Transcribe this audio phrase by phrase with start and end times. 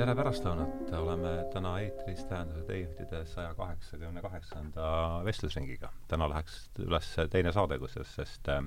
[0.00, 4.86] tere pärastlõunat, oleme täna eetris Tähenduse teejuhtide saja kaheksakümne kaheksanda
[5.26, 5.90] vestlusringiga.
[6.08, 8.62] täna läheks üles teine saade, kusjuures, sest äh,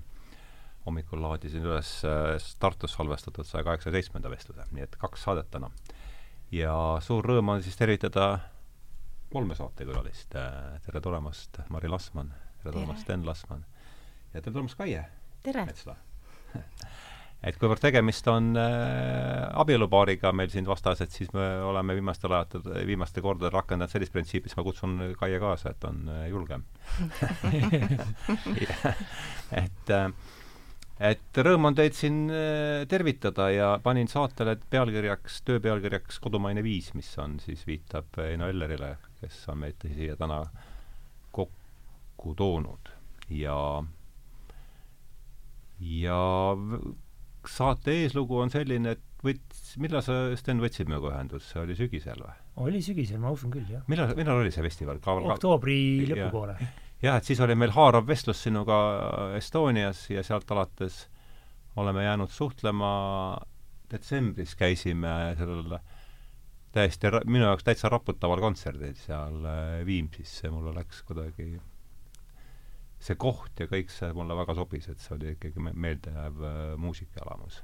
[0.85, 5.71] hommikul laadisin üles äh, Tartus salvestatud saja kaheksasaja seitsmenda vestluse, nii et kaks saadet täna.
[6.53, 8.27] ja suur rõõm on siis tervitada
[9.33, 10.37] kolme saatekülalist.
[10.37, 10.81] Äh,.
[10.85, 12.29] tere tulemast, Mari Lasman,
[12.61, 13.65] tere tulemast, Sten Lasman
[14.35, 15.07] ja tere tulemast, Kaie
[15.65, 15.97] Metsla
[17.43, 22.69] et kuivõrd tegemist on äh, abielupaariga meil siin vastas, et siis me oleme viimastel ajatel,
[22.87, 26.63] viimastel kordadel rakendanud sellist printsiipi, siis ma kutsun Kaie kaasa, et on äh, julgem.
[29.63, 30.07] Et äh,
[31.03, 36.91] et rõõm on teid siin äh, tervitada ja panin saatele pealkirjaks, töö pealkirjaks Kodumaine viis,
[36.93, 40.43] mis on siis, viitab Eino Ellerile, kes on meid siia täna
[41.33, 42.93] kokku toonud.
[43.33, 43.57] Ja
[45.83, 46.21] ja
[47.49, 52.19] saate eeslugu on selline, et võts-, millal sa, Sten, võtsid minuga ühendust, see oli sügisel
[52.23, 52.35] või?
[52.67, 53.83] oli sügisel, ma usun küll, jah.
[53.91, 55.01] millal, millal oli see festival?
[55.03, 55.77] oktoobri
[56.11, 56.57] lõpupoole.
[57.03, 58.77] jah, et siis oli meil haarav vestlus sinuga
[59.39, 61.07] Estonias ja sealt alates
[61.79, 62.93] oleme jäänud suhtlema,
[63.89, 65.77] detsembris käisime sellel
[66.73, 71.57] täiesti minu jaoks täitsa raputaval kontserdil seal äh, Viimsis, see mulle läks kuidagi
[73.03, 77.61] see koht ja kõik see mulle väga sobis, et see oli ikkagi meeldejääv äh, muusikaelamus.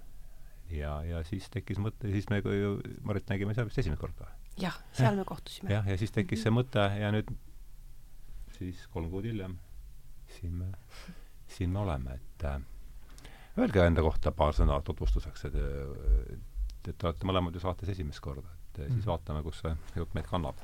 [0.73, 2.75] ja, ja siis tekkis mõte, siis me ju
[3.07, 4.27] Marit nägime seal vist esimest korda.
[4.59, 5.71] jah, seal me kohtusime.
[5.73, 7.31] jah, ja siis tekkis see mõte ja nüüd
[8.57, 9.55] siis kolm kuud hiljem
[10.35, 10.71] siin me,
[11.49, 12.59] siin me oleme, et äh,
[13.57, 15.59] öelge enda kohta paar sõna tutvustuseks, et
[16.89, 18.99] et te olete mõlemad ju saates esimest korda, et mm.
[18.99, 20.59] siis vaatame, kus see jutt meid kannab.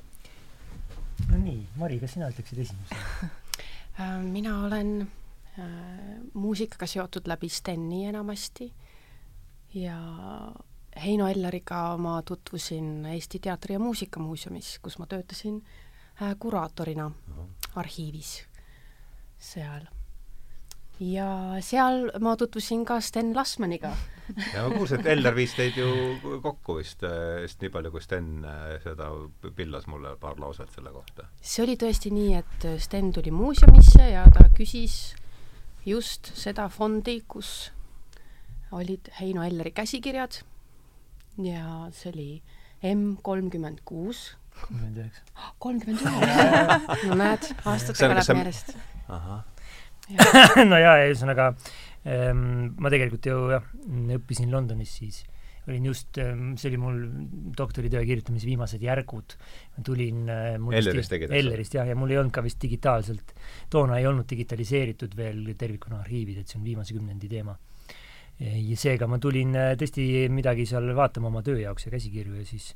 [1.30, 3.72] no nii, Mari, kas sina ütleksid esimesena Äh,
[4.22, 5.12] mina olen
[5.60, 5.66] äh,
[6.34, 8.74] muusikaga seotud läbi Steni enamasti.
[9.74, 9.98] Ja
[11.04, 15.64] Heino Elleriga ma tutvusin Eesti Teatri- ja Muusikamuuseumis, kus ma töötasin
[16.22, 17.12] äh, kuraatorina
[17.76, 18.48] arhiivis
[19.40, 19.95] seal
[21.00, 21.30] ja
[21.66, 23.92] seal ma tutvusin ka Sten Lasmaniga
[24.54, 25.90] ja ma kuulsin, et Elder viis teid ju
[26.44, 27.04] kokku vist,
[27.44, 29.10] vist nii palju, kui Sten äh, seda
[29.58, 31.28] pillas mulle paar lauset selle kohta.
[31.42, 35.16] see oli tõesti nii, et Sten tuli muuseumisse ja ta küsis
[35.86, 37.72] just seda fondi, kus
[38.76, 40.42] olid Heino Elleri käsikirjad
[41.44, 42.30] ja see oli
[42.86, 44.38] M kolmkümmend kuus.
[44.62, 45.28] kolmkümmend üheksa.
[45.66, 46.80] kolmkümmend üheksa,
[47.10, 48.74] no näed, aastatega läheb meelest.
[49.12, 49.44] ahah
[50.70, 51.54] no jaa, ühesõnaga
[52.06, 53.66] ähm, ma tegelikult ju jah,
[54.18, 55.24] õppisin Londonis siis,
[55.66, 57.00] olin just ähm,, see oli mul
[57.58, 59.38] doktoritöö kirjutamise viimased järgud,
[59.86, 61.34] tulin äh, Ellerist tegid?
[61.34, 63.34] Ellerist jah, ja mul ei olnud ka vist digitaalselt,
[63.74, 67.58] toona ei olnud digitaliseeritud veel tervikuna arhiivid, et see on viimase kümnendi teema.
[68.36, 72.46] ja seega ma tulin äh, tõesti midagi seal vaatama oma töö jaoks ja käsikirju ja
[72.46, 72.74] siis,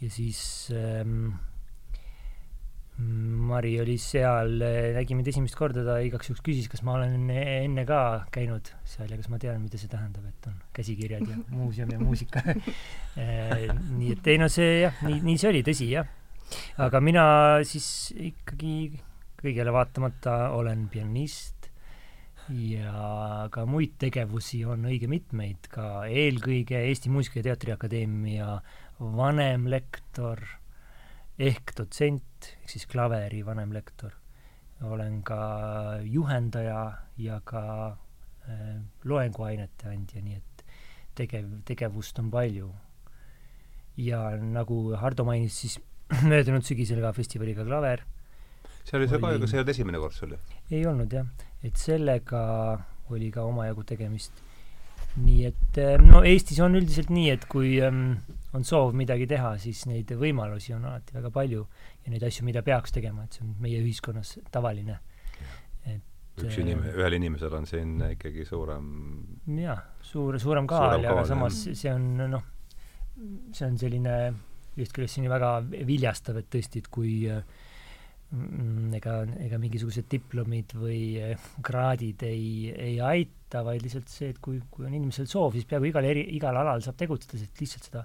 [0.00, 0.40] ja siis
[0.72, 1.34] ähm,
[2.94, 4.60] Mari oli seal,
[4.94, 7.98] nägi mind esimest korda, ta igaks juhuks küsis, kas ma olen enne ka
[8.34, 11.98] käinud seal ja kas ma tean, mida see tähendab, et on käsikirjad ja muuseum ja
[11.98, 12.44] muusika
[13.98, 16.06] nii et ei no see jah, nii, nii see oli, tõsi jah.
[16.86, 17.26] aga mina
[17.66, 18.94] siis ikkagi
[19.42, 21.54] kõigele vaatamata olen pianist
[22.54, 28.58] ja ka muid tegevusi on õige mitmeid, ka eelkõige Eesti Muusika- ja Teatriakadeemia
[29.00, 30.44] vanemlektor
[31.38, 34.12] ehk dotsent, ehk siis klaveri vanemlektor.
[34.84, 35.38] olen ka
[36.02, 37.96] juhendaja ja ka
[38.48, 40.64] äh, loenguainete andja, nii et
[41.14, 42.72] tegev, tegevust on palju.
[43.96, 45.78] ja nagu Hardo mainis, siis
[46.30, 48.04] möödunud sügisel ka festivaliga Klaver.
[48.84, 50.38] see oli see ka, aga see ei olnud esimene kord sul ju?
[50.70, 51.26] ei olnud jah,
[51.62, 52.42] et sellega
[53.10, 54.42] oli ka omajagu tegemist
[55.20, 58.16] nii et eh, no Eestis on üldiselt nii, et kui um,
[58.56, 61.66] on soov midagi teha, siis neid võimalusi on alati väga palju
[62.04, 64.98] ja neid asju, mida peaks tegema, et see on meie ühiskonnas tavaline.
[65.86, 68.88] et üks inimene, eh, ühel inimesel on siin ikkagi suurem
[69.60, 72.50] jah, suur, suurem kaal, aga samas see on noh,
[73.54, 74.16] see on selline
[74.74, 75.52] ühest küljest see on ju väga
[75.86, 77.44] viljastav, et tõesti, et kui äh,
[78.98, 79.14] ega,
[79.44, 84.86] ega mingisugused diplomid või eh, kraadid ei, ei aita, vaid lihtsalt see, et kui, kui
[84.88, 88.04] on inimesel soov, siis peaaegu igal eri, igal alal saab tegutseda, sest lihtsalt seda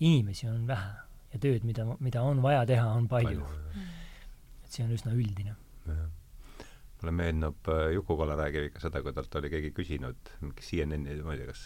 [0.00, 0.94] inimesi on vähe
[1.34, 3.84] ja tööd, mida, mida on vaja teha, on palju, palju.
[4.64, 5.56] et see on üsna üldine.
[7.00, 11.40] mulle meenub, äh, Juku-Kalle räägib ikka seda, kui talt oli keegi küsinud, CNN-i, ma ei
[11.40, 11.62] tea, kas,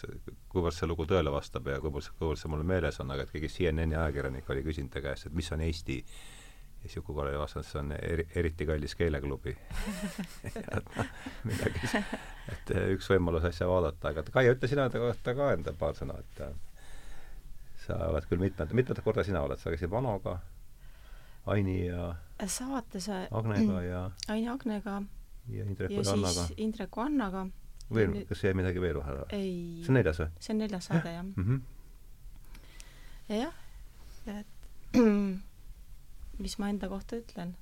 [0.51, 3.51] kuivõrd see lugu tõele vastab ja kuivõrd, kuivõrd see mulle meeles on, aga et keegi
[3.57, 6.34] CNN-i ajakirjanik oli küsinud ta käest, et mis on Eesti ja
[6.85, 9.55] siis Juku Kalevi vastas, see on eri, eriti kallis keeleklubi
[11.49, 12.03] midagi,
[12.53, 16.17] et üks võimalus asja vaadata, aga Kaia, ütle sina enda kohta ka enda paar sõna,
[16.21, 16.43] et
[17.85, 20.37] sa oled küll mitmed, mitmendat korda sina oled, sa käisid Vanoga,
[21.53, 22.13] Aini ja
[22.49, 23.99] saates Agnega ja
[24.33, 25.01] Aini Agnega
[25.49, 26.47] ja Indreku ja Annaga.
[26.57, 27.47] Indreku Annaga.
[27.93, 29.25] veel kas jäi midagi veel vahele?
[29.29, 31.59] ei, see on neljas või see on neljas saade, jah mm?
[33.29, 33.59] ja jah,
[34.33, 34.97] et
[36.39, 37.55] mis ma enda kohta ütlen,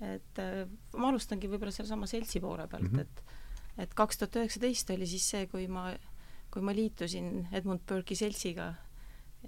[0.00, 0.64] et äh,
[0.96, 2.98] ma alustangi võib-olla sellesama seltsi poole pealt mm.
[2.98, 3.00] -hmm.
[3.00, 3.24] et
[3.78, 5.88] et kaks tuhat üheksateist oli siis see, kui ma,
[6.50, 8.74] kui ma liitusin Edmund Burke'i seltsiga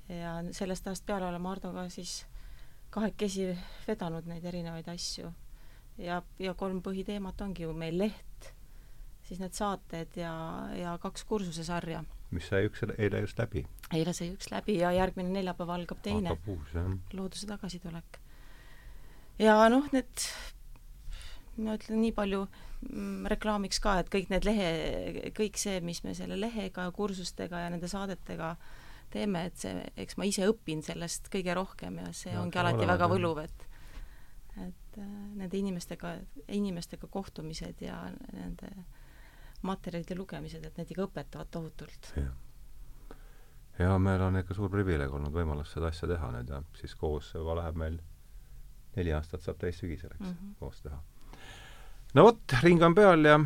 [0.08, 2.24] ja sellest ajast peale olen Hardoga siis
[2.90, 3.50] kahekesi
[3.86, 5.32] vedanud neid erinevaid asju.
[5.98, 8.50] ja, ja kolm põhiteemat ongi ju meil leht,
[9.26, 10.34] siis need saated ja,
[10.76, 12.04] ja kaks kursusesarja.
[12.30, 13.64] mis sai üks eile just läbi.
[13.94, 16.34] eile sai üks läbi ja järgmine neljapäev algab teine.
[16.34, 16.94] hakkab uus, jah.
[17.12, 18.20] looduse tagasitulek.
[19.42, 20.26] Ja noh, need
[21.62, 26.14] ma ütlen nii palju mm, reklaamiks ka, et kõik need lehe, kõik see, mis me
[26.16, 28.54] selle lehega ja kursustega ja nende saadetega
[29.12, 32.64] teeme, et see, eks ma ise õpin sellest kõige rohkem ja see Ja, ongi ka
[32.64, 33.66] alati olemas, väga võluv, et
[34.56, 36.14] et äh, nende inimestega,
[36.56, 37.98] inimestega kohtumised ja
[38.32, 38.70] nende
[39.66, 42.12] materjalide lugemised, et need ikka õpetavad tohutult.
[43.78, 47.34] ja meil on ikka suur privileeg olnud võimalus seda asja teha nüüd ja siis koos
[47.34, 47.98] juba läheb meil
[48.96, 50.34] neli aastat saab täis sügisel, eks mm.
[50.34, 50.58] -hmm.
[50.60, 51.00] koos teha.
[52.14, 53.40] no vot, ring on peal ja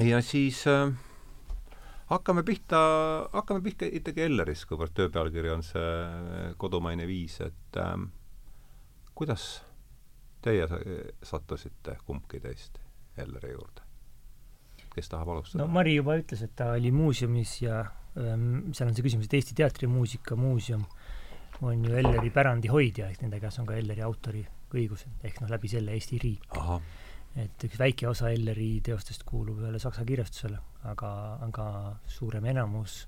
[0.00, 0.92] ja siis äh,
[2.06, 2.78] hakkame pihta,
[3.32, 8.10] hakkame pihta ikkagi Ellerist, kuivõrd töö pealkiri on see kodumaine viis, et ähm,
[9.14, 9.62] kuidas
[10.42, 10.82] teie sa-
[11.22, 12.78] sattusite kumbki teist
[13.16, 13.82] Elleri juurde?
[14.92, 17.78] kes tahab alustada no Mari juba ütles, et ta oli muuseumis ja
[18.18, 20.84] ähm, seal on see küsimus, et Eesti Teatrimuusika Muuseum
[21.60, 25.70] on ju Elleri pärandi hoidja, ehk nende käes on ka Elleri autoriõigused, ehk noh, läbi
[25.70, 26.60] selle Eesti riik.
[27.36, 30.58] et üks väike osa Elleri teostest kuulub ühele saksa kirjastusele,
[30.90, 31.12] aga,
[31.46, 31.66] aga
[32.06, 33.06] suurem enamus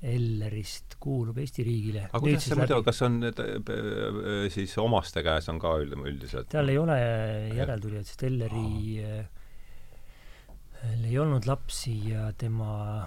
[0.00, 2.06] Ellerist kuulub Eesti riigile.
[2.08, 6.48] aga kuidas see muidu, kas on need äh, siis omaste käes on ka üld-, üldiselt?
[6.54, 6.96] tal ei ole
[7.58, 9.28] järeltulijaid, sest Elleri äh,
[11.04, 13.04] ei olnud lapsi ja tema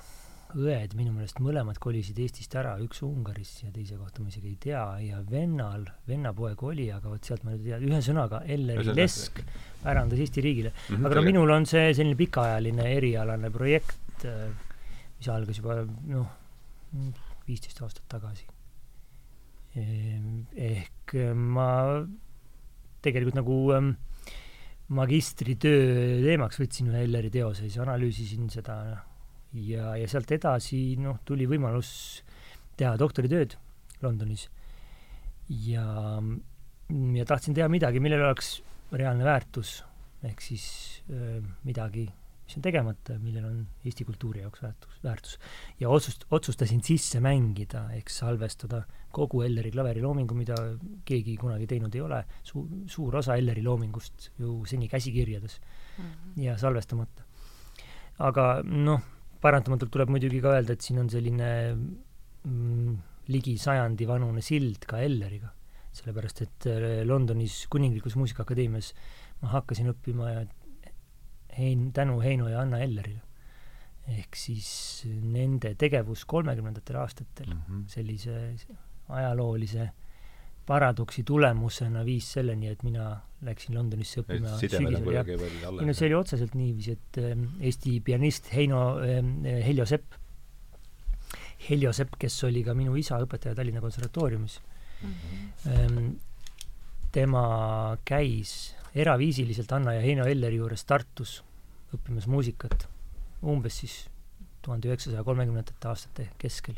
[0.53, 4.57] õed minu meelest mõlemad kolisid Eestist ära, üks Ungarisse ja teise kohta ma isegi ei
[4.61, 9.41] tea, ja vennal, vennapoeg oli, aga vot sealt ma nüüd ei tea, ühesõnaga Elleri lesk
[9.83, 10.95] pärandas Eesti riigile mm.
[10.95, 14.27] -hmm, aga no minul on see selline pikaajaline erialane projekt,
[15.17, 16.29] mis algas juba noh,
[17.47, 18.45] viisteist aastat tagasi.
[19.73, 21.69] ehk ma
[23.03, 23.95] tegelikult nagu ähm,
[24.93, 28.77] magistritöö teemaks võtsin ühe Elleri teose, siis analüüsisin seda
[29.53, 32.23] ja, ja sealt edasi noh, tuli võimalus
[32.77, 33.55] teha doktoritööd
[34.03, 34.49] Londonis.
[35.49, 35.85] ja,
[36.89, 38.57] ja tahtsin teha midagi, millel oleks
[38.93, 39.81] reaalne väärtus,
[40.25, 40.65] ehk siis
[41.09, 42.05] öö, midagi,
[42.43, 45.37] mis on tegemata, millel on Eesti kultuuri jaoks väärtus, väärtus.
[45.79, 48.83] ja otsust-, otsustasin sisse mängida, ehk salvestada
[49.13, 50.57] kogu Elleri klaveriloomingu, mida
[51.05, 55.59] keegi kunagi teinud ei ole, su-, suur osa Elleri loomingust ju seni käsikirjades
[56.41, 57.23] ja salvestamata.
[58.19, 59.01] aga noh,
[59.43, 62.95] paratamatult tuleb muidugi ka öelda, et siin on selline mm,
[63.33, 65.51] ligi sajandi vanune sild ka Elleriga.
[65.93, 68.93] sellepärast, et äh, Londonis Kuninglikus Muusikaakadeemias
[69.43, 70.31] ma hakkasin õppima
[71.57, 73.21] Hein-, tänu Heino ja Anna Ellerile.
[74.03, 74.69] ehk siis
[75.07, 77.83] nende tegevus kolmekümnendatel aastatel mm -hmm.
[77.87, 78.55] sellise
[79.09, 79.85] ajaloolise
[80.65, 83.09] paradoksi tulemusena viis selleni, et mina
[83.43, 88.51] läksin Londonisse õppima sügisel ja ei no see oli otseselt niiviisi, et ähm, Eesti pianist
[88.55, 90.15] Heino ähm, Heljo Sepp,
[91.69, 94.59] Heljo Sepp, kes oli ka minu isa õpetaja Tallinna Konservatooriumis
[95.67, 96.15] ähm,,
[97.13, 97.43] tema
[98.07, 101.41] käis eraviisiliselt Anna ja Heino Elleri juures Tartus
[101.93, 102.87] õppimas muusikat
[103.43, 103.97] umbes siis
[104.63, 106.77] tuhande üheksasaja kolmekümnendate aastate keskel.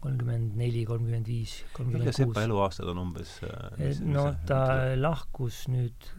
[0.00, 2.42] Kolmkümmend neli, kolmkümmend viis, kolmkümmend Sepa kuus.
[2.44, 4.60] eluaastad on umbes äh, mis- mis no see- ta
[5.00, 6.10] lahkus nüüd,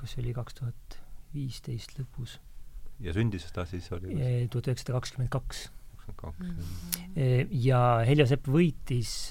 [0.00, 0.98] kas see oli kaks tuhat
[1.34, 2.38] viisteist lõpus,
[3.00, 4.16] ja sündis ta siis oli
[4.50, 5.68] tuhat üheksasada kakskümmend kaks.
[7.14, 9.30] Eh, ja Heljo Sepp võitis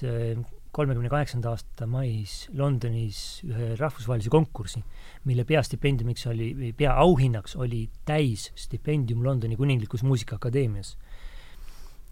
[0.72, 4.80] kolmekümne kaheksanda aasta mais Londonis ühe rahvusvahelise konkursi,
[5.28, 10.94] mille peastipendiumiks oli, peaauhinnaks oli täisstipendium Londoni Kuninglikus Muusikaakadeemias.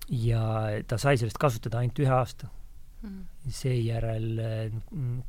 [0.09, 0.43] Ja
[0.89, 2.49] ta sai sellest kasutada ainult ühe aasta.
[3.49, 4.41] seejärel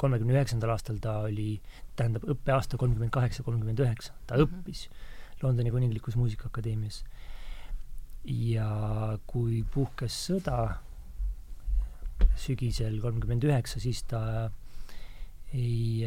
[0.01, 1.61] kolmekümne üheksandal aastal ta oli,
[1.95, 4.43] tähendab õppeaasta kolmkümmend kaheksa, kolmkümmend üheksa, ta Mhm.
[4.47, 4.87] õppis
[5.43, 7.03] Londoni Kuninglikus Muusikaakadeemias.
[8.25, 10.77] ja kui puhkes sõda
[12.35, 14.49] sügisel kolmkümmend üheksa, siis ta
[15.53, 16.03] ei,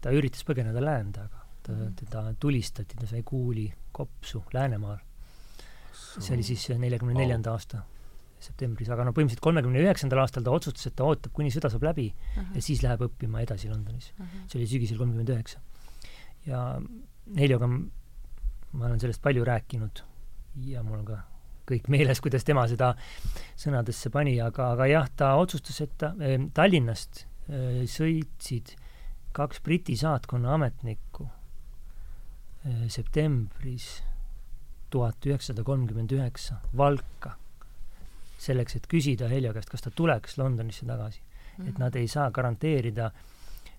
[0.00, 5.00] ta üritas põgeneda läände, aga ta, teda tulistati, ta sai kuuli kopsu Läänemaal.
[5.92, 7.82] see oli siis neljakümne neljanda aasta
[8.42, 11.86] septembris, aga no põhimõtteliselt kolmekümne üheksandal aastal ta otsustas, et ta ootab, kuni sõda saab
[11.88, 12.54] läbi uh -huh.
[12.56, 14.12] ja siis läheb õppima edasi Londonis.
[14.18, 14.46] uh -huh.
[14.48, 15.60] see oli sügisel kolmkümmend üheksa.
[16.46, 16.80] ja
[17.36, 17.66] Heljoga
[18.72, 20.02] ma olen sellest palju rääkinud
[20.66, 21.18] ja mul on ka
[21.68, 22.92] kõik meeles, kuidas tema seda
[23.58, 28.74] sõnadesse pani, aga, aga jah, ta otsustas, et ta eh, Tallinnast eh, sõitsid
[29.32, 31.28] kaks Briti saatkonna ametnikku
[32.64, 34.02] eh, septembris
[34.92, 37.36] tuhat üheksasada kolmkümmend üheksa Valka
[38.42, 41.64] selleks, et küsida Heljo käest, kas ta tuleks Londonisse tagasi mm.
[41.64, 41.68] -hmm.
[41.68, 43.10] et nad ei saa garanteerida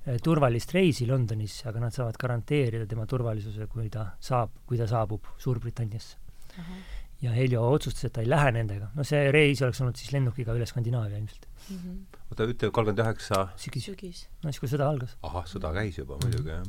[0.07, 4.87] eh, turvalist reisi Londonisse, aga nad saavad garanteerida tema turvalisuse, kui ta saab, kui ta
[4.87, 6.17] saabub Suurbritanniasse
[6.57, 6.63] uh.
[6.63, 6.81] -huh.
[7.21, 8.89] ja Heljo otsustas, et ta ei lähe nendega.
[8.95, 11.77] no see reis oleks olnud siis lennukiga üle Skandinaavia ilmselt mm.
[11.77, 12.17] -hmm.
[12.31, 14.27] oota, ütle kolmkümmend üheksa sügis, sügis..
[14.43, 15.17] no siis, kui sõda algas.
[15.21, 16.63] ahah, sõda käis juba muidugi, jah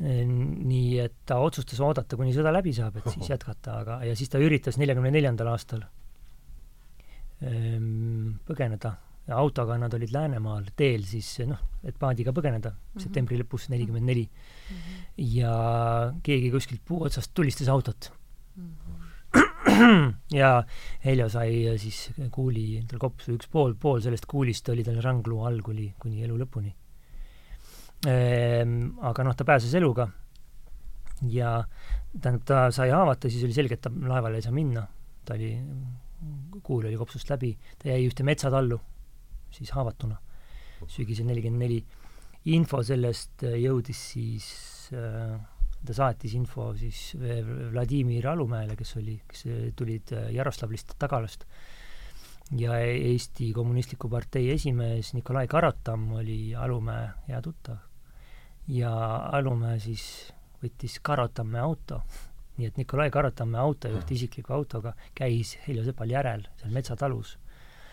[0.00, 4.16] eh, nii et ta otsustas oodata, kuni sõda läbi saab, et siis jätkata, aga, ja
[4.16, 5.86] siis ta üritas neljakümne neljandal aastal
[7.36, 8.94] põgeneda
[9.26, 13.02] ja autoga nad olid Läänemaal teel siis noh, et paadiga põgeneda mm -hmm.
[13.02, 14.28] septembri lõpus nelikümmend neli.
[14.70, 15.02] Mhm.
[15.36, 18.12] ja keegi kuskilt puu otsast tulistas autot
[18.56, 18.70] mm.
[19.64, 20.14] -hmm.
[20.40, 20.64] ja
[21.04, 25.60] Heljo sai siis kuuli endale kopsu, üks pool, pool sellest kuulist oli tal rangluu all
[25.60, 26.72] kuni, kuni elu lõpuni
[28.06, 28.98] ehm,.
[29.00, 30.08] aga noh, ta pääses eluga
[31.22, 31.64] ja
[32.20, 34.86] tähendab, ta sai haavata, siis oli selge, et ta laevale ei saa minna,
[35.24, 35.52] ta oli
[36.62, 38.78] kuul oli kopsust läbi, ta jäi ühte metsatallu
[39.54, 40.16] siis haavatuna,
[40.90, 41.84] sügisel nelikümmend neli.
[42.46, 44.46] info sellest äh, jõudis siis
[44.94, 45.34] äh,
[45.86, 47.16] ta saatis info siis
[47.72, 51.44] Vladimir Alumäele, kes oli, kes äh, tulid Jaroslavlist tagalast.
[52.56, 57.76] ja Eesti Kommunistliku Partei esimees Nikolai Karatam oli Alumäe hea tuttav.
[58.68, 58.92] ja
[59.32, 60.32] Alumäe siis
[60.62, 62.02] võttis Karatamme auto
[62.56, 67.36] nii et Nikolai Karatamme autojuht isikliku autoga käis Heljo Sepal järel seal metsatalus.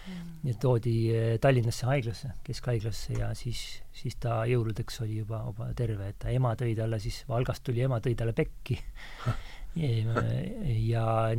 [0.03, 0.31] Mm..
[0.49, 3.61] ja toodi eh, Tallinnasse haiglasse, keskhaiglasse ja siis,
[3.95, 7.85] siis ta jõuludeks oli juba, juba terve, et ta ema tõi talle siis, Valgast tuli
[7.85, 8.79] ema, tõi talle pekki.
[9.73, 11.33] Ja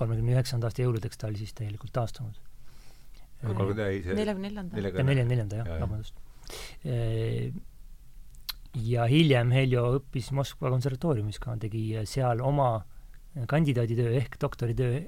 [0.00, 2.38] kolmekümne üheksanda aasta jõuludeks ta oli siis täielikult taastunud.
[4.16, 4.78] neljakümne neljanda.
[4.78, 6.16] neljakümne neljanda, jah, vabandust
[8.84, 12.70] ja hiljem Heljo õppis Moskva konservatooriumis ka, tegi seal oma
[13.48, 15.00] kandidaaditöö ehk doktoritöö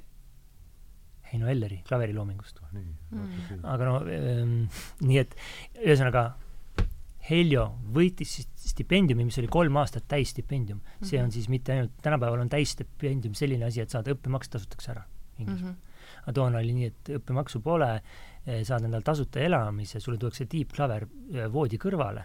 [1.33, 2.61] Heino Elleri klaveriloomingust.
[2.73, 3.65] Mm.
[3.65, 4.53] aga no ähm,
[5.05, 5.35] nii et
[5.81, 6.31] ühesõnaga
[7.29, 10.89] Heljo võitis siis stipendiumi, mis oli kolm aastat täisstipendium mm.
[10.89, 11.11] -hmm.
[11.11, 15.05] see on siis mitte ainult, tänapäeval on täisstipendium selline asi, et saad õppemaks tasutakse ära
[15.39, 15.77] Inglismaal mm.
[15.77, 16.23] -hmm.
[16.23, 17.91] aga toona oli nii, et õppemaksu pole,
[18.47, 22.25] eh, saad endale tasuta elamise, sulle tuuakse tiibklaver eh, voodi kõrvale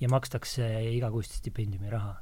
[0.00, 0.66] ja makstakse
[0.96, 2.18] igakuist stipendiumi raha.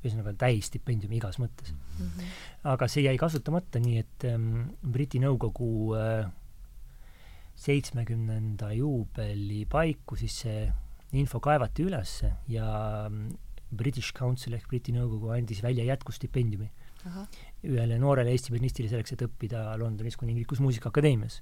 [0.00, 2.04] ühesõnaga täisstipendiumi igas mõttes mm.
[2.06, 2.28] -hmm.
[2.72, 6.30] aga see jäi kasutamata, nii et ähm, Briti Nõukogu äh,
[7.54, 10.62] seitsmekümnenda äh, juubeli paiku siis see
[11.12, 12.70] info kaevati ülesse ja
[13.06, 13.26] ähm,
[13.70, 16.70] British Council ehk Briti Nõukogu andis välja jätkustipendiumi
[17.10, 17.26] Aha.
[17.64, 21.40] ühele noorele Eesti pianistile selleks, et õppida Londonis Kuninglikus Muusikaakadeemias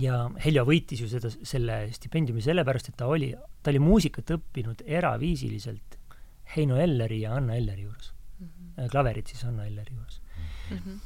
[0.00, 3.32] ja Heljo võitis ju seda, selle stipendiumi sellepärast, et ta oli,
[3.62, 5.98] ta oli muusikat õppinud eraviisiliselt
[6.56, 8.46] Heino Elleri ja Anna Elleri juures mm.
[8.46, 8.90] -hmm.
[8.90, 10.20] klaverit siis Anna Elleri juures
[10.70, 10.76] mm.
[10.76, 10.98] -hmm.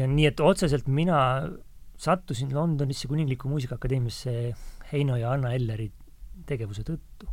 [0.00, 1.48] ja nii, et otseselt mina
[1.96, 4.54] sattusin Londonisse Kuningliku Muusikaakadeemiasse
[4.92, 5.90] Heino ja Anna Elleri
[6.46, 7.26] tegevuse tõttu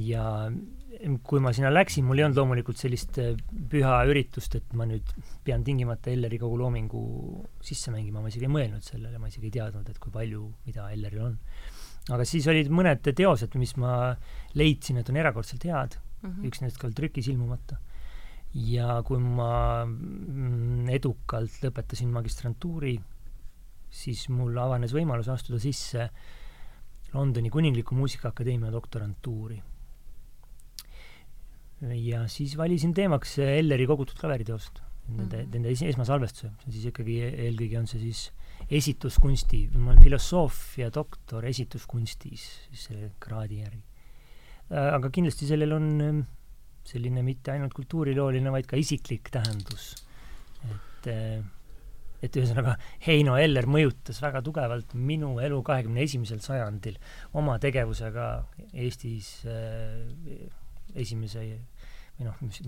[0.00, 0.50] ja
[1.22, 3.34] kui ma sinna läksin, mul ei olnud loomulikult sellist äh,
[3.70, 5.12] püha üritust, et ma nüüd
[5.46, 7.02] pean tingimata Elleri kogu loomingu
[7.64, 10.88] sisse mängima, ma isegi ei mõelnud sellele, ma isegi ei teadnud, et kui palju, mida
[10.94, 11.36] Elleril on.
[12.14, 13.92] aga siis olid mõned teosed, mis ma
[14.58, 16.48] leidsin, et on erakordselt head mm, -hmm.
[16.50, 17.78] üks nendest ka trükis ilmumata.
[18.54, 22.98] ja kui ma mm, edukalt lõpetasin magistrantuuri,
[23.90, 26.10] siis mul avanes võimalus astuda sisse
[27.12, 29.62] Londoni Kuningliku Muusikaakadeemia doktorantuuri.
[31.80, 35.52] Ja siis valisin teemaks Elleri kogutud klaveriteost, nende mm, -hmm.
[35.54, 38.24] nende esmasalvestuse, see on siis ikkagi, eelkõige on see siis
[38.70, 43.84] esituskunsti, ma olen filosoofia doktor esituskunstis, siis selle kraadi järgi.
[44.68, 46.18] aga kindlasti sellel on ähm,
[46.84, 49.94] selline mitte ainult kultuurilooline, vaid ka isiklik tähendus.
[50.68, 51.44] et äh,
[52.22, 52.74] et ühesõnaga
[53.06, 56.98] Heino Eller mõjutas väga tugevalt minu elu kahekümne esimesel sajandil
[57.38, 58.28] oma tegevusega
[58.72, 60.48] Eestis äh,
[61.02, 61.44] esimese
[62.18, 62.60] või noh, mis,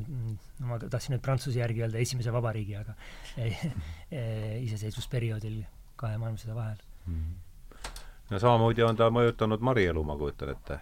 [0.62, 2.94] ma tahtsin nüüd prantsuse järgi öelda esimese vabariigi, aga
[3.38, 3.64] äh,
[4.14, 5.62] äh, iseseisvusperioodil
[6.00, 7.18] kahe maailmasõda vahel mm.
[7.18, 7.90] -hmm.
[8.30, 10.80] no samamoodi on ta mõjutanud Mari elu, ma kujutan ette.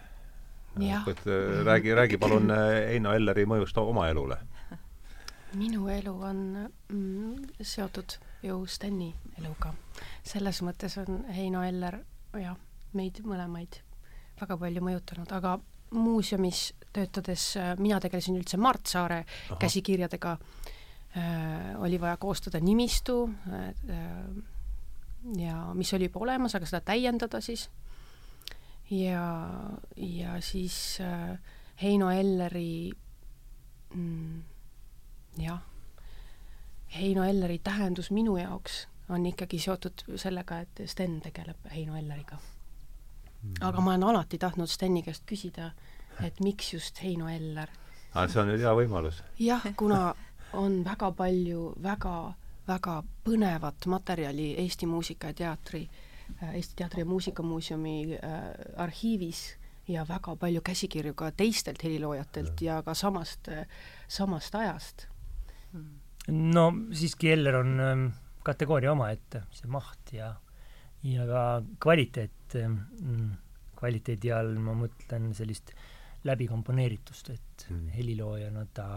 [0.79, 1.25] et
[1.65, 2.51] räägi, räägi palun
[2.87, 4.37] Heino Elleri mõjust oma elule.
[5.53, 9.73] minu elu on mm, seotud ju Steni eluga.
[10.23, 11.99] selles mõttes on Heino Eller
[12.37, 12.57] jah,
[12.93, 13.81] meid mõlemaid
[14.41, 15.59] väga palju mõjutanud, aga
[15.91, 19.59] muuseumis töötades äh, mina tegelesin üldse Mart Saare Aha.
[19.61, 20.37] käsikirjadega
[21.17, 23.73] äh,, oli vaja koostada nimistu äh,
[25.37, 27.69] ja mis oli juba olemas, aga seda täiendada siis.
[28.89, 29.25] ja,
[29.95, 31.39] ja siis äh,
[31.81, 32.91] Heino Elleri
[33.93, 34.43] mm,
[35.37, 35.59] jah,
[36.95, 43.53] Heino Elleri tähendus minu jaoks on ikkagi seotud sellega, et Sten tegeleb Heino Elleriga mm.
[43.61, 45.71] aga ma olen alati tahtnud Steni käest küsida,
[46.25, 47.69] et miks just Heino Eller.
[48.13, 49.23] aa, see on nüüd hea võimalus.
[49.39, 50.15] jah, kuna
[50.53, 52.15] on väga palju väga,
[52.67, 55.85] väga põnevat materjali Eesti Muusika ja Teatri,
[56.41, 58.41] äh, Eesti Teatri ja Muusikamuuseumi äh,
[58.77, 59.45] arhiivis
[59.87, 63.65] ja väga palju käsikirju ka teistelt heliloojatelt ja, ka samast, äh,
[64.07, 65.07] samast ajast
[66.31, 68.07] no siiski Eller on ähm,
[68.45, 70.33] kategooria omaette, see maht ja,
[71.03, 71.43] ja ka
[71.81, 72.81] kvaliteet ähm,,
[73.79, 75.73] kvaliteedi all ma mõtlen sellist
[76.27, 77.89] läbikomponeeritust, et mm.
[77.95, 78.87] heliloojana ta,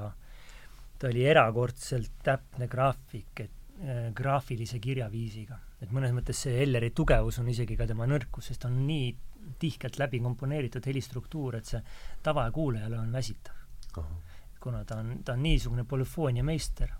[0.98, 5.58] ta oli erakordselt täpne graafik, et äh, graafilise kirjaviisiga.
[5.82, 9.12] et mõnes mõttes see Elleri tugevus on isegi ka tema nõrkus, sest ta on nii
[9.58, 11.82] tihkelt läbi komponeeritud helistruktuur, et see
[12.22, 13.54] tavakuulajale on väsitav.
[14.60, 16.92] kuna ta on, ta on niisugune polüfoonia meister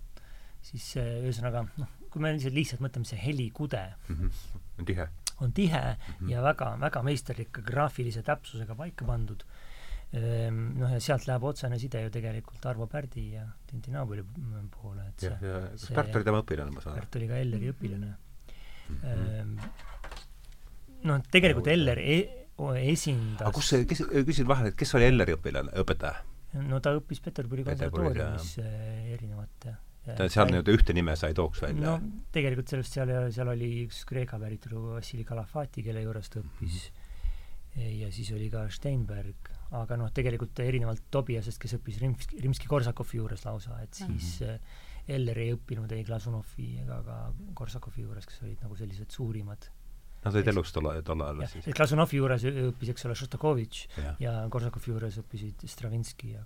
[0.63, 4.61] siis ühesõnaga noh, kui me lihtsalt mõtleme, see helikude mm -hmm.
[4.79, 5.07] on tihe,
[5.41, 6.31] on tihe mm -hmm.
[6.31, 9.43] ja väga, väga meisterlike graafilise täpsusega paika pandud.
[9.43, 9.61] Ehm,
[10.13, 14.25] noh, ja sealt läheb otsene side ju tegelikult Arvo Pärdi ja Tintinabuli
[14.73, 17.05] poole, et see ja, ja kas Pärt oli tema õpilane, ma saan aru?
[17.05, 18.99] Pärt oli ka Elleri õpilane mm.
[19.01, 19.71] -hmm.
[21.09, 22.19] noh, tegelikult Eller e
[22.83, 26.21] esindas aga kus see, kes, küsin vahele, et kes oli Elleri õpilane, õpetaja?
[26.69, 31.81] no ta õppis Peterburi konservatooriumis erinevate ta seal nii-öelda ühte nime sa ei tooks välja?
[31.95, 36.77] no tegelikult sellest seal, seal oli üks Kreeka päritolu Vassili Kalafati, kelle juures ta õppis
[36.91, 37.01] mm,
[37.79, 37.93] -hmm.
[38.03, 43.45] ja siis oli ka Steinberg, aga noh, tegelikult erinevalt Tobiasest, kes õppis Rimski, Rimski-Korsakovi juures
[43.47, 44.81] lausa, et siis mm -hmm.
[45.03, 47.15] Eller ei õppinud ei Glasunovi ega ka
[47.53, 49.65] Korsakovi juures, kes olid nagu sellised suurimad
[50.23, 51.65] Nad olid elus tol, tol ajal siis?
[51.75, 56.45] Glasunovi juures õppis, eks ole, Šostakovitš ja, ja Korsakovi juures õppisid Stravinski ja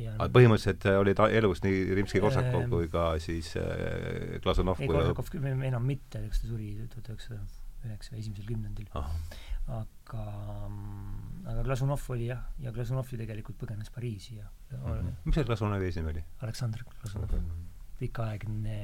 [0.00, 4.88] Ja aga põhimõtteliselt äh, oli ta elus nii Rimski-Korsakov kui ka siis äh, Glazunov ei,
[4.88, 7.42] Korsakov enam mitte, eks ta suri tuhat üheksasada
[7.82, 8.88] üheksa, esimesel kümnendil.
[8.94, 9.82] aga,
[10.18, 15.14] mm, aga Glazunov oli jah, ja Glazunov ju tegelikult põgenes Pariisi ja mm -hmm.
[15.24, 16.24] mis see Glazunovi eesnimi oli?
[16.40, 18.78] Aleksandr Glazunov mm -hmm., pikaaegne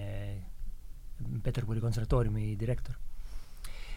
[1.42, 2.94] Peterburi konservatooriumi direktor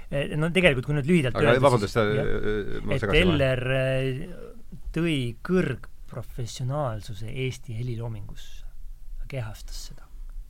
[0.09, 4.29] e, no tegelikult, kui nüüd lühidalt aga öelda, vabandust, et Eller äh,
[4.91, 8.65] tõi kõrg professionaalsuse Eesti heliloomingusse,
[9.27, 10.07] kehastas seda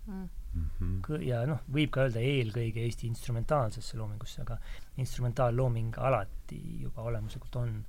[0.07, 0.40] mm.
[0.53, 1.21] -hmm.
[1.25, 4.57] ja noh, võib ka öelda eelkõige Eesti instrumentaalsesse loomingusse, aga
[4.97, 7.85] instrumentaallooming alati juba olemuslikult on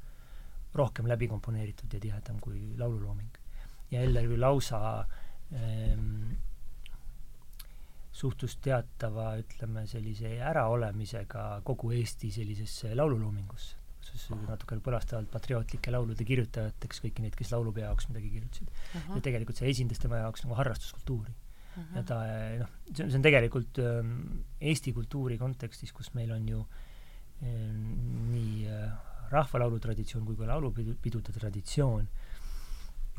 [0.75, 3.39] rohkem läbi komponeeritud ja tihedam kui laululooming.
[3.91, 5.05] ja Eller ju lausa
[5.53, 6.33] ähm,
[8.13, 17.01] suhtus teatava, ütleme, sellise äraolemisega kogu Eesti sellisesse laululoomingusse siis natukene põlastavalt patriootlike laulude kirjutajateks,
[17.05, 18.75] kõiki neid, kes laulupeo jaoks midagi kirjutasid uh.
[18.95, 19.17] -huh.
[19.17, 21.35] ja tegelikult see esindas tema jaoks nagu harrastuskultuuri.
[21.95, 22.19] Ja ta
[22.61, 24.13] noh, see on, see on tegelikult ähm,
[24.61, 26.61] Eesti kultuuri kontekstis, kus meil on ju
[27.43, 28.93] ähm, nii äh,
[29.33, 32.09] rahvalaulu traditsioon kui ka laulupidude traditsioon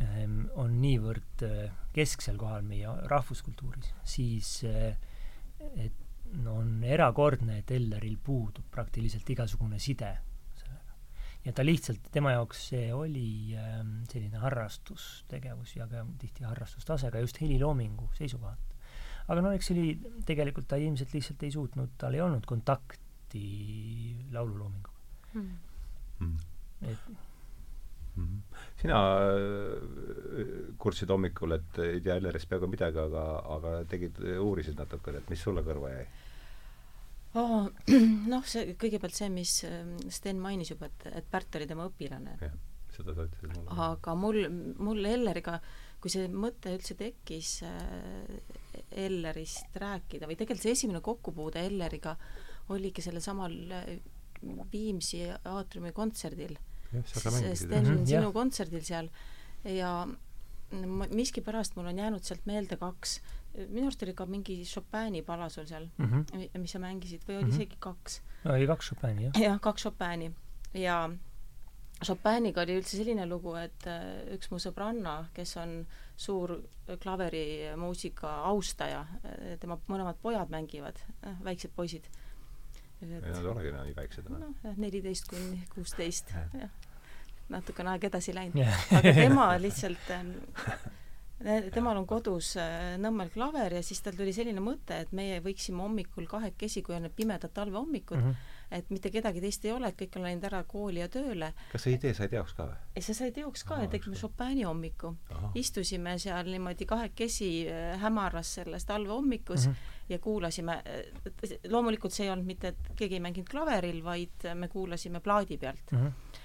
[0.06, 4.94] ähm, on niivõrd äh, kesksel kohal meie rahvuskultuuris, siis äh,
[5.82, 6.00] et
[6.44, 10.14] no on erakordne, et Elleril puudub praktiliselt igasugune side
[11.46, 17.24] ja ta lihtsalt, tema jaoks see oli ähm, selline harrastustegevus ja ka tihti harrastustase ka
[17.24, 18.72] just heliloomingu seisukohalt.
[19.28, 23.44] aga no eks see oli, tegelikult ta ilmselt lihtsalt ei suutnud, tal ei olnud kontakti
[24.32, 24.98] laululoominguga
[25.34, 25.54] mm..
[26.24, 26.38] Mm.
[26.92, 27.06] et
[28.16, 28.42] mm.
[28.82, 33.26] sina äh, kurtsid hommikul, et ei tea Ellerist peaaegu midagi, aga,
[33.58, 36.08] aga tegid, uurisid natukene, et mis sulle kõrva jäi?
[37.40, 37.70] Oh,?
[38.34, 42.38] noh, see, kõigepealt see, mis ähm, Sten mainis juba, et, et Pärt oli tema õpilane.
[42.94, 43.78] seda sa ütlesid mulle.
[43.88, 44.42] aga mul,
[44.86, 45.58] mul Elleriga,
[46.04, 48.58] kui see mõte üldse tekkis äh,
[49.06, 52.18] Ellerist rääkida või tegelikult see esimene kokkupuude Elleriga
[52.74, 53.96] oligi sellel samal äh,
[54.44, 56.58] Viimsi aatriumi kontserdil.
[57.08, 59.08] Sten, sinu kontserdil seal
[59.64, 60.04] ja
[61.16, 63.20] miskipärast mul on jäänud sealt meelde kaks
[63.54, 66.58] minu arust oli ka mingi Chopini pala sul seal mm, -hmm.
[66.62, 67.62] mis sa mängisid või oli mm -hmm.
[67.62, 68.22] isegi kaks?
[68.46, 69.42] oli kaks Chopini, jah.
[69.42, 70.34] jah, kaks Chopini
[70.74, 71.10] ja
[72.04, 75.76] Chopiniga oli üldse selline lugu, et äh, üks mu sõbranna, kes on
[76.20, 76.58] suur
[77.04, 81.00] klaverimuusika austaja, äh, tema mõlemad pojad mängivad,
[81.46, 82.10] väiksed poisid.
[83.04, 86.76] Nad olegi nii väiksed noh, jah, neliteist kuni kuusteist, jah.
[87.52, 88.64] natukene aeg edasi läinud
[88.98, 90.38] aga tema lihtsalt ähm,
[91.74, 95.84] temal on kodus äh, Nõmmel klaver ja siis tal tuli selline mõte, et meie võiksime
[95.84, 98.76] hommikul kahekesi, kui on need pimedad talvehommikud mm, -hmm.
[98.80, 101.54] et mitte kedagi teist ei ole, et kõik on läinud ära kooli ja tööle.
[101.72, 103.02] kas see idee sai teoks ka või?
[103.08, 105.16] see sai teoks ka Aha, ja tegime Chopini hommiku.
[105.56, 110.10] istusime seal niimoodi kahekesi äh, hämaras selles talvehommikus mm -hmm.
[110.10, 114.68] ja kuulasime, äh, loomulikult see ei olnud mitte, et keegi ei mänginud klaveril, vaid me
[114.68, 116.00] kuulasime plaadi pealt mm.
[116.00, 116.42] -hmm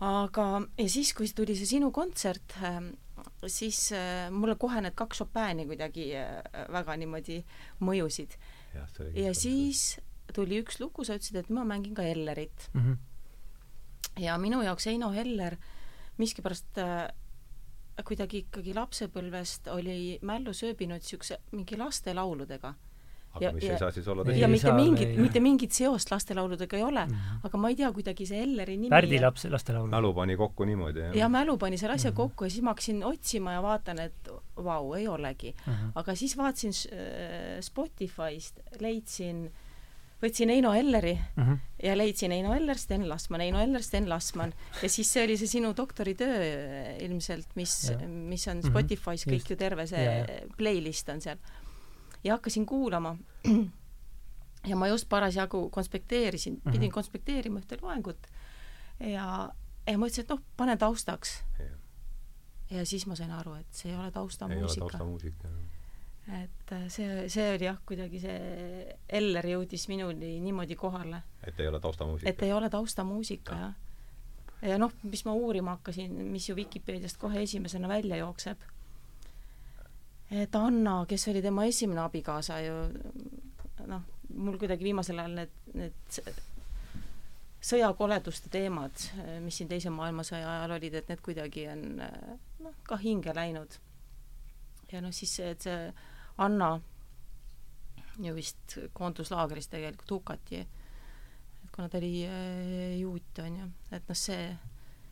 [0.00, 2.90] aga, ja siis, kui tuli see sinu kontsert, ähm,
[3.46, 6.40] siis äh, mulle kohe need kaks Chopini kuidagi äh,
[6.72, 7.42] väga niimoodi
[7.80, 8.36] mõjusid.
[9.14, 10.00] ja siis
[10.34, 12.80] tuli üks lugu, sa ütlesid, et ma mängin ka Ellerit mm.
[12.82, 14.22] -hmm.
[14.22, 15.56] ja minu jaoks Eino Eller
[16.18, 17.08] miskipärast äh,
[18.04, 22.74] kuidagi ikkagi lapsepõlvest oli mällu sööbinud niisuguse mingi lastelauludega
[23.36, 24.40] aga ja, mis ja, ei saa siis olla tõsi.
[24.40, 27.44] ja mitte mingit, mitte mingit seost lastelauludega ei ole mm, -hmm.
[27.48, 29.90] aga ma ei tea, kuidagi see Elleri nimi Pärdi laps, lastelaul.
[29.92, 31.16] mälu pani kokku niimoodi, jah?
[31.22, 32.16] ja mälu pani selle asja mm -hmm.
[32.16, 35.72] kokku ja siis ma hakkasin otsima ja vaatan, et vau, ei olegi mm.
[35.72, 35.92] -hmm.
[35.94, 39.50] aga siis vaatasin äh, Spotify'st, leidsin
[40.22, 41.58] võtsin Eino Elleri mm -hmm.
[41.82, 45.48] ja leidsin Eino Eller, Sten Lasman, Eino Eller, Sten Lasman ja siis see oli see
[45.48, 48.68] sinu doktoritöö ilmselt, mis, mis on mhm.
[48.68, 49.34] Spotify's mm -hmm.
[49.34, 49.50] kõik Just.
[49.50, 50.26] ju terve see ja, ja.
[50.56, 51.38] playlist on seal
[52.26, 53.16] ja hakkasin kuulama.
[54.66, 56.72] ja ma just parasjagu konspekteerisin mm, -hmm.
[56.72, 58.26] pidin konspekteerima ühte loengut
[59.00, 59.52] ja,
[59.86, 61.78] ja mõtlesin, et noh, pane taustaks yeah..
[62.70, 64.74] ja siis ma sain aru, et see ei ole taustamuusika.
[64.74, 65.76] ei ole taustamuusika, jah
[66.42, 71.22] et äh, see, see oli jah, kuidagi see Eller jõudis minuni niimoodi kohale.
[71.46, 72.30] et ei ole taustamuusika?
[72.30, 74.70] et ei ole taustamuusika ja., jah.
[74.72, 78.58] ja noh, mis ma uurima hakkasin, mis ju Vikipeediast kohe esimesena välja jookseb
[80.30, 82.76] et Anna, kes oli tema esimene abikaasa ju
[83.86, 84.02] noh,
[84.34, 86.16] mul kuidagi viimasel ajal need, need
[87.66, 89.06] sõjakoleduste teemad,
[89.42, 93.78] mis siin Teise maailmasõja ajal olid, et need kuidagi on noh, ka hinge läinud.
[94.92, 95.90] ja noh, siis see, et see
[96.42, 96.76] Anna
[98.22, 104.18] ju vist koonduslaagris tegelikult hukati, et kuna ta oli äh, juut, on ju, et noh,
[104.18, 104.48] see,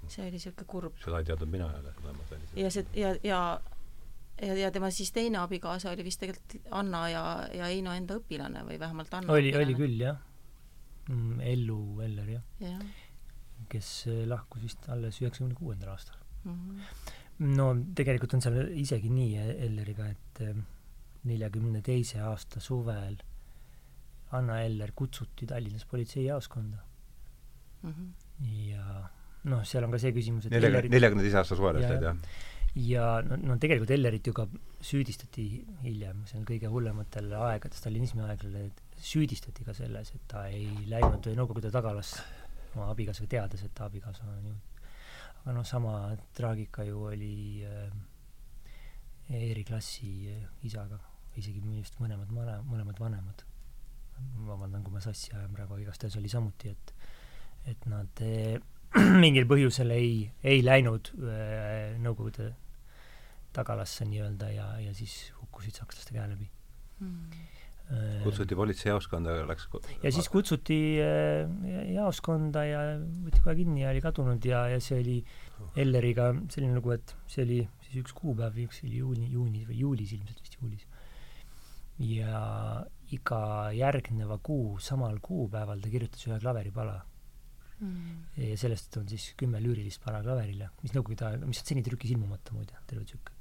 [0.06, 0.98] see oli niisugune kurb.
[1.04, 3.40] seda ei teadnud mina jälle, seda ma sain ja see, ja, ja
[4.42, 8.64] ja, ja tema siis teine abikaasa oli vist tegelikult Anna ja, ja Heino enda õpilane
[8.66, 10.18] või vähemalt Anna oli, oli küll, jah
[11.08, 11.40] mm,.
[11.54, 12.78] Ellu Eller, jah ja.
[13.70, 16.54] kes eh, lahkus vist alles üheksakümne kuuendal aastal mm.
[16.54, 17.52] -hmm.
[17.58, 20.56] no tegelikult on seal isegi nii e-, Elleriga, et eh,
[21.24, 23.20] neljakümne teise aasta suvel
[24.34, 26.78] Anna Eller kutsuti Tallinnas politseijaoskonda
[27.82, 27.92] mm.
[27.92, 28.10] -hmm.
[28.70, 29.08] ja
[29.44, 30.52] noh, seal on ka see küsimus, et
[30.90, 32.42] neljakümne teise aasta suvel, ütled, jah?
[32.74, 34.48] Ja no, no tegelikult Ellerit ju ka
[34.84, 35.46] süüdistati
[35.84, 41.32] hiljem, see on kõige hullematel aegadel, stalinismi aegadel, süüdistati ka selles, et ta ei läinud
[41.38, 42.16] Nõukogude tagalas
[42.74, 44.54] oma abikaasaga, teades, et ta abikaasa on ju
[45.44, 47.92] aga noh, sama traagika ju oli äh,
[49.28, 50.96] Eeri klassi äh, isaga,
[51.36, 52.30] isegi minu arust mõlemad,
[52.64, 53.44] mõlemad vanemad.
[54.46, 56.94] vabandan, kui ma sassi ajan praegu, aga igastahes oli samuti, et
[57.66, 58.56] et nad äh,
[59.24, 62.54] mingil põhjusel ei, ei läinud äh, Nõukogude
[63.54, 66.50] tagalasse nii-öelda ja, ja siis hukkusid sakslaste käe läbi.
[67.04, 67.44] Mm.
[68.24, 69.66] kutsuti politseijaoskonda ja läks
[70.02, 75.00] ja siis kutsuti äh, jaoskonda ja võeti kohe kinni ja oli kadunud ja, ja see
[75.02, 75.16] oli
[75.76, 80.14] Elleriga selline lugu, et see oli siis üks kuupäev, üks oli juuni, juunis või juulis
[80.16, 80.86] ilmselt vist juulis.
[81.98, 82.40] ja
[83.14, 83.42] iga
[83.76, 87.02] järgneva kuu samal kuupäeval ta kirjutas ühe klaveripala.
[87.84, 88.26] Mm..
[88.38, 92.54] ja sellest on siis kümme lüürilist para klaverile, mis nõukogude aega, mis seni trükis ilmumata
[92.54, 93.33] muide, terve tsükk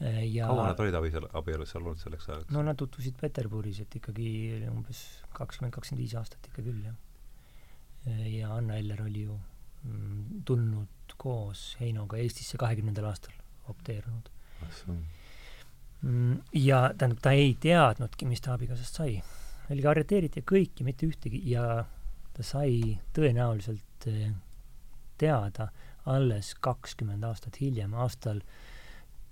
[0.00, 2.50] ja kaua nad olid abielu, abielus seal olnud selleks ajaks?
[2.54, 4.30] no nad tutvusid Peterburis, et ikkagi
[4.70, 5.02] umbes
[5.36, 6.96] kakskümmend, kakskümmend viis aastat ikka küll, jah.
[8.08, 9.36] Äh, ja Anna Eller oli ju
[9.84, 13.34] mm, tulnud koos Heinoga Eestisse kahekümnendal aastal,
[13.68, 14.30] opteerunud.
[16.00, 19.20] Mm, ja tähendab, ta ei teadnudki, mis ta abikaasast sai.
[19.70, 21.84] oligi arreteeriti ja kõik ja mitte ühtegi ja
[22.34, 24.32] ta sai tõenäoliselt äh,
[25.20, 25.68] teada
[26.08, 28.40] alles kakskümmend aastat hiljem, aastal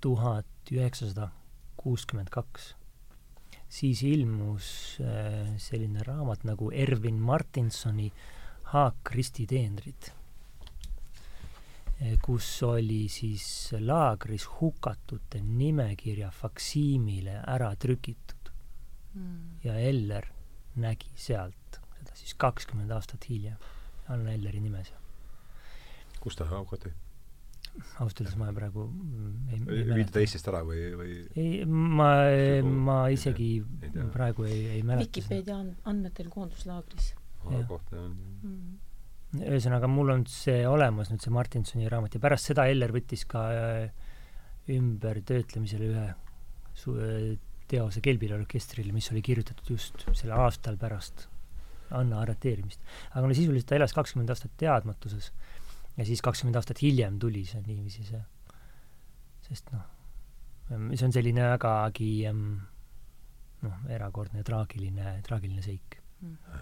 [0.01, 1.29] tuhat üheksasada
[1.79, 2.75] kuuskümmend kaks.
[3.69, 8.07] siis ilmus äh, selline raamat nagu Ervin Martinsoni
[8.71, 10.09] Haak Risti teenrid,
[12.01, 18.53] äh, kus oli siis laagris hukatute nimekirja faksiimile ära trükitud
[19.13, 19.59] mm.
[19.63, 20.31] ja Eller
[20.75, 23.61] nägi sealt seda siis kakskümmend aastat hiljem,
[24.09, 24.99] Anna Elleri nime seal
[26.19, 26.91] kus ta kohati?
[27.99, 28.85] Ausalt öeldes ma praegu
[29.51, 31.15] ei, ei viidi ta Eestist ära või, või?
[31.39, 32.09] ei, ma,
[32.89, 34.07] ma isegi ei tea.
[34.13, 37.13] praegu ei, ei mäleta Vikipeedia andmetel koonduslaagris.
[37.43, 39.41] kohta on mm.
[39.45, 43.45] ühesõnaga, mul on see olemas nüüd, see Martinsoni raamat ja pärast seda Eller võttis ka
[43.55, 44.09] äh,
[44.75, 46.07] ümbertöötlemisele ühe
[46.77, 47.35] su-, äh,
[47.69, 51.27] teose Kelbile orkestrile, mis oli kirjutatud just sel aastal pärast
[51.95, 52.81] Anna arreteerimist.
[53.15, 55.31] aga no sisuliselt ta elas kakskümmend aastat teadmatuses
[55.99, 58.21] ja siis kakskümmend aastat hiljem tuli see niiviisi see,
[59.49, 59.85] sest noh,
[60.69, 66.57] see on selline vägagi noh, erakordne ja traagiline, traagiline seik mm..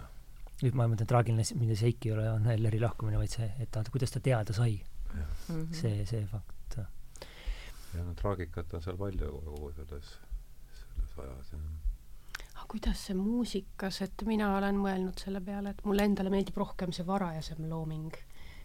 [0.64, 3.84] nüüd ma mõtlen, traagiline, mitte seik ei ole Anne Elleri lahkumine, vaid see, et ta,
[3.86, 4.80] kuidas ta teada sai.
[5.08, 5.74] Mm -hmm.
[5.74, 6.78] see, see fakt.
[7.94, 10.18] ja no traagikat on seal palju kogu selles,
[10.80, 11.58] selles ajas ja
[12.58, 16.92] aga kuidas see muusikas, et mina olen mõelnud selle peale, et mulle endale meeldib rohkem
[16.92, 18.12] see varajasem looming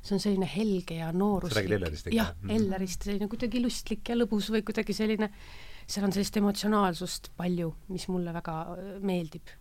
[0.03, 1.55] see on selline helge ja nooruslik.
[1.55, 2.17] sa räägid Ellerist ikka?
[2.17, 5.29] jah, Ellerist, selline kuidagi lustlik ja lõbus või kuidagi selline,
[5.87, 9.53] seal on sellist emotsionaalsust palju, mis mulle väga äh, meeldib.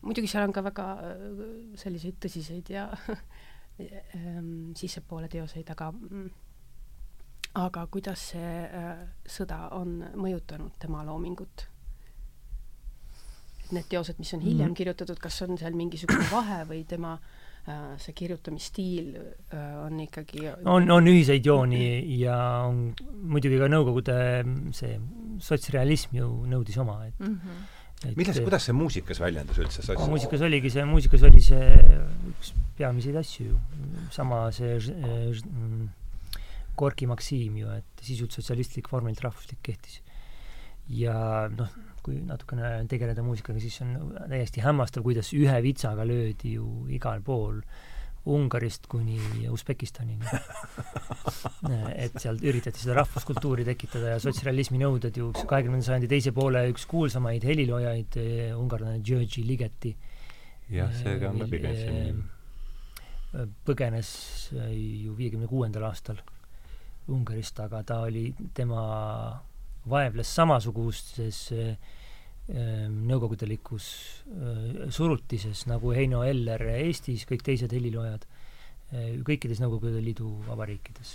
[0.00, 1.24] muidugi seal on ka väga äh,
[1.76, 2.88] selliseid tõsiseid ja
[4.16, 6.30] ähm, sissepoole teoseid, aga mm,
[7.64, 11.68] aga kuidas see äh, sõda on mõjutanud tema loomingut?
[13.68, 17.47] Need teosed, mis on hiljem mm kirjutatud, kas on seal mingisugune vahe või tema Äh,
[18.00, 21.82] see kirjutamisstiil äh, on ikkagi on, on ühiseid jooni
[22.18, 22.36] ja
[22.68, 22.92] on
[23.28, 24.18] muidugi ka Nõukogude
[24.76, 24.94] see
[25.44, 27.66] sotsrealism ju nõudis oma, et mm -hmm.
[28.06, 29.82] Et, milles, kuidas see muusikas väljendus üldse?
[30.06, 31.64] muusikas oligi see, muusikas oli see
[32.30, 33.56] üks peamiseid asju ju.
[34.14, 34.78] sama see
[36.78, 40.00] Gorki Maksim ju, et sisult sotsialistlik, vormilt rahvuslik kehtis.
[40.88, 41.74] ja noh,
[42.08, 47.60] kui natukene tegeleda muusikaga, siis on täiesti hämmastav, kuidas ühe vitsaga löödi ju igal pool
[48.28, 50.26] Ungarist kuni Usbekistanini
[52.04, 56.84] et seal üritati seda rahvuskultuuri tekitada ja sotsrealismi nõuded ju kahekümnenda sajandi teise poole üks
[56.90, 59.94] kuulsamaid heliloojaid, eh, ungarlane Georgi Ligeti.
[60.74, 62.20] jah, see ka on läbi käinud siin.
[63.32, 64.10] Eh, põgenes
[64.58, 64.74] eh,
[65.06, 66.20] ju viiekümne kuuendal aastal
[67.08, 68.82] Ungarist, aga ta oli, tema
[69.86, 71.76] vaevles samasugustes äh,
[72.48, 73.86] Ehm, nõukogudelikus
[74.32, 78.24] äh, surutises, nagu Heino Eller Eestis, kõik teised heliloojad,
[79.20, 81.10] kõikides Nõukogude Liidu vabariikides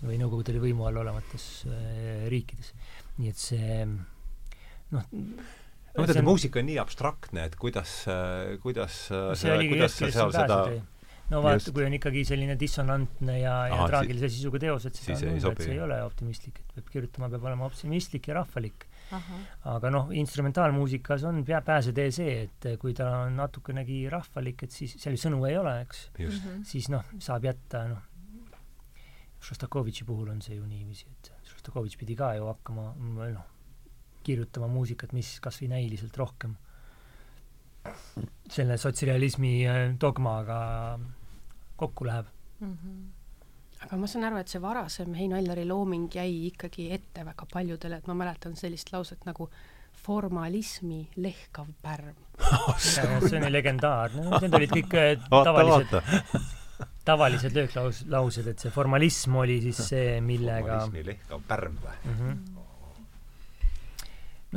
[0.00, 1.44] või Nõukogude võimu all olevates
[2.32, 2.70] riikides.
[3.18, 5.12] nii et see noh, no
[5.98, 7.92] mõtled, et muusika on nii abstraktne, et kuidas,
[8.64, 10.58] kuidas see oligi kuidas sa seal seda
[11.32, 15.18] no vaata, kui on ikkagi selline dissonantne ja, ja Aha, traagilise sisuga teos, et on
[15.22, 18.86] tunda, et see ei ole optimistlik, et peab kirjutama, peab olema optimistlik ja rahvalik.
[19.68, 24.96] Aga noh, instrumentaalmuusikas on pea, pääsetee see, et kui ta on natukenegi rahvalik, et siis
[25.00, 26.08] seal ju sõnu ei ole, eks.
[26.18, 26.64] -hmm.
[26.68, 28.04] siis noh, saab jätta noh,
[29.38, 33.44] Šostakovitši puhul on see ju niiviisi, et Šostakovitš pidi ka ju hakkama noh,
[34.26, 36.56] kirjutama muusikat, mis kas või näiliselt rohkem
[38.50, 40.58] selle sotsialismi äh, dogmaga
[41.78, 42.26] kokku läheb
[42.60, 42.74] mm.
[42.74, 43.06] -hmm
[43.84, 48.00] aga ma saan aru, et see varasem Heino Elleri looming jäi ikkagi ette väga paljudele,
[48.00, 49.48] et ma mäletan sellist lauset nagu
[50.02, 52.16] formalismi lehkav pärm
[52.82, 55.94] see on legendaarne, need olid kõik äh, tavalised,
[57.08, 62.18] tavalised lööklaused, et see formalism oli siis see, millega formalismi lehkav pärm või mm?
[62.20, 62.36] -hmm.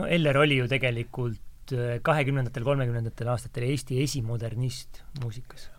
[0.02, 5.70] no Eller oli ju tegelikult äh, kahekümnendatel, kolmekümnendatel aastatel Eesti esimodernist muusikas.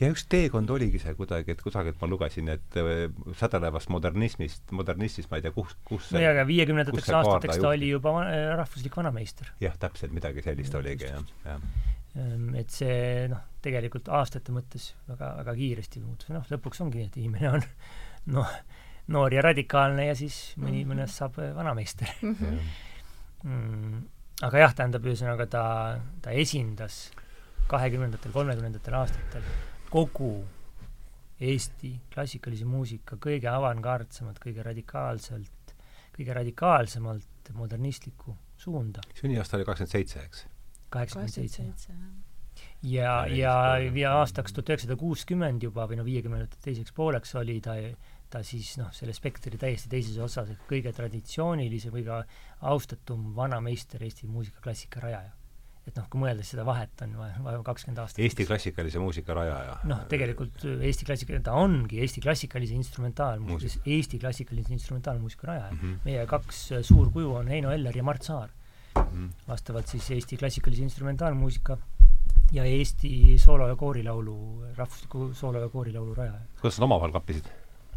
[0.00, 3.06] Ja üks teekond oligi see kuidagi, et kusagilt ma lugesin, et äh,
[3.38, 7.92] sädelevast modernismist, modernistist ma ei tea, kus, kus see nojah, aga viiekümnendateks aastateks ta oli
[7.92, 8.14] juba
[8.58, 9.52] rahvuslik vanameister.
[9.62, 11.66] jah, täpselt, midagi sellist oligi, jah, jah.
[12.12, 17.20] Ehm, et see noh, tegelikult aastate mõttes väga, väga kiiresti muutus, noh, lõpuks ongi, et
[17.20, 17.68] inimene on
[18.36, 18.56] noh,
[19.12, 20.92] noor ja radikaalne ja siis mõni, mhm.
[20.92, 22.36] mõnest saab vanameister mm.
[22.38, 22.72] -hmm.
[23.48, 24.04] mm,
[24.48, 25.64] aga jah, tähendab, ühesõnaga ta,
[26.22, 27.04] ta esindas
[27.72, 29.46] kahekümnendatel, kolmekümnendatel aastatel
[29.92, 30.32] kogu
[31.42, 35.72] Eesti klassikalise muusika kõige avangardsemat, kõige radikaalselt,
[36.14, 39.02] kõige radikaalsemalt modernistlikku suunda.
[39.18, 40.44] sünniaasta oli kakskümmend seitse, eks?
[40.94, 41.96] kaheksakümmend seitse.
[42.86, 47.74] ja, ja, ja aastaks tuhat üheksasada kuuskümmend juba või no viiekümnendate teiseks pooleks oli ta,
[48.30, 52.22] ta siis noh, selle spektri täiesti teises osas, et kõige traditsioonilisem või ka
[52.70, 55.34] austatum vanameister Eesti muusikaklassika rajaja
[55.82, 58.22] et noh, kui mõelda, seda vahet on vaja kakskümmend aastat.
[58.22, 59.78] Eesti klassikalise muusika rajaja.
[59.90, 65.80] noh, tegelikult Eesti klassikaline, ta ongi Eesti klassikalise instrumentaalmuusika, Eesti klassikalise instrumentaalmuusika rajaja mm.
[65.80, 65.96] -hmm.
[66.04, 69.02] meie kaks suurkuju on Heino Eller ja Mart Saar mm.
[69.02, 69.32] -hmm.
[69.48, 71.78] vastavalt siis Eesti klassikalise instrumentaalmuusika
[72.52, 76.40] ja Eesti soolo- ja koorilaulu, rahvusliku soolo- ja koorilaulu rajaja.
[76.60, 77.50] kuidas nad omavahel klappisid?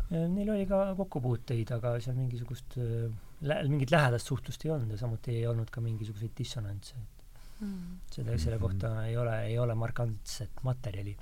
[0.10, 2.78] Neil oli ka kokkupuuteid, aga seal mingisugust
[3.42, 6.96] lä-, mingit lähedast suhtlust ei olnud ja samuti ei olnud ka mingisuguseid dissonantse.
[7.66, 8.00] Mm.
[8.14, 11.16] selle, selle kohta ei ole, ei ole markantset materjali.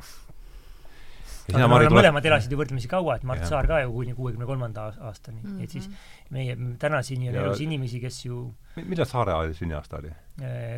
[1.53, 2.29] aga Mari, mõlemad tuleb...
[2.31, 3.49] elasid ju võrdlemisi kaua, et Mart ja.
[3.51, 5.63] Saar ka ju kuni kuuekümne kolmanda aastani mm, -hmm.
[5.63, 5.89] et siis
[6.31, 7.45] meie, tänaseni on ja...
[7.47, 8.43] elus inimesi, kes ju
[8.79, 10.11] millal Saare sünniaasta oli?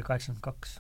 [0.04, 0.80] kaheksakümmend kaks.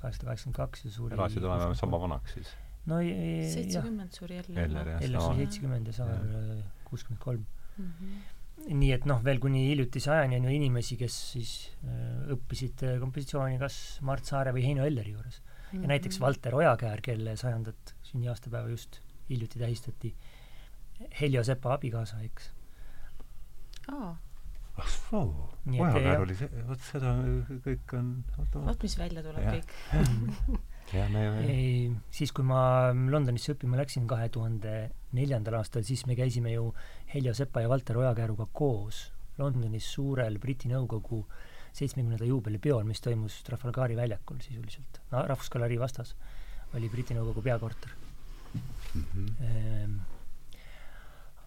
[0.00, 2.54] kaheksasada kaheksakümmend kaks ja suri elasid enam-vähem sama vanaks siis?
[2.86, 4.96] no seitsekümmend suri Eller.
[5.00, 6.24] Eller, suri seitsekümmend ja Saar
[6.84, 7.44] kuuskümmend kolm
[7.76, 8.33] mhm
[8.64, 12.96] nii et noh, veel kuni hiljutise ajani on ju inimesi, kes siis äh, õppisid äh,
[13.02, 15.70] kompositsiooni kas Mart Saare või Heino Elleri juures mm.
[15.72, 15.82] -hmm.
[15.82, 16.26] ja näiteks mhm.
[16.26, 20.14] Valter Ojakäär, kelle sajandat sünniaastapäeva just hiljuti tähistati,
[21.20, 22.52] Heljo Sepa abikaasa, eks.
[23.92, 24.16] aa.
[24.76, 27.16] ah soo, Ojakäär oli see, vot seda
[27.66, 28.14] kõik on
[28.54, 29.58] vot mis välja tuleb ja.
[29.58, 30.62] kõik
[31.48, 34.74] ei, siis, kui ma Londonisse õppima läksin kahe tuhande
[35.16, 36.68] neljandal aastal, siis me käisime ju
[37.14, 41.24] Heljo Sepa ja Valter Ojakääruga koos Londonis suurel Briti Nõukogu
[41.74, 46.14] seitsmekümnenda juubelipeol, mis toimus Trafalgari väljakul sisuliselt, no Rahvusgalerii vastas,
[46.74, 47.90] oli Briti Nõukogu peakorter
[48.54, 49.06] mm.
[49.14, 49.96] -hmm.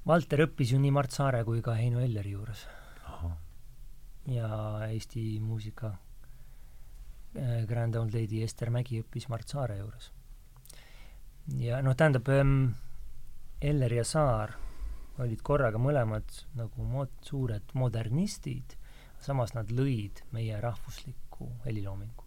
[0.08, 2.68] Valter õppis ju nii Mart Saare kui ka Heino Elleri juures.
[4.28, 4.48] ja
[4.90, 5.98] Eesti muusika
[7.68, 10.12] Grand Old Lady Ester Mägi õppis Mart Saare juures.
[11.58, 12.72] ja noh, tähendab ähm,,
[13.62, 14.54] Eller ja Saar
[15.24, 18.76] olid korraga mõlemad nagu mod-, suured modernistid,
[19.24, 22.24] samas nad lõid meie rahvusliku heliloomingu.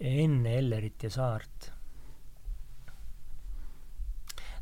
[0.00, 1.70] enne Ellerit ja Saart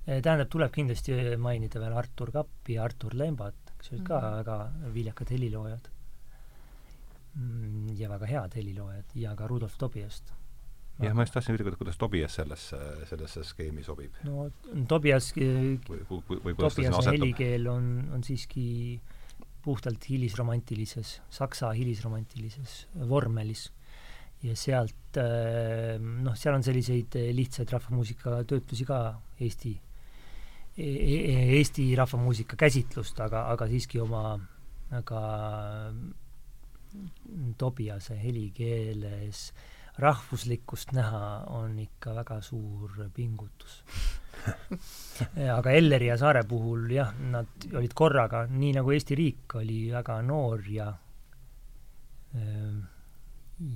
[0.06, 4.24] äh, tähendab, tuleb kindlasti mainida veel Artur Kappi ja Artur Lembat, kes olid ka mm
[4.24, 4.36] -hmm.
[4.36, 5.91] väga viljakad heliloojad
[7.96, 10.32] ja väga head heliloojad ja ka Rudolf Tobiast.
[11.00, 14.18] jah, ma just tahtsin küsida, kuidas Tobias sellesse, sellesse skeemi sobib?
[14.28, 14.50] no
[14.88, 19.00] Tobias või, või, või Tobiase helikeel on, on siiski
[19.62, 23.70] puhtalt hilisromantilises, saksa hilisromantilises vormelis
[24.42, 25.20] ja sealt
[26.02, 28.98] noh, seal on selliseid lihtsaid rahvamuusika töötlusi ka
[29.40, 29.72] Eesti
[30.76, 34.34] e, e, Eesti rahvamuusika käsitlust, aga, aga siiski oma
[34.90, 35.22] väga
[37.58, 39.52] Tobiase helikeeles
[40.02, 43.82] rahvuslikkust näha on ikka väga suur pingutus.
[45.58, 50.20] Aga Elleri ja Saare puhul jah, nad olid korraga, nii nagu Eesti riik oli väga
[50.26, 50.88] noor ja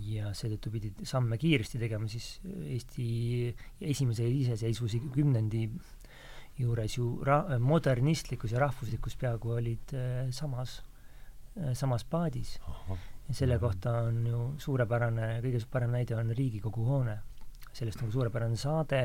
[0.06, 2.40] ja seetõttu pidid samme kiiresti tegema, siis
[2.72, 3.06] Eesti
[3.92, 5.66] esimese iseseisvuse kümnendi
[6.56, 9.92] juures ju ra-, modernistlikkus ja rahvuslikkus peaaegu olid
[10.34, 10.78] samas.
[10.80, 10.95] Äh,
[11.74, 12.58] samas paadis.
[13.28, 17.18] ja selle kohta on ju suurepärane, kõige parem näide on Riigikogu hoone.
[17.72, 19.00] sellest on suurepärane saade,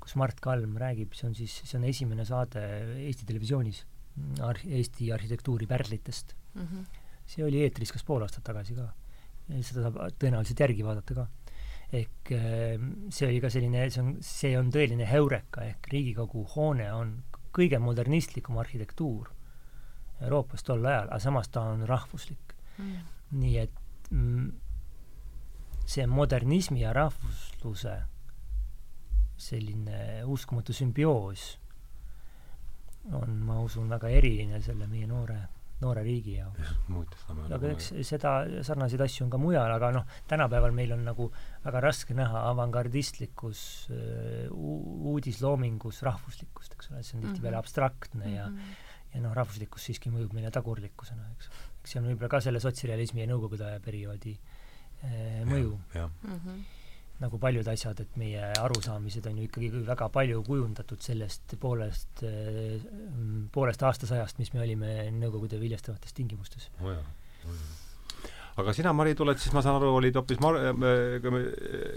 [0.00, 2.62] kus Mart Kalm räägib, see on siis, see on esimene saade
[3.06, 3.84] Eesti Televisioonis
[4.46, 6.62] ar-, Eesti arhitektuuri pärlitest mm.
[6.62, 7.02] -hmm.
[7.26, 8.88] see oli eetris kas pool aastat tagasi ka.
[9.60, 11.26] seda saab tõenäoliselt järgi vaadata ka.
[11.92, 12.78] ehk äh,
[13.10, 17.18] see oli ka selline, see on, see on tõeline heureka, ehk Riigikogu hoone on
[17.52, 19.30] kõige modernistlikum arhitektuur
[20.20, 22.96] Euroopas tol ajal, aga samas ta on rahvuslik mm..
[23.40, 24.50] nii et mm,
[25.90, 27.96] see modernismi ja rahvusluse
[29.40, 31.46] selline uskumatu sümbioos
[33.16, 35.38] on, ma usun, väga eriline selle meie noore,
[35.80, 36.74] noore riigi jaoks.
[37.56, 38.34] aga eks seda,
[38.66, 41.30] sarnaseid asju on ka mujal, aga noh, tänapäeval meil on nagu
[41.64, 43.62] väga raske näha avangardistlikus
[44.52, 47.64] uudisloomingus rahvuslikkust, eks ole, see on tihtipeale mm -hmm.
[47.64, 48.86] abstraktne mm -hmm.
[49.14, 51.48] Ja noh, rahvuslikkus siiski mõjub meile tagurlikkusena, eks.
[51.80, 55.72] eks see on võib-olla ka selle sotsrealismi ja nõukogude aja perioodi eh, mõju.
[55.96, 56.62] Mm -hmm.
[57.20, 62.80] nagu paljud asjad, et meie arusaamised on ju ikkagi väga palju kujundatud sellest poolest eh,,
[63.52, 66.90] poolest aastasajast, mis me olime Nõukogude viljastavates tingimustes oh.
[66.90, 67.04] jah,
[67.44, 67.79] oh jah
[68.56, 70.58] aga sina, Mari, tuled siis, ma saan aru, olid hoopis Mar-,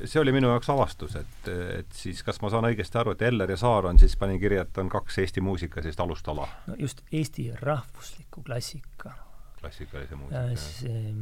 [0.06, 3.50] see oli minu jaoks avastus, et, et siis kas ma saan õigesti aru, et Eller
[3.50, 6.48] ja Saar on siis, panin kirja, et on kaks Eesti muusika sellist alustala?
[6.68, 9.16] no just Eesti rahvusliku klassika.
[9.60, 10.46] klassikalise muusika.
[10.58, 11.14] see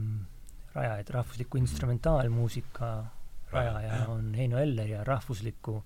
[0.76, 2.92] rajajad, rahvusliku instrumentaalmuusika
[3.52, 5.84] rajaja on Heino Eller ja rahvusliku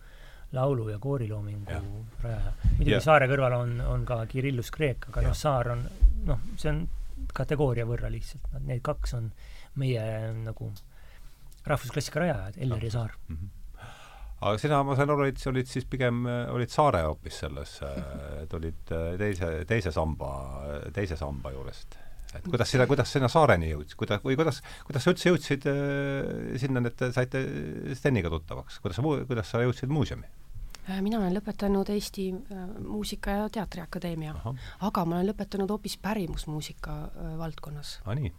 [0.53, 1.81] laulu- ja kooriloomingu ja.
[2.23, 2.51] rajaja.
[2.77, 5.81] muidugi Saare kõrval on, on ka Kirillus Kreek, aga noh, Saar on,
[6.25, 6.85] noh, see on
[7.33, 9.29] kategooria võrra lihtsalt, need kaks on
[9.79, 10.01] meie
[10.37, 10.71] nagu
[11.65, 13.15] rahvusklassika rajajad, Eller ja Saar.
[13.27, 13.37] Mm.
[13.37, 13.53] -hmm
[14.45, 17.77] aga sina, ma sain aru, sa olid siis pigem, olid Saare hoopis selles,
[18.43, 20.31] et olid äh, teise, teise samba,
[20.93, 21.97] teise samba juurest.
[22.35, 26.57] Et kuidas sina, kuidas sinna saareni jõudsid, kuida-, või kuidas, kuidas sa üldse jõudsid äh,
[26.61, 27.41] sinna, et te saite
[27.95, 30.27] Steniga tuttavaks, kuidas kuidas sa jõudsid muuseumi?
[30.89, 34.35] Äh, mina olen lõpetanud Eesti äh, Muusika- ja Teatriakadeemia,
[34.85, 37.99] aga ma olen lõpetanud hoopis pärimusmuusika äh, valdkonnas.
[38.05, 38.33] aa, nii?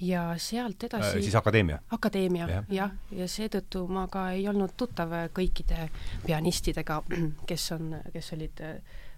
[0.00, 1.78] ja sealt edasi äh, siis akadeemia?
[1.90, 5.90] akadeemia jah, ja, ja seetõttu ma ka ei olnud tuttav kõikide
[6.24, 7.02] pianistidega,
[7.50, 8.64] kes on, kes olid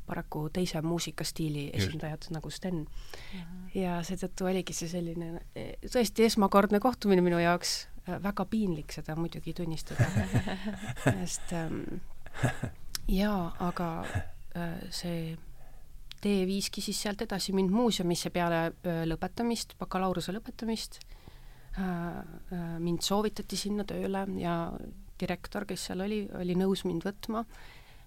[0.09, 2.34] paraku teise muusikastiili esindajad Just.
[2.34, 2.86] nagu Sten.
[3.74, 5.42] ja seetõttu oligi see selline
[5.86, 7.84] tõesti esmakordne kohtumine minu jaoks,
[8.22, 10.06] väga piinlik seda muidugi tunnistada
[11.04, 11.82] sest ähm,
[13.20, 13.89] jaa, aga
[14.57, 15.36] äh, see
[16.22, 21.01] tee viiski siis sealt edasi mind muuseumisse peale äh, lõpetamist, bakalaureuse lõpetamist
[21.78, 22.22] äh,.
[22.82, 24.55] Mind soovitati sinna tööle ja
[25.20, 27.45] direktor, kes seal oli, oli nõus mind võtma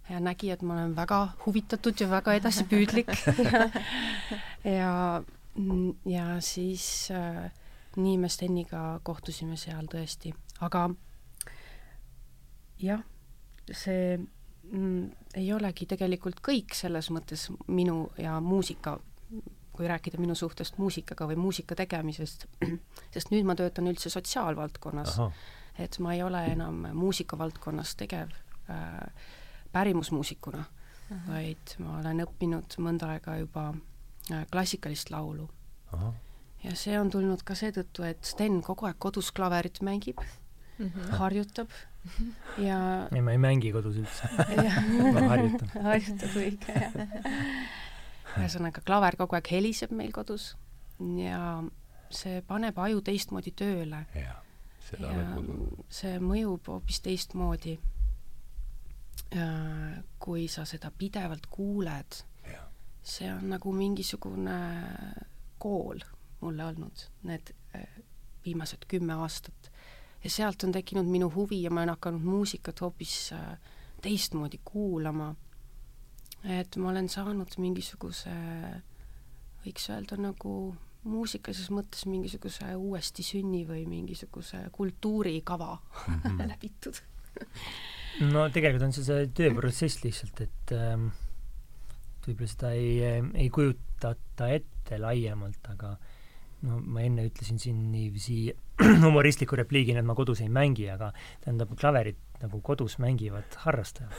[0.10, 3.62] ja nägi, et ma olen väga huvitatud ja väga edasipüüdlik ja,
[4.80, 4.92] ja,
[6.10, 7.48] ja siis äh,
[7.96, 10.90] nii me Steniga kohtusime seal tõesti, aga
[12.82, 13.06] jah
[13.70, 18.98] see mm, ei olegi tegelikult kõik selles mõttes minu ja muusika,
[19.72, 22.48] kui rääkida minu suhtest muusikaga või muusika tegemisest,
[23.14, 25.20] sest nüüd ma töötan üldse sotsiaalvaldkonnas,
[25.80, 28.34] et ma ei ole enam muusikavaldkonnas tegev
[28.70, 29.30] äh,
[29.72, 30.64] pärimusmuusikuna,
[31.28, 35.50] vaid ma olen õppinud mõnda aega juba äh, klassikalist laulu.
[36.64, 41.16] ja see on tulnud ka seetõttu, et Sten kogu aeg kodus klaverit mängib mm, -hmm.
[41.20, 41.70] harjutab
[42.62, 42.80] ja
[43.16, 44.30] ei, ma ei mängi kodus üldse
[45.16, 45.74] ma harjutan.
[45.86, 46.96] harjutab õige, jah.
[48.40, 50.54] ühesõnaga, klaver kogu aeg heliseb meil kodus
[51.18, 51.62] ja
[52.12, 54.06] see paneb aju teistmoodi tööle.
[54.18, 54.38] ja
[55.92, 57.78] see mõjub hoopis teistmoodi,
[60.20, 62.18] kui sa seda pidevalt kuuled.
[63.02, 64.58] see on nagu mingisugune
[65.58, 66.02] kool
[66.42, 67.88] mulle olnud need äh,
[68.46, 69.71] viimased kümme aastat
[70.24, 73.58] ja sealt on tekkinud minu huvi ja ma olen hakanud muusikat hoopis äh,
[74.02, 75.36] teistmoodi kuulama.
[76.44, 78.32] et ma olen saanud mingisuguse,
[79.66, 85.76] võiks öelda nagu muusikalises mõttes mingisuguse uuesti sünni või mingisuguse kultuurikava
[86.08, 86.48] mm -hmm.
[86.52, 87.02] läbitud
[88.34, 91.10] no tegelikult on see see tööprotsess lihtsalt, et ähm,
[92.26, 92.98] võib-olla seda ei,
[93.34, 95.96] ei kujutata ette laiemalt, aga
[96.68, 98.52] no ma enne ütlesin siin niiviisi
[99.06, 101.12] humoristliku repliigina, et ma kodus ei mängi, aga
[101.44, 104.12] tähendab, klaverit nagu kodus mängivad harrastajad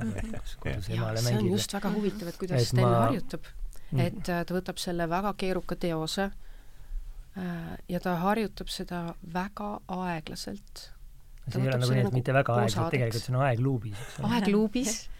[0.62, 1.28] kodus emale mängib.
[1.28, 2.94] see on just väga huvitav, et kuidas Sten ma...
[3.06, 3.52] harjutab.
[3.90, 4.00] Mm.
[4.00, 9.02] et äh, ta võtab selle väga keeruka teose äh, ja ta harjutab seda
[9.34, 10.86] väga aeglaselt.
[11.48, 14.32] see ei ole nagu nii, et mitte väga aeglaselt, tegelikult see on aegluubis, eks ole.
[14.38, 14.96] aegluubis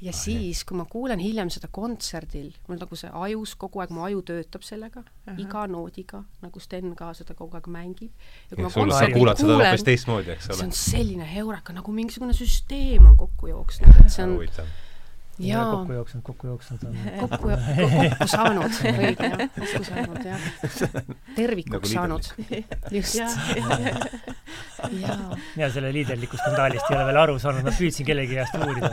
[0.00, 3.92] ja ah, siis, kui ma kuulen hiljem seda kontserdil, mul nagu see ajus kogu aeg,
[3.96, 5.38] mu aju töötab sellega uh, -huh.
[5.40, 8.12] iga noodiga, nagu Sten ka seda kogu aeg mängib.
[8.50, 8.74] ja kui ja ma
[9.84, 10.58] teistmoodi, eks ole.
[10.58, 14.36] see on selline heureka, nagu mingisugune süsteem on kokku jooksnud, et see on
[15.38, 15.70] jaa.
[15.70, 16.96] kokku jooksnud, kokku jooksnud on.
[17.20, 20.46] kokku, kokku saanud, õige jah, kokku saanud jah.
[21.38, 22.24] tervikuks nagu saanud.
[22.90, 23.20] just.
[25.56, 28.92] ja selle liiderliku skandaalist ei ole veel aru saanud, ma püüdsin kellegi käest uurida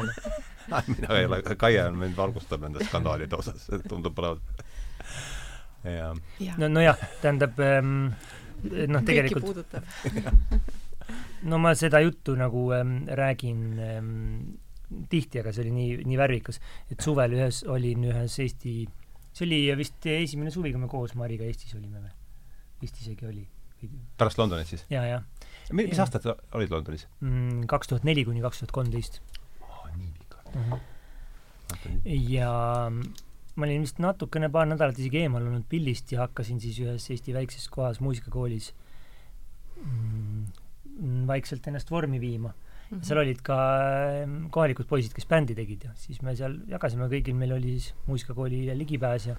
[0.87, 4.63] mina ei ole, Kaie on mind valgustab nende skandaalide osas, tundub olevat.
[5.83, 6.13] ja.
[6.57, 8.07] no, nojah, tähendab ähm,
[8.63, 9.67] noh, tegelikult
[11.43, 14.62] no ma seda juttu nagu ähm, räägin ähm,
[15.09, 16.59] tihti, aga see oli nii, nii värvikas,
[16.93, 18.75] et suvel ühes, olin ühes Eesti,
[19.33, 22.13] see oli vist esimene suvi, kui me koos Mariga Eestis olime või?
[22.83, 23.43] vist isegi oli.
[24.19, 24.85] pärast Londonit siis?
[24.91, 25.19] ja, ja.
[25.75, 27.07] mis aastat olid Londonis?
[27.23, 30.09] Mm, kaks tuhat neli kuni kaks tuhat kolmteist mm.
[30.55, 30.79] -hmm.
[32.29, 32.51] ja
[33.55, 37.35] ma olin vist natukene, paar nädalat isegi eemal olnud pillist ja hakkasin siis ühes Eesti
[37.35, 38.73] väikses kohas muusikakoolis
[39.83, 42.53] mm, vaikselt ennast vormi viima
[42.93, 42.99] mm.
[42.99, 43.07] -hmm.
[43.09, 43.57] seal olid ka
[44.21, 47.93] ehm, kohalikud poisid, kes bändi tegid ja siis me seal jagasime kõigil, meil oli siis
[48.07, 49.37] muusikakoolile ligipääs ja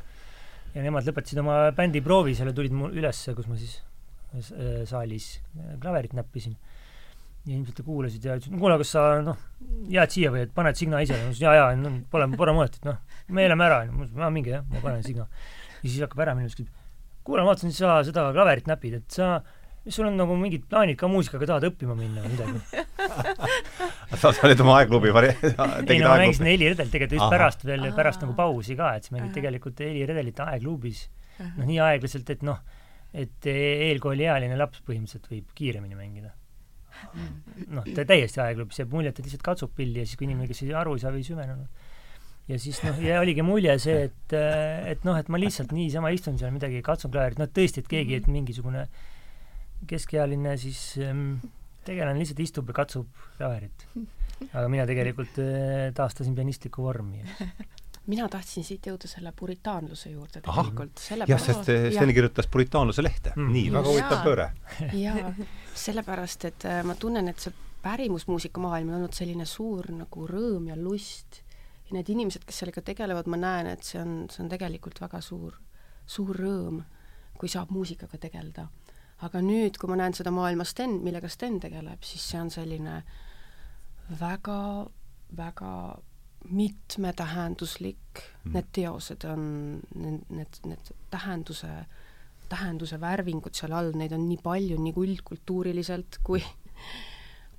[0.75, 3.79] ja nemad lõpetasid oma bändiproovi seal ja tulid mul ülesse, kus ma siis
[4.35, 6.57] äh, saalis äh, klaverit näppisin
[7.45, 9.41] ja ilmselt kuulasid ja ütlesid, kuule, kas sa noh,
[9.93, 11.17] jääd siia või et paned signa ise?
[11.19, 12.97] ma ütlesin jaa, jaa, no pole, pole mõtet, noh,
[13.29, 15.29] me elame ära, ma ütlesin, minge jah, ma panen signa.
[15.83, 16.81] ja siis hakkab ära minema, siis küsib,
[17.25, 20.97] kuule, ma vaatasin, sa seda klaverit näpid, et sa, mis sul on nagu mingid plaanid
[21.01, 22.85] ka muusikaga, tahad õppima minna või midagi?
[24.21, 25.35] sa olid oma aegklubi vari-?
[25.43, 27.35] ei no ma mängisin Heli Redel tegelikult just Aha.
[27.35, 31.09] pärast veel, pärast nagu pausi ka, et siis mängid tegelikult Heli Redelit aegklubis.
[31.43, 32.63] noh, nii aeglaselt, et noh,
[33.15, 36.33] et eelkooliealine laps põhimõtteliselt võib kiiremini mängida
[37.75, 40.49] noh, ta täiesti see jääb mulje, et ta lihtsalt katsub pilli ja siis, kui inimene,
[40.51, 41.89] kes ei aru ei saa või ei süvenenud,
[42.51, 44.37] ja siis noh, ja oligi mulje see, et,
[44.95, 48.21] et noh, et ma lihtsalt niisama istun seal midagi, katsun klaverit, noh tõesti, et keegi,
[48.21, 48.87] et mingisugune
[49.89, 51.37] keskealine siis ähm,
[51.85, 53.87] tegelane lihtsalt istub ja katsub klaverit.
[54.51, 57.23] aga mina tegelikult äh, taastasin pianistlikku vormi.
[58.13, 61.05] mina tahtsin siit jõuda selle puritaanluse juurde tegelikult.
[61.29, 63.53] jah, sest Sten kirjutas puritaanluse lehte mm..
[63.57, 64.51] nii, väga huvitav pööre.
[65.05, 65.33] jaa,
[65.87, 67.55] sellepärast, et äh, ma tunnen, et see
[67.85, 71.43] pärimusmuusika maailm on olnud selline suur nagu rõõm ja lust
[71.89, 75.21] ja need inimesed, kes sellega tegelevad, ma näen, et see on, see on tegelikult väga
[75.25, 75.59] suur,
[76.07, 76.81] suur rõõm,
[77.39, 78.69] kui saab muusikaga tegeleda.
[79.25, 82.99] Aga nüüd, kui ma näen seda maailma Sten, millega Sten tegeleb, siis see on selline
[84.21, 84.59] väga,
[85.37, 85.71] väga
[86.51, 89.47] mitmetähenduslik mm., need teosed on,
[89.95, 91.71] need, need, need tähenduse,
[92.51, 96.43] tähenduse värvingud seal all, neid on nii palju nii üldkultuuriliselt kui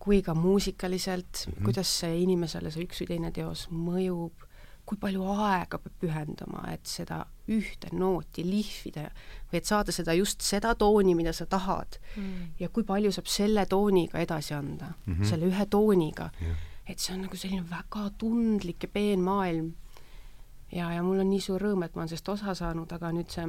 [0.06, 1.64] kui ka muusikaliselt mm, -hmm.
[1.66, 4.44] kuidas see inimesele, see üks või teine teos mõjub,
[4.86, 9.10] kui palju aega peab pühendama, et seda ühte nooti lihvida
[9.52, 12.56] või et saada seda just seda tooni, mida sa tahad mm.
[12.60, 15.30] ja kui palju saab selle tooniga edasi anda mm, -hmm.
[15.30, 16.58] selle ühe tooniga yeah..
[16.88, 19.74] et see on nagu selline väga tundlik ja peen maailm.
[20.72, 23.30] ja, ja mul on nii suur rõõm, et ma olen sellest osa saanud, aga nüüd
[23.30, 23.48] see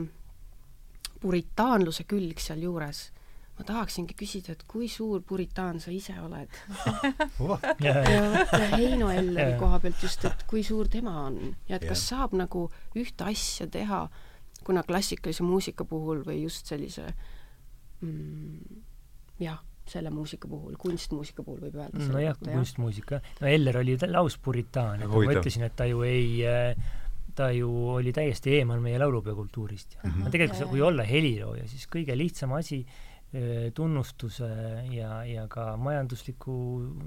[1.20, 3.10] puritaanluse külg sealjuures
[3.56, 6.58] ma tahaksingi küsida, et kui suur puritaan sa ise oled
[7.84, 11.38] ja vot Heino Elleri koha pealt just, et kui suur tema on
[11.68, 12.66] ja et kas saab nagu
[12.98, 14.04] ühte asja teha,
[14.66, 17.06] kuna klassikalise muusika puhul või just sellise
[18.02, 18.84] mm,
[19.40, 22.04] jah, selle muusika puhul, kunstmuusika puhul võib öelda.
[22.12, 23.22] nojah, kunstmuusika.
[23.40, 26.44] no Eller oli lauspuritaan, et ma ütlesin, et ta ju ei
[27.36, 30.10] ta ju oli täiesti eemal meie laulupeokultuurist mm.
[30.10, 30.30] -hmm.
[30.30, 32.80] tegelikult, kui olla helilooja, siis kõige lihtsam asi
[33.74, 34.48] tunnustuse
[34.92, 36.54] ja, ja ka majandusliku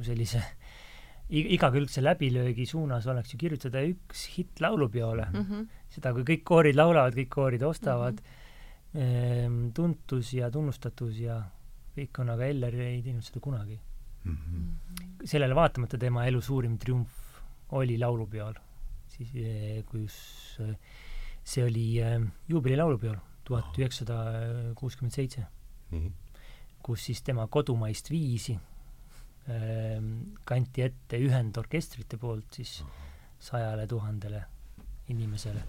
[0.06, 0.42] sellise
[1.30, 5.46] igakülgse läbilöögi suunas oleks ju kirjutada üks hitt laulupeole mm.
[5.46, 5.68] -hmm.
[5.90, 9.74] seda, kui kõik koorid laulavad, kõik koorid ostavad mm, -hmm.
[9.74, 11.44] tuntus ja tunnustatus ja
[11.96, 13.80] kõik on, aga Eller ei teinud seda kunagi
[14.24, 14.38] mm.
[14.38, 15.26] -hmm.
[15.26, 17.12] sellele vaatamata tema elu suurim triumf
[17.72, 18.54] oli laulupeol,
[19.08, 19.30] siis
[19.86, 20.60] kus
[21.44, 22.02] see oli
[22.48, 25.46] juubelilaulupeol tuhat üheksasada kuuskümmend seitse
[26.84, 30.00] kus siis tema kodumaist viisi äh,
[30.46, 32.80] kanti ette ühendorkestrite poolt siis
[33.40, 34.44] sajale tuhandele
[35.10, 35.62] inimesele.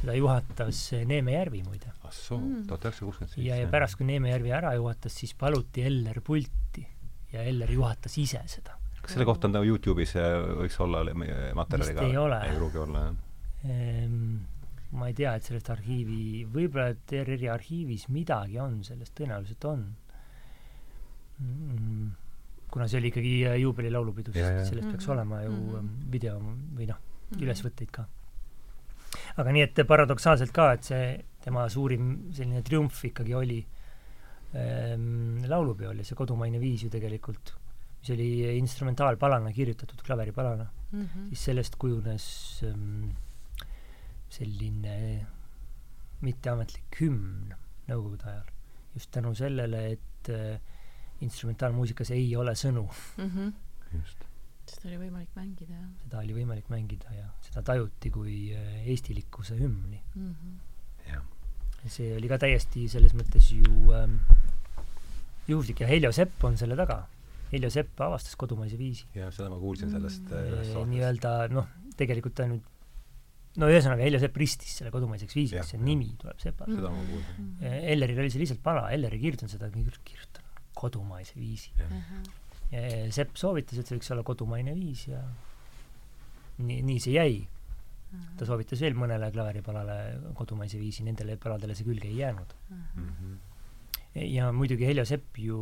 [0.00, 1.92] seda juhatas Neeme Järvi muide.
[2.04, 2.66] ah soo, mm.
[2.68, 3.48] tuhat üheksasada kuuskümmend seitse.
[3.48, 6.86] ja, ja pärast, kui Neeme Järvi ära juhatas, siis paluti Eller pulti
[7.32, 8.76] ja Eller juhatas ise seda.
[9.00, 11.04] kas selle kohta on nagu Youtube'is äh, võiks olla
[11.54, 12.10] materjali ka?
[12.10, 12.42] ei ole.
[12.48, 14.36] ei pruugi olla, jah ehm,?
[14.94, 19.82] Ma ei tea, et sellest arhiivi, võib-olla ERR-i arhiivis midagi on sellest, tõenäoliselt on
[21.42, 22.10] mm,.
[22.70, 25.12] kuna see oli ikkagi äh, juubeli laulupidu, siis sellest peaks -hmm.
[25.12, 26.12] olema ju mm -hmm.
[26.12, 27.42] video või noh, mhm.
[27.42, 28.06] ülesvõtteid ka.
[29.36, 33.66] aga nii, et paradoksaalselt ka, et see tema suurim selline triumf ikkagi oli
[34.54, 37.54] ähm, laulupeol ja see kodumaine viis ju tegelikult,
[38.00, 41.28] mis oli instrumentaalpalana kirjutatud, klaveripalana mm, -hmm.
[41.28, 43.10] siis sellest kujunes ähm,
[44.36, 44.96] selline
[46.24, 47.54] mitteametlik hümn
[47.86, 48.46] Nõukogude ajal.
[48.96, 50.56] just tänu sellele, et äh,
[51.22, 52.82] instrumentaalmuusikas ei ole sõnu
[53.16, 53.28] mm.
[53.30, 53.52] -hmm.
[53.94, 54.24] just.
[54.66, 55.88] seda oli võimalik mängida, jah.
[56.02, 60.34] seda oli võimalik mängida ja seda tajuti kui äh, eestilikkuse hümni mm.
[60.34, 61.12] -hmm.
[61.12, 61.22] jah.
[61.86, 64.18] see oli ka täiesti selles mõttes ju ähm,
[65.48, 67.06] juhuslik ja Heljo Sepp on selle taga.
[67.52, 69.06] Heljo Sepp avastas kodumaise viisi.
[69.14, 70.88] jah, seda ma kuulsin sellest mm -hmm.
[70.94, 72.64] nii-öelda noh, tegelikult ta nüüd
[73.60, 76.72] no ühesõnaga, Heljo Sepp ristis selle kodumaiseks viisiks, see nimi tuleb Sepalt.
[76.74, 77.50] seda ma kuulsin.
[77.94, 80.46] Elleril oli see lihtsalt pala, Eller ei kirjutanud seda, kirjutan
[80.76, 81.72] kodumaise viisi.
[82.70, 85.22] ja Sepp soovitas, et see võiks olla kodumaine viis ja
[86.58, 87.44] nii, nii see jäi.
[88.38, 89.96] ta soovitas veel mõnele klaveripalale
[90.38, 92.84] kodumaise viisi, nendele paladele see külge ei jäänud mm.
[92.94, 93.34] -hmm.
[94.30, 95.58] ja muidugi Heljo Sepp ju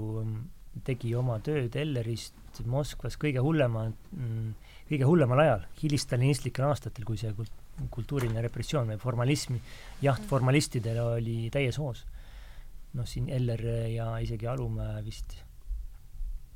[0.84, 4.54] tegi oma tööd Ellerist Moskvas kõige hullema, mm,
[4.90, 9.56] kõige hullemal ajal, hilisstalinistlikel aastatel, kui see kult-, kultuuriline repressioon või formalism,
[10.02, 12.04] jaht formalistidele oli täies hoos.
[12.94, 13.60] noh, siin Eller
[13.90, 15.34] ja isegi Alumäe vist,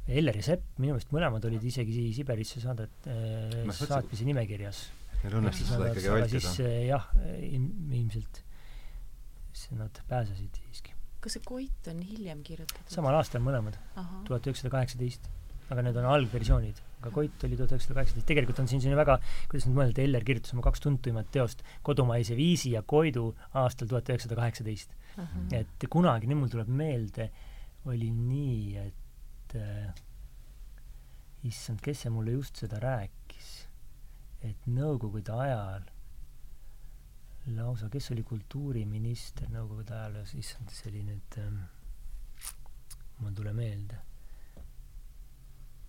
[0.06, 4.84] Eller ja Sepp, minu meelest mõlemad olid isegi Siberisse saadet äh,, saatmise nimekirjas.
[5.24, 6.52] Neil õnnestus seda ikkagi vältida.
[6.62, 7.08] äh, jah,
[7.42, 8.44] ilmselt
[9.74, 10.94] nad pääsesid siiski.
[11.20, 12.92] kas see Koit on hiljem kirjutatud?
[12.94, 13.74] samal aastal mõlemad,
[14.28, 15.26] tuhat üheksasada kaheksateist
[15.72, 16.80] aga need on algversioonid.
[16.98, 19.18] Aga Koit oli tuhat üheksasada kaheksateist, tegelikult on siin selline väga,
[19.50, 24.10] kuidas nüüd mõelda, Eller kirjutas oma kaks tuntuimat teost, Kodumaise viisi ja Koidu aastal tuhat
[24.10, 24.96] üheksasada kaheksateist.
[25.52, 27.30] et kunagi, nüüd mul tuleb meelde,
[27.90, 29.94] oli nii, et äh,
[31.48, 33.48] issand, kes see mulle just seda rääkis,
[34.46, 35.86] et nõukogude ajal
[37.56, 41.62] lausa, kes oli kultuuriminister nõukogude ajal, issand, see oli nüüd ähm,,
[43.18, 44.02] mul ei tule meelde,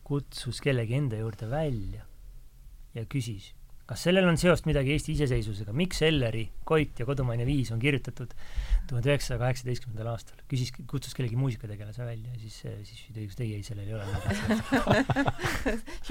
[0.09, 2.05] kutsus kellegi enda juurde välja
[2.97, 3.53] ja küsis
[3.89, 8.35] kas sellel on seost midagi Eesti iseseisvusega, miks Elleri Koit ja Kodumaine viis on kirjutatud
[8.89, 10.37] tuhande üheksasaja kaheksateistkümnendal aastal?
[10.51, 14.05] küsis, kutsus kellegi muusikategelase välja ja siis, siis ta ütles, ei, ei, sellel ei ole
[14.11, 15.09] seost.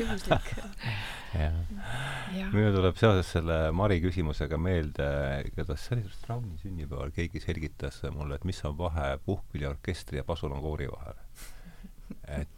[0.00, 0.50] juhuslik.
[2.50, 5.08] minul tuleb seoses selle Mari küsimusega meelde,
[5.54, 10.26] kuidas see oli vist Rauni sünnipäeval, keegi selgitas mulle, et mis on vahe puhkpilliorkestri ja
[10.26, 11.26] pasunakoori vahel.
[12.40, 12.57] et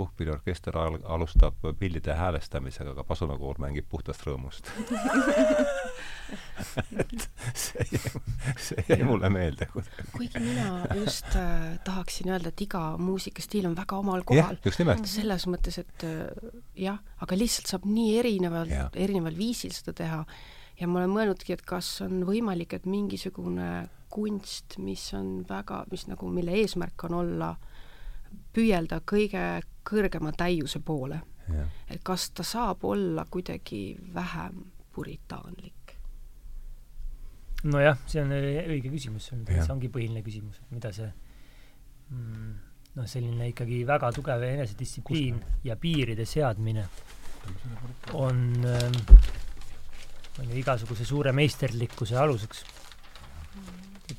[0.00, 4.70] puhkpilliorkester al-, alustab pillide häälestamisega, aga pasunakoor mängib puhtast rõõmust
[7.00, 7.26] et
[7.58, 8.20] see jäi,
[8.60, 10.06] see jäi mulle meelde kuidagi.
[10.14, 14.58] kuigi mina just äh, tahaksin öelda, et iga muusikastiil on väga omal kohal.
[14.64, 15.06] just nimelt.
[15.10, 16.30] selles mõttes, et äh,
[16.86, 20.20] jah, aga lihtsalt saab nii erineval, erineval viisil seda teha
[20.80, 26.08] ja ma olen mõelnudki, et kas on võimalik, et mingisugune kunst, mis on väga, mis
[26.10, 27.69] nagu, mille eesmärk on olla äh,
[28.52, 29.44] püüelda kõige
[29.86, 31.20] kõrgema täiuse poole.
[31.90, 35.96] et kas ta saab olla kuidagi vähem puritaanlik?
[37.64, 41.08] nojah, see on õige küsimus, see on, see ongi põhiline küsimus, et mida see
[42.08, 42.52] mm,
[42.96, 46.86] noh, selline ikkagi väga tugev enesedistsipliin ja piiride seadmine
[48.12, 48.96] on, ähm,
[50.38, 52.64] on ju igasuguse suure meisterlikkuse aluseks.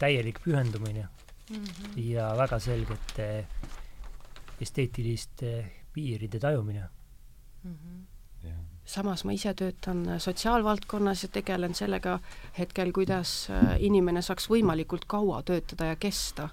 [0.01, 1.03] täielik pühendumine
[1.49, 1.99] mm -hmm.
[1.99, 3.45] ja väga selgete
[4.61, 6.89] esteetiliste piiride tajumine
[7.63, 7.75] mm.
[7.75, 8.01] -hmm.
[8.45, 8.57] Yeah.
[8.85, 12.19] samas ma ise töötan sotsiaalvaldkonnas ja tegelen sellega
[12.57, 16.49] hetkel, kuidas äh, inimene saaks võimalikult kaua töötada ja kesta.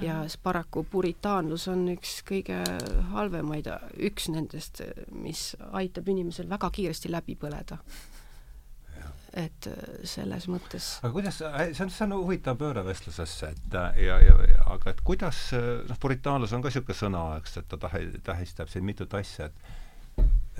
[0.00, 2.62] ja paraku puritaanlus on üks kõige
[3.12, 3.66] halvemaid,
[4.00, 4.80] üks nendest,
[5.12, 7.76] mis aitab inimesel väga kiiresti läbi põleda
[9.32, 9.68] et
[10.04, 14.51] selles mõttes aga kuidas, see on, see on huvitav pööre vestlusesse, et ja, ja, ja
[14.72, 15.44] aga et kuidas,
[15.88, 19.80] noh, puritaanlus on ka niisugune sõna, eks, et ta tahe, tähistab siin mitut asja, et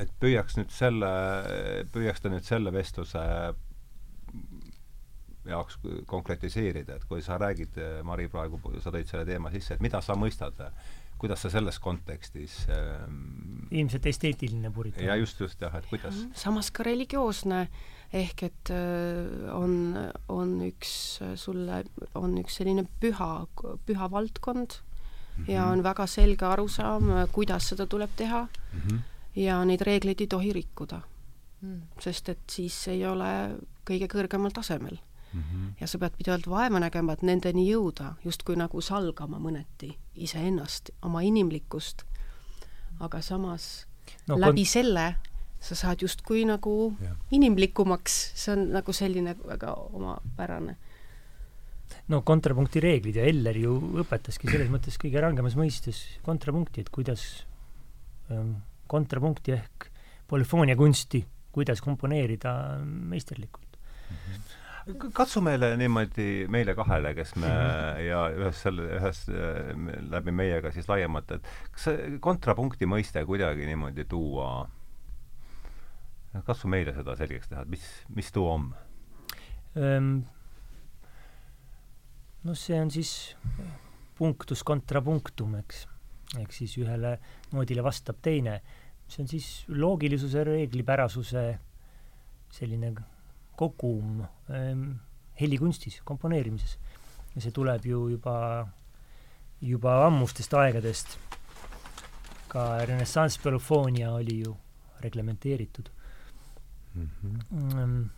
[0.00, 1.08] et püüaks nüüd selle,
[1.92, 3.20] püüaks ta nüüd selle vestluse
[5.48, 10.00] jaoks konkretiseerida, et kui sa räägid, Mari, praegu sa tõid selle teema sisse, et mida
[10.04, 10.60] sa mõistad,
[11.20, 15.06] kuidas sa selles kontekstis ähm, ilmselt esteetiline puritaan.
[15.06, 16.24] ja just, just jah, et kuidas?
[16.38, 17.60] Samas ka religioosne.
[17.66, 19.94] äh, ehk et äh, on,
[20.28, 21.82] on üks sulle,
[22.14, 23.30] on üks selline püha,
[23.86, 25.52] püha valdkond mm -hmm.
[25.52, 28.98] ja on väga selge arusaam, kuidas seda tuleb teha mm -hmm.
[29.36, 31.00] ja neid reegleid ei tohi rikkuda
[31.60, 31.80] mm..
[32.00, 33.56] sest et siis ei ole
[33.88, 34.98] kõige kõrgemal tasemel
[35.32, 35.40] mm.
[35.40, 35.72] -hmm.
[35.80, 41.22] ja sa pead pidevalt vaeva nägema, et nendeni jõuda, justkui nagu salgama mõneti iseennast, oma
[41.22, 42.02] inimlikkust,
[43.00, 43.86] aga samas
[44.28, 45.14] no, läbi selle
[45.62, 47.12] sa saad justkui nagu ja.
[47.36, 50.76] inimlikumaks, see on nagu selline väga omapärane.
[52.08, 57.44] no kontrapunkti reeglid ja Eller ju õpetaski selles mõttes kõige rangemas mõistes kontrapunkti, et kuidas
[58.32, 58.56] ähm,
[58.90, 59.88] kontrapunkti ehk
[60.26, 64.16] polüfoonia kunsti, kuidas komponeerida meisterlikult mm.
[64.16, 65.12] -hmm.
[65.12, 67.54] katsu meile niimoodi, meile kahele, kes me
[68.08, 69.26] ja ühes selle, ühes
[70.10, 74.64] läbi meiega siis laiemalt, et kas see kontrapunkti mõiste kuidagi niimoodi tuua
[76.40, 78.70] katsu meile seda selgeks teha, et mis, mis too on
[79.76, 80.22] ähm,?
[82.42, 83.36] no see on siis
[84.18, 85.86] punctus contra punctum, eks.
[86.40, 87.16] ehk siis ühele
[87.52, 88.60] noodile vastab teine.
[89.08, 91.44] see on siis loogilisuse, reeglipärasuse
[92.52, 92.94] selline
[93.56, 94.92] kogum ähm,
[95.40, 96.78] helikunstis, komponeerimises.
[97.34, 98.66] ja see tuleb ju juba,
[99.60, 101.18] juba ammustest aegadest.
[102.48, 104.56] ka renessanss polüfoonia oli ju
[105.00, 105.88] reglementeeritud
[106.94, 107.08] mm.
[107.50, 108.08] -hmm.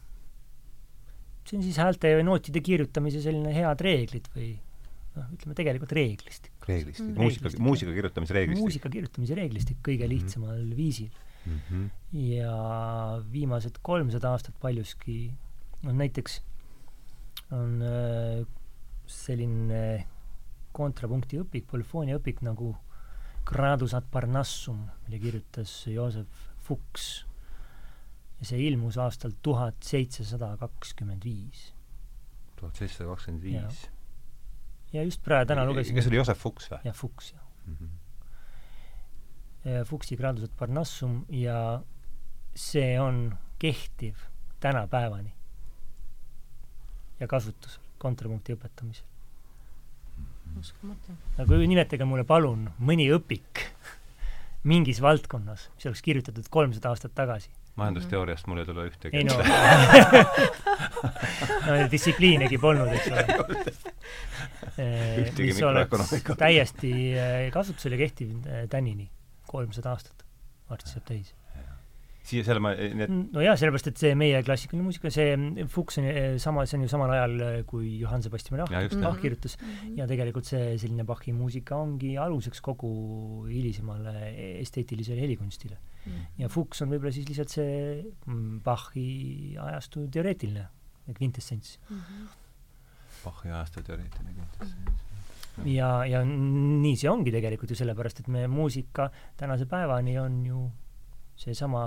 [1.44, 4.54] see on siis häälte ja nootide kirjutamise selline head reeglid või
[5.14, 6.52] noh, ütleme tegelikult reeglistik.
[6.68, 8.62] reeglistik mm., muusika, muusika kirjutamise reeglistik.
[8.62, 10.14] muusika kirjutamise reeglistik kõige mhm.
[10.14, 10.76] lihtsamal mm -hmm.
[10.76, 11.10] viisil
[11.46, 11.60] mm.
[11.68, 11.90] -hmm.
[12.34, 12.56] ja
[13.32, 15.32] viimased kolmsada aastat paljuski,
[15.82, 16.40] noh näiteks
[17.52, 18.46] on äh,
[19.06, 20.06] selline
[20.72, 22.74] kontrapunkti õpik, polüfoonia õpik nagu
[23.44, 26.26] Gradus ad Parnassum, mille kirjutas Joosep
[26.64, 27.26] Fuchs
[28.44, 31.70] ja see ilmus aastal tuhat seitsesada kakskümmend viis.
[32.60, 33.84] tuhat seitsesada kakskümmend viis?
[34.92, 36.82] ja just praegu, täna lugesin kes oli Joosep Fuchs või?
[36.84, 37.76] jah, Fuchs, jah mm.
[37.80, 38.00] -hmm.
[39.88, 41.80] Fuchsi Gradused Parnassum ja
[42.54, 44.20] see on kehtiv
[44.60, 45.32] tänapäevani
[47.20, 50.60] ja kasutusel kontrapunkti õpetamisel mm -hmm..
[50.60, 51.16] uskumatu.
[51.38, 53.64] nagu nimetage mulle palun mõni õpik
[54.64, 57.50] mingis valdkonnas, mis oleks kirjutatud kolmsada aastat tagasi
[57.80, 59.38] majandusteooriast mul ei tule ühtegi ei no.
[61.64, 63.22] No distsipliinigi polnud, eks ole.
[65.38, 69.08] mis oleks täiesti eh, kasutusele kehtiv eh, tänini,
[69.48, 70.24] kolmsada aastat
[70.70, 71.32] varsti saab täis
[72.24, 76.06] siia selle ma, need no jaa, sellepärast, et see meie klassikaline muusika, see Fuchs on
[76.40, 77.34] sama, see on ju samal ajal,
[77.68, 78.72] kui Johann Sebastian Bach,
[79.02, 79.58] Bach kirjutas.
[79.60, 79.98] Mm, -hmm.
[80.00, 84.14] ja tegelikult see selline Bachi muusika ongi aluseks kogu hilisemale
[84.62, 85.76] esteetilisele helikunstile.
[85.76, 85.93] mm.
[86.38, 87.74] Ja Fuchs on võib-olla siis lihtsalt see
[88.26, 90.68] mm, Bachi ajastu teoreetiline
[91.14, 91.98] kvintessents mm.
[91.98, 92.28] -hmm.
[93.24, 95.12] Bachi ajastu teoreetiline kvintessents
[95.62, 100.64] ja, ja nii see ongi tegelikult ju sellepärast, et meie muusika tänase päevani on ju
[101.36, 101.84] seesama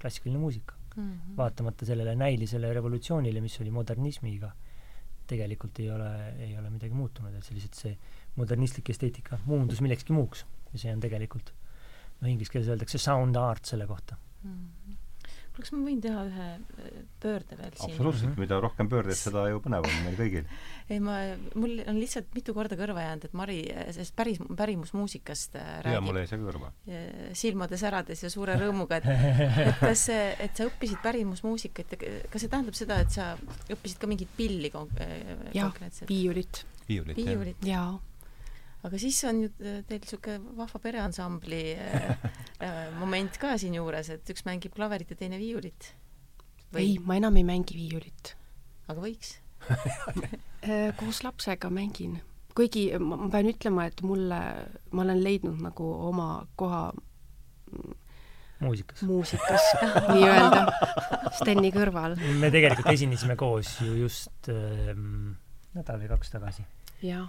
[0.00, 1.02] klassikaline muusika mm.
[1.02, 1.36] -hmm.
[1.36, 4.52] vaatamata sellele näilisele revolutsioonile, mis oli modernismiga,
[5.26, 7.98] tegelikult ei ole, ei ole midagi muutunud, et see lihtsalt see
[8.36, 11.52] modernistlik esteetika muundus millekski muuks ja see on tegelikult
[12.20, 14.50] noh, inglise keeles öeldakse sound art selle kohta mm.
[14.54, 14.80] -hmm
[15.60, 17.92] kas ma võin teha ühe äh, pöörde veel siin?
[17.92, 20.48] absoluutselt, mida rohkem pöördeid, seda ju põnevam meil kõigil.
[20.92, 21.18] ei, ma,
[21.58, 25.96] mul on lihtsalt mitu korda kõrva jäänud, et Mari sellest päris, pärimusmuusikast äh, räägib.
[25.98, 26.72] jaa, mul jäi see kõrva.
[27.42, 29.08] silmade särades ja suure rõõmuga, et
[29.70, 32.02] et kas see, et sa õppisid pärimusmuusikat ja
[32.32, 33.32] kas see tähendab seda, et sa
[33.70, 36.08] õppisid ka mingit pilli kon-, äh, konkreetselt?
[36.10, 36.64] viiulit.
[36.88, 37.90] viiulit, viiulit., jaa
[38.86, 42.10] aga siis on ju teil niisugune vahva pereansambli äh,
[42.64, 45.92] äh, moment ka siinjuures, et üks mängib klaverit ja teine viiulit.
[46.78, 48.34] ei, ma enam ei mängi viiulit.
[48.88, 49.36] aga võiks
[49.70, 52.20] äh, koos lapsega mängin,
[52.56, 54.40] kuigi ma, ma pean ütlema, et mulle,
[54.90, 56.86] ma olen leidnud nagu oma koha
[58.64, 59.68] muusikas, muusikas
[60.14, 60.64] nii-öelda,
[61.36, 62.16] Steni kõrval.
[62.40, 65.36] me tegelikult esinesime koos ju just ähm,
[65.76, 66.64] nädal või kaks tagasi
[67.04, 67.28] jah.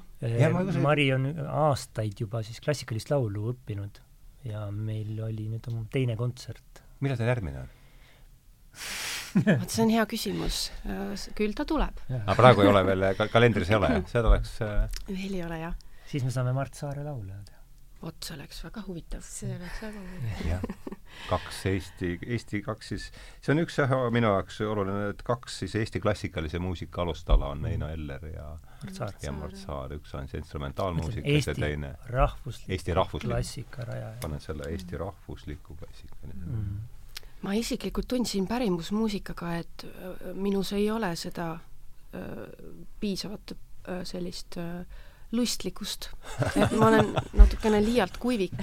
[0.82, 4.02] Mari on aastaid juba siis klassikalist laulu õppinud
[4.48, 6.84] ja meil oli nüüd oma teine kontsert.
[7.02, 7.72] millal ta järgmine on?
[9.62, 10.64] vot see on hea küsimus.
[11.38, 12.04] küll ta tuleb.
[12.20, 14.06] aga praegu ei ole veel, kalendris ei ole jah?
[14.12, 15.76] seda oleks äh, veel ei ole jah.
[16.10, 17.38] siis me saame Mart Saare laule
[18.02, 19.22] vot see oleks väga huvitav.
[19.26, 20.98] see oleks väga huvitav.
[21.30, 23.08] kaks Eesti, Eesti kaks siis,
[23.44, 27.66] see on üks jah, minu jaoks oluline, et kaks siis Eesti klassikalise muusika alustala on
[27.68, 32.74] Heino Eller ja Mart Saar, ja Mart Saar, üks on see instrumentaalmuusika ja teine rahvuslik
[32.78, 34.16] Eesti rahvuslik klassikarajaja.
[34.24, 36.42] panen selle Eesti rahvusliku klassika mm.
[36.48, 37.28] -hmm.
[37.42, 39.88] ma isiklikult tundsin pärimusmuusikaga, et
[40.34, 42.22] minus ei ole seda äh,
[43.00, 44.86] piisavat äh, sellist äh,
[45.32, 46.10] lustlikkust.
[46.56, 48.58] et ma olen natukene liialt kuivik.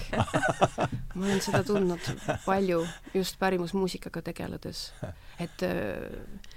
[1.15, 2.11] ma olen seda tundnud
[2.45, 2.83] palju
[3.15, 4.93] just pärimusmuusikaga tegeledes.
[5.41, 6.53] et äh,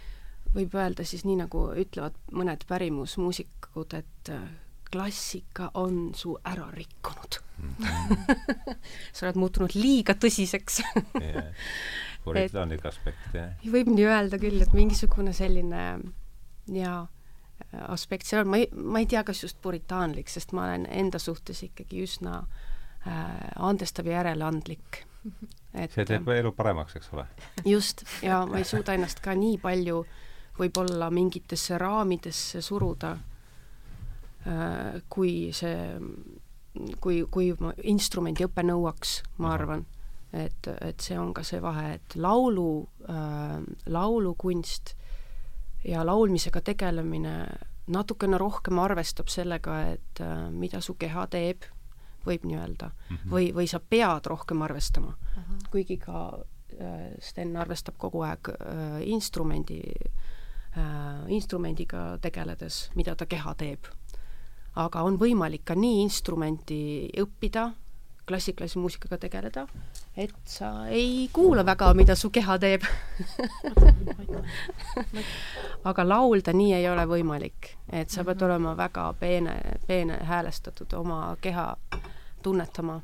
[0.55, 4.43] võib öelda siis nii, nagu ütlevad mõned pärimusmuusikud, et äh,
[4.91, 7.39] klassika on su ära rikkunud.
[7.62, 8.26] -hmm.
[9.14, 10.82] sa oled muutunud liiga tõsiseks
[12.24, 13.55] puritaanlik aspekt, jah?
[13.72, 15.86] võib nii öelda küll, et mingisugune selline
[16.72, 17.07] jaa
[17.88, 21.20] aspekt seal on, ma ei, ma ei tea, kas just puritaanlik, sest ma olen enda
[21.20, 23.24] suhtes ikkagi üsna äh,
[23.59, 25.05] andestav ja järeleandlik.
[25.74, 27.28] et see teeb elu paremaks, eks ole?
[27.66, 30.01] just, ja ma ei suuda ennast ka nii palju
[30.57, 35.78] võib-olla mingitesse raamidesse suruda äh,, kui see,
[36.99, 37.53] kui, kui
[37.93, 39.86] instrumendiõpe nõuaks, ma arvan
[40.34, 43.59] et, et see on ka see vahe, et laulu äh,,
[43.91, 44.95] laulukunst
[45.88, 47.36] ja laulmisega tegelemine
[47.88, 51.65] natukene rohkem arvestab sellega, et äh, mida su keha teeb,
[52.25, 53.32] võib nii öelda mm, -hmm.
[53.32, 55.38] või, või sa pead rohkem arvestama uh.
[55.38, 55.69] -huh.
[55.71, 59.82] kuigi ka äh, Sten arvestab kogu aeg äh, instrumendi
[60.77, 63.86] äh,, instrumendiga tegeledes, mida ta keha teeb.
[64.75, 67.71] aga on võimalik ka nii instrumenti õppida
[68.32, 69.65] klassikalise muusikaga tegeleda,
[70.15, 72.86] et sa ei kuula väga, mida su keha teeb.
[75.91, 79.57] Aga laulda nii ei ole võimalik, et sa pead olema väga peene,
[79.88, 81.75] peene häälestatud, oma keha
[82.43, 83.01] tunnetama.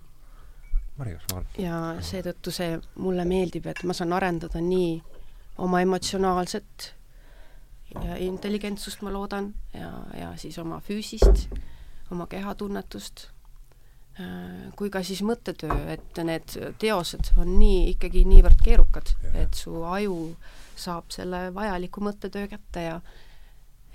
[1.57, 5.03] ja seetõttu see mulle meeldib, et ma saan arendada nii
[5.57, 6.93] oma emotsionaalset
[8.19, 11.47] intelligentsust, ma loodan, ja, ja siis oma füüsist,
[12.11, 13.27] oma kehatunnetust
[14.77, 20.17] kui ka siis mõttetöö, et need teosed on nii, ikkagi niivõrd keerukad, et su aju
[20.77, 22.97] saab selle vajaliku mõttetöö kätte ja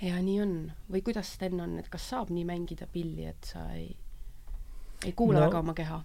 [0.03, 0.55] ja nii on.
[0.91, 3.91] või kuidas, Sten, on, et kas saab nii mängida pilli, et sa ei,
[5.05, 5.99] ei kuula no, väga oma keha?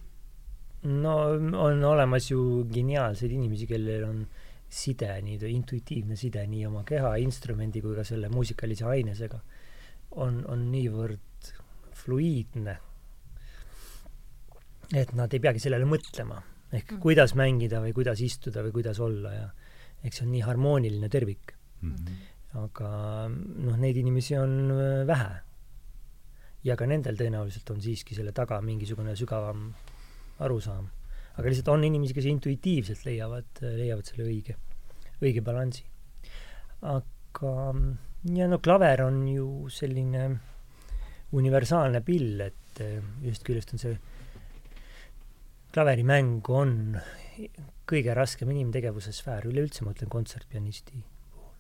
[0.83, 1.14] no
[1.62, 4.21] on olemas ju geniaalseid inimesi, kellel on
[4.69, 9.41] side, nii-öelda intuitiivne side nii oma keha, instrumendi kui ka selle muusikalise ainesega.
[10.11, 11.51] on, on niivõrd
[11.95, 12.79] fluiidne
[14.97, 16.41] et nad ei peagi sellele mõtlema.
[16.72, 17.01] ehk mm.
[17.01, 19.47] kuidas mängida või kuidas istuda või kuidas olla ja
[20.05, 21.95] eks see on nii harmooniline tervik mm.
[21.95, 22.16] -hmm.
[22.64, 22.91] aga
[23.28, 25.41] noh, neid inimesi on äh, vähe.
[26.64, 29.72] ja ka nendel tõenäoliselt on siiski selle taga mingisugune sügavam
[30.39, 30.89] arusaam.
[31.36, 34.57] aga lihtsalt on inimesi, kes intuitiivselt leiavad, leiavad selle õige,
[35.22, 35.84] õige balansi.
[36.82, 37.74] aga
[38.34, 40.28] ja no klaver on ju selline
[41.32, 43.99] universaalne pill, et äh, ühest küljest on see
[45.79, 46.72] klaverimäng on
[47.87, 51.53] kõige raskem inimtegevuse sfäär, üleüldse ma ütlen kontsertpianisti puhul.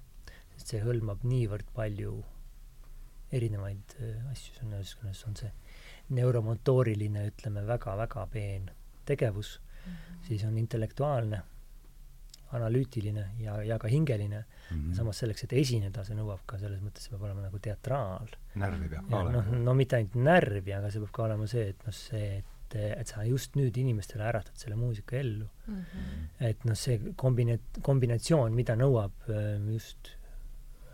[0.56, 2.16] sest see hõlmab niivõrd palju
[3.30, 5.52] erinevaid äh, asju, see on ühiskonnas, on see
[6.18, 8.66] neuromotooriline, ütleme, väga-väga peen
[9.06, 10.26] tegevus mm, -hmm.
[10.26, 11.42] siis on intellektuaalne,
[12.58, 14.76] analüütiline ja, ja ka hingeline mm.
[14.76, 14.94] -hmm.
[14.98, 18.34] samas selleks, et esineda, see nõuab ka selles mõttes, see peab olema nagu teatraal.
[18.54, 19.42] närvi peab ka olema.
[19.42, 22.57] noh, no mitte ainult närvi, aga see peab ka olema see, et noh, see, et
[22.68, 25.74] et, et sa just nüüd inimestele äratad selle muusika ellu mm.
[25.74, 26.28] -hmm.
[26.50, 30.12] et noh, see kombine-, kombinatsioon, mida nõuab ähm, just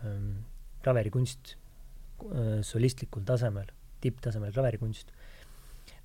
[0.03, 0.45] ähm,
[0.83, 3.71] klaverikunst äh, solistlikul tasemel,
[4.01, 5.11] tipptasemel klaverikunst,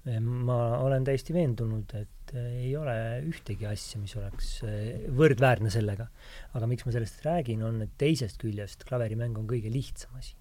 [0.08, 2.96] ähm, ma olen täiesti veendunud, et äh, ei ole
[3.28, 6.08] ühtegi asja, mis oleks äh, võrdväärne sellega.
[6.54, 10.39] aga miks ma sellest räägin, on, et teisest küljest klaverimäng on kõige lihtsam asi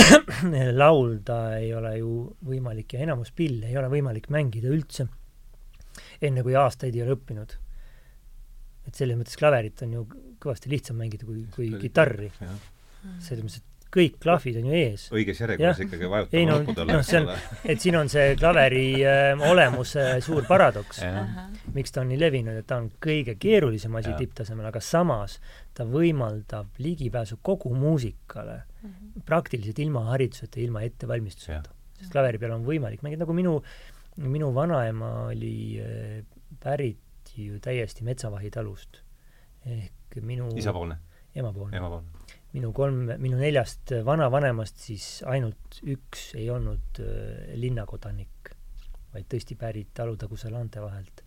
[0.82, 2.12] laulda ei ole ju
[2.48, 5.06] võimalik ja enamus pille ei ole võimalik mängida üldse,
[6.24, 7.58] enne kui aastaid ei ole õppinud.
[8.88, 10.06] et selles mõttes klaverit on ju
[10.42, 12.32] kõvasti lihtsam mängida kui, kui kitarri.
[13.20, 15.04] selles mõttes, et kõik klahvid on ju ees.
[15.12, 16.94] õiges järjekorras ikkagi vajutama no, nupudele.
[16.96, 17.28] noh, see on,
[17.74, 21.02] et siin on see klaveri äh, olemuse suur paradoks.
[21.76, 25.38] miks ta on nii levinud, et ta on kõige keerulisem asi tipptasemel, aga samas
[25.76, 29.24] ta võimaldab ligipääsu kogu muusikale mm -hmm.
[29.28, 31.70] praktiliselt ilma hariduseta, ilma ettevalmistuseta.
[31.98, 33.62] sest klaveri peal on võimalik mängida, nagu minu,
[34.16, 36.24] minu vanaema oli äh,
[36.60, 36.98] pärit
[37.36, 39.02] ju täiesti Metsavahi talust.
[39.66, 40.96] ehk minu isapoolne?
[41.34, 41.76] emapoolne.
[41.76, 42.21] emapoolne
[42.52, 48.52] minu kolm, minu neljast vanavanemast siis ainult üks ei olnud äh, linnakodanik,
[49.14, 51.24] vaid tõesti pärit Alutaguse laante vahelt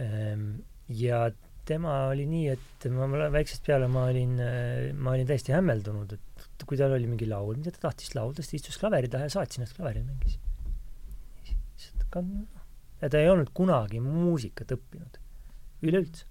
[0.00, 0.48] ähm,.
[0.88, 1.26] ja
[1.66, 4.36] tema oli nii, et ma, ma väiksest peale ma olin,
[4.94, 8.52] ma olin täiesti hämmeldunud, et kui tal oli mingi laul, mida ta tahtis laulda, siis
[8.52, 10.38] ta istus klaveri taha ja saatis ennast klaveril mängis.
[13.02, 15.18] ja ta ei olnud kunagi muusikat õppinud,
[15.84, 16.28] üleüldse.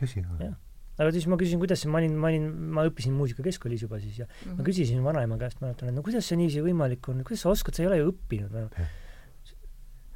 [0.00, 0.50] tõsi või?
[0.98, 4.00] Aga siis ma küsisin, kuidas see, ma olin, ma olin, ma õppisin muusika keskkoolis juba
[4.02, 4.58] siis ja mm -hmm.
[4.58, 7.74] ma küsisin vanaema käest, mäletan, et no kuidas see niiviisi võimalik on, kuidas sa oskad,
[7.74, 8.56] sa ei ole ju õppinud.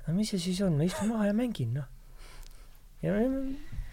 [0.07, 1.87] no mis see siis on, ma istun maha ja mängin, noh.
[3.03, 3.15] ja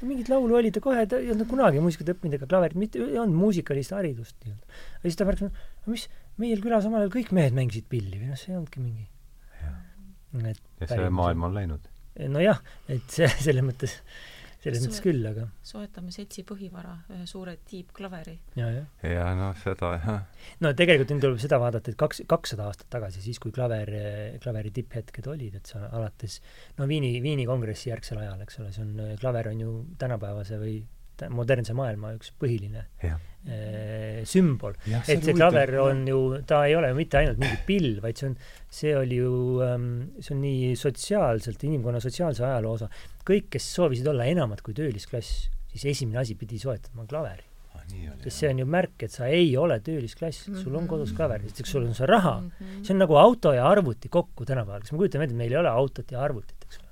[0.02, 3.20] mingit laulu oli ta kohe, ta ei olnud kunagi muusikat õppinud ega klaverit, mitte, ei
[3.20, 4.66] olnud muusikalist haridust nii-öelda.
[5.04, 5.52] ja siis ta märkas,
[5.86, 6.08] no mis,
[6.42, 9.08] meil külas omal ajal kõik mehed mängisid pilli või noh, see ei olnudki mingi.
[10.80, 11.90] ja see maailm on läinud.
[12.34, 14.00] nojah, et see selles mõttes
[14.64, 18.36] selles mõttes küll, aga soetame seltsi põhivara, ühe suure tiibklaveri.
[18.60, 19.08] ja, jah.
[19.08, 20.46] ja noh, seda jah.
[20.64, 23.92] no tegelikult nüüd tuleb seda vaadata, et kaks, kakssada aastat tagasi, siis kui klaver,
[24.44, 26.40] klaveri tipphetked olid, et see on alates
[26.80, 30.80] no Viini, Viini kongressi järgsel ajal, eks ole, see on, klaver on ju tänapäevase või
[31.36, 33.20] modernse maailma üks põhiline äh,
[34.28, 34.76] sümbol.
[35.08, 38.30] et see klaver on ju, ta ei ole ju mitte ainult mingi pill, vaid see
[38.30, 38.40] on,
[38.80, 39.34] see oli ju
[39.64, 39.86] ähm,,
[40.20, 42.90] see on nii sotsiaalselt, inimkonna sotsiaalse ajaloo osa.
[43.28, 47.46] kõik, kes soovisid olla enamat kui töölisklass, siis esimene asi pidi soetama klaveri
[47.78, 47.86] ah,.
[48.26, 51.78] sest see on ju märk, et sa ei ole töölisklass, sul on kodus klaver, esiteks
[51.78, 52.52] sul on see raha mm.
[52.52, 52.84] -hmm.
[52.84, 55.64] see on nagu auto ja arvuti kokku tänapäeval, kas me kujutame ette, et meil ei
[55.64, 56.92] ole autot ja arvutit, eks ole.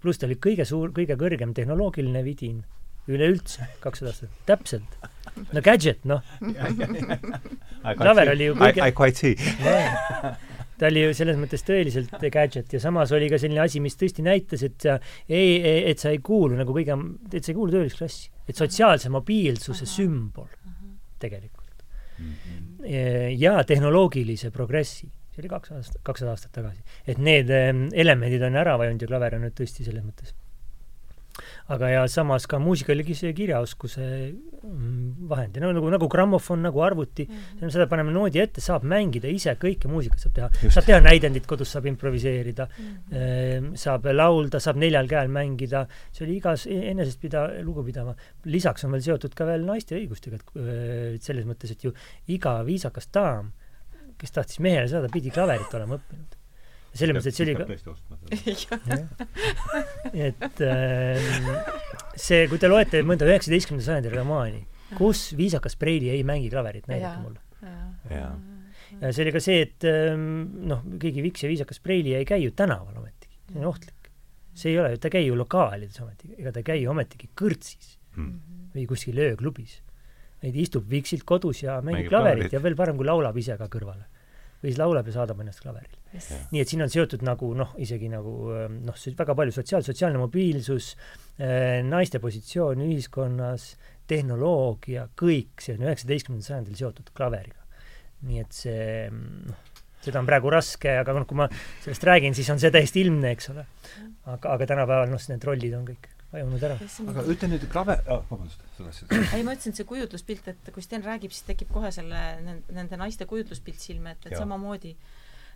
[0.00, 2.62] pluss ta oli kõige suur, kõige kõrgem tehnoloogiline vidin
[3.10, 4.98] üleüldse, kakssada aastat, täpselt.
[5.52, 6.22] no gadget, noh.
[8.00, 9.34] klaver oli ju kõige I, I quite see
[10.78, 14.24] ta oli ju selles mõttes tõeliselt gadget ja samas oli ka selline asi, mis tõesti
[14.26, 14.96] näitas, et sa
[15.28, 15.58] ei,
[15.90, 16.96] et sa ei kuulu nagu kõige,
[17.30, 18.30] et sa ei kuulu töölisklassi.
[18.48, 20.50] et sotsiaalse mobiilsuse sümbol
[21.22, 21.62] tegelikult.
[22.14, 22.88] Mhm.
[23.40, 26.82] ja tehnoloogilise progressi see oli kaks aastat, kakssada aastat tagasi.
[27.06, 30.34] et need elemendid on ära vajunud ja klaver on nüüd tõesti selles mõttes
[31.74, 37.26] aga ja samas ka muusikalise kirjaoskuse mm, vahend ja no nagu, nagu grammofon, nagu arvuti
[37.26, 37.72] mm, -hmm.
[37.74, 40.50] seda paneme noodi ette, saab mängida ise, kõike muusikat saab teha.
[40.76, 43.74] saab teha näidendit kodus, saab improviseerida mm, -hmm.
[43.80, 48.14] saab laulda, saab neljal käel mängida, see oli igas e-, enesestpida-, lugupidava.
[48.44, 50.38] lisaks on veel seotud ka veel naiste õigustega,
[51.16, 51.92] et selles mõttes, et ju
[52.28, 53.52] iga viisakas daam,
[54.18, 56.33] kes tahtis mehele saada, pidi klaverit olema õppinud
[56.94, 57.64] selles mõttes, et see oli ka
[60.14, 60.62] et
[62.20, 64.62] see, kui te loete mõnda üheksateistkümnenda sajandi romaani,
[64.98, 67.40] kus viisakas Preili ei mängi klaverit, näidake mulle.
[69.00, 70.24] ja see oli ka see, et ähm,
[70.70, 74.10] noh, keegi Viks ja viisakas Preili ei käi ju tänaval ometigi, see on ohtlik.
[74.54, 77.30] see ei ole, ta ei käi ju lokaalides ometigi, ega ta ei käi ju ometigi
[77.34, 78.36] kõrtsis Mm.
[78.70, 79.80] või kuskil ööklubis.
[80.38, 82.52] vaid istub viksilt kodus ja mängib Mängib klaverit klaverit.
[82.52, 84.04] ja veel parem, kui laulab ise ka kõrvale.
[84.64, 85.98] Või siis laulab ja saadab ennast klaveril.
[86.54, 88.32] nii et siin on seotud nagu noh, isegi nagu
[88.72, 90.94] noh, see väga palju sotsiaal, sotsiaalne mobiilsus,
[91.90, 93.74] naiste positsioon ühiskonnas,
[94.08, 97.60] tehnoloogia, kõik see on üheksateistkümnendal sajandil seotud klaveriga.
[98.24, 99.60] nii et see noh,
[100.04, 101.48] seda on praegu raske, aga noh, kui ma
[101.84, 103.66] sellest räägin, siis on see täiesti ilmne, eks ole.
[104.24, 106.78] aga, aga tänapäeval noh, need rollid on kõik vajunud ära.
[107.14, 110.72] aga ütle nüüd klaver ah,, vabandust, sa tahtsid ei, ma ütlesin, et see kujutluspilt, et
[110.74, 114.94] kui Sten räägib, siis tekib kohe selle, nende naiste kujutluspilt silme ette, et samamoodi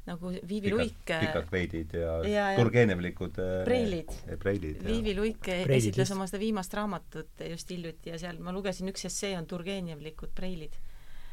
[0.08, 2.58] nagu Viivi Luik, pikad veidid ja, Ja, ja.
[2.58, 4.12] Turgenevlikud Preilid.
[4.40, 8.54] preilid ja Viivi Luik Preilid esitles oma seda viimast raamatut just hiljuti ja seal ma
[8.56, 10.78] lugesin üks essee on Turgenjevlikud preilid.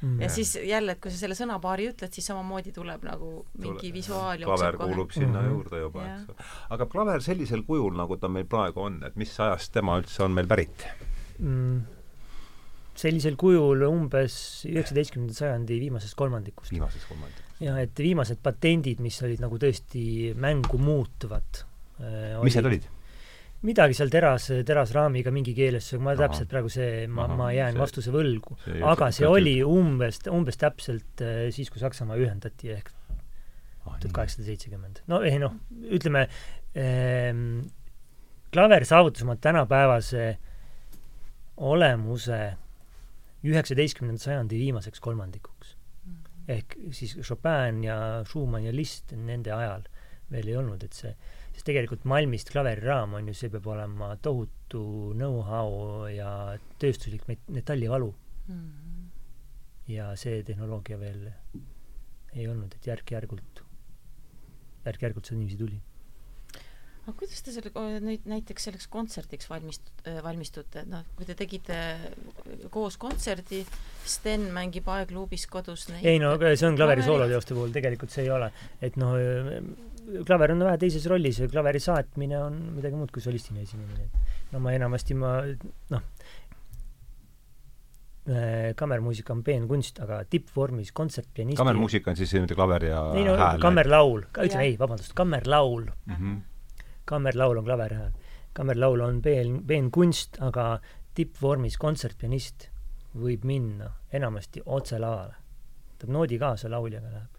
[0.01, 0.19] Mm.
[0.21, 4.37] ja siis jälle, et kui sa selle sõnapaari ütled, siis samamoodi tuleb nagu mingi visuaal
[4.43, 4.89] klaver jookseb kohe.
[4.91, 5.49] kuulub sinna Mhm.
[5.51, 6.19] juurde juba, Jah.
[6.21, 6.45] eks ole.
[6.69, 10.31] aga klaver sellisel kujul, nagu ta meil praegu on, et mis ajast tema üldse on
[10.31, 10.85] meil pärit?
[11.39, 11.81] mm,
[12.95, 14.35] sellisel kujul umbes
[14.69, 16.71] üheksateistkümnenda sajandi viimasest kolmandikust.
[16.71, 17.43] viimases kolmandikus.
[17.59, 21.63] ja et viimased patendid, mis olid nagu tõesti mängu muutuvad.
[22.43, 22.83] mis need olid?
[23.65, 26.25] Midagi seal teras, terasraamiga mingi keeles, ma Ahah.
[26.25, 28.57] täpselt praegu see, ma, ma jään see- vastuse võlgu.
[28.93, 32.91] aga see oli umbes, umbes täpselt äh, siis, kui Saksamaa ühendati ehk
[33.85, 35.01] tuhat kaheksasada seitsekümmend.
[35.07, 35.55] no ei noh,
[35.93, 36.27] ütleme
[36.77, 37.65] ähm,,
[38.53, 40.35] klaver saavutas oma tänapäevase
[41.57, 42.39] olemuse
[43.45, 45.75] üheksateistkümnenda sajandi viimaseks kolmandikuks.
[46.47, 49.85] ehk siis Chopin ja Schumann ja Liszt nende ajal
[50.31, 51.11] veel ei olnud, et see,
[51.65, 56.29] tegelikult Malmist klaveriraam on ju, see peab olema tohutu know-how ja
[56.81, 58.13] tööstuslik met-, metallivalu
[58.47, 59.09] Mhm.
[59.89, 61.27] ja see tehnoloogia veel
[62.35, 63.61] ei olnud, et järk-järgult,
[64.85, 65.79] järk-järgult see niiviisi tuli.
[67.05, 69.91] aga kuidas te selle, nüüd näiteks selleks kontserdiks valmist-,
[70.25, 71.77] valmistute, et noh, kui te tegite
[72.73, 73.63] koos kontserdi,
[74.05, 78.33] Sten mängib aegluubis kodus neid ei no see on klaveri sooloteoste puhul, tegelikult see ei
[78.33, 78.51] ole.
[78.81, 79.13] et noh,
[80.25, 84.09] klaver on vähe teises rollis ja klaveri saatmine on midagi muud kui solistina esinemine.
[84.51, 85.37] no ma enamasti ma
[85.93, 86.03] noh,
[88.75, 93.59] kammermuusika on peenkunst, aga tippvormis kontsertpianisti kammermuusika on siis niimoodi klaver ja ei no hääl.
[93.61, 96.15] kammerlaul, ütleme ei, vabandust, kammerlaul, mm.
[96.15, 96.85] -hmm.
[97.05, 98.11] kammerlaul on klaverhääl.
[98.53, 100.79] kammerlaul on peen, peenkunst, aga
[101.13, 102.69] tippvormis kontsertpianist
[103.15, 105.35] võib minna enamasti otse lavale.
[105.93, 107.34] võtab noodi kaasa, lauljaga läheb.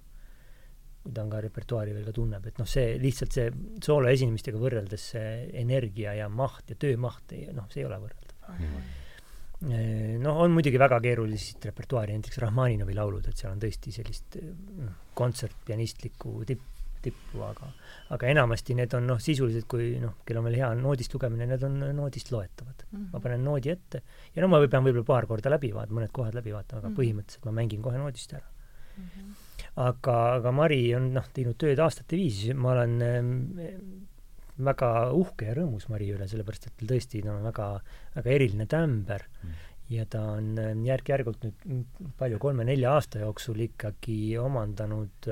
[1.07, 3.49] Kui ta on ka repertuaari veel ka tunneb, et noh, see lihtsalt see
[3.87, 5.33] sooloesinemistega võrreldes see
[5.63, 8.55] energia ja maht ja töömaht ei noh, see ei ole võrreldav.
[10.21, 14.97] noh, on muidugi väga keerulist repertuaari, näiteks Rahmaninovi laulud, et seal on tõesti sellist noh,
[15.17, 16.61] kontsertpianistlikku tipp,
[17.07, 17.71] tippu, aga
[18.17, 21.63] aga enamasti need on noh, sisuliselt kui noh, kellel on veel hea noodist lugemine, need
[21.67, 22.85] on noodist loetavad.
[22.91, 23.09] Mhm.
[23.15, 24.03] ma panen noodi ette
[24.35, 26.97] ja no ma pean võib-olla paar korda läbi vaatama, mõned kohad läbi vaatama, aga Mhm.
[27.01, 28.45] põhimõtteliselt ma mängin kohe noodist ära.
[28.99, 29.35] Mhm.
[29.77, 33.31] aga, aga Mari on noh, teinud tööd aastate viisi, ma olen ähm,
[34.57, 37.71] väga uhke ja rõõmus Mari üle, sellepärast et tal tõesti ta on väga,
[38.19, 39.53] väga eriline tämber Mm.
[39.93, 45.29] ja ta on ähm, järk-järgult nüüd palju, kolme-nelja aasta jooksul ikkagi omandanud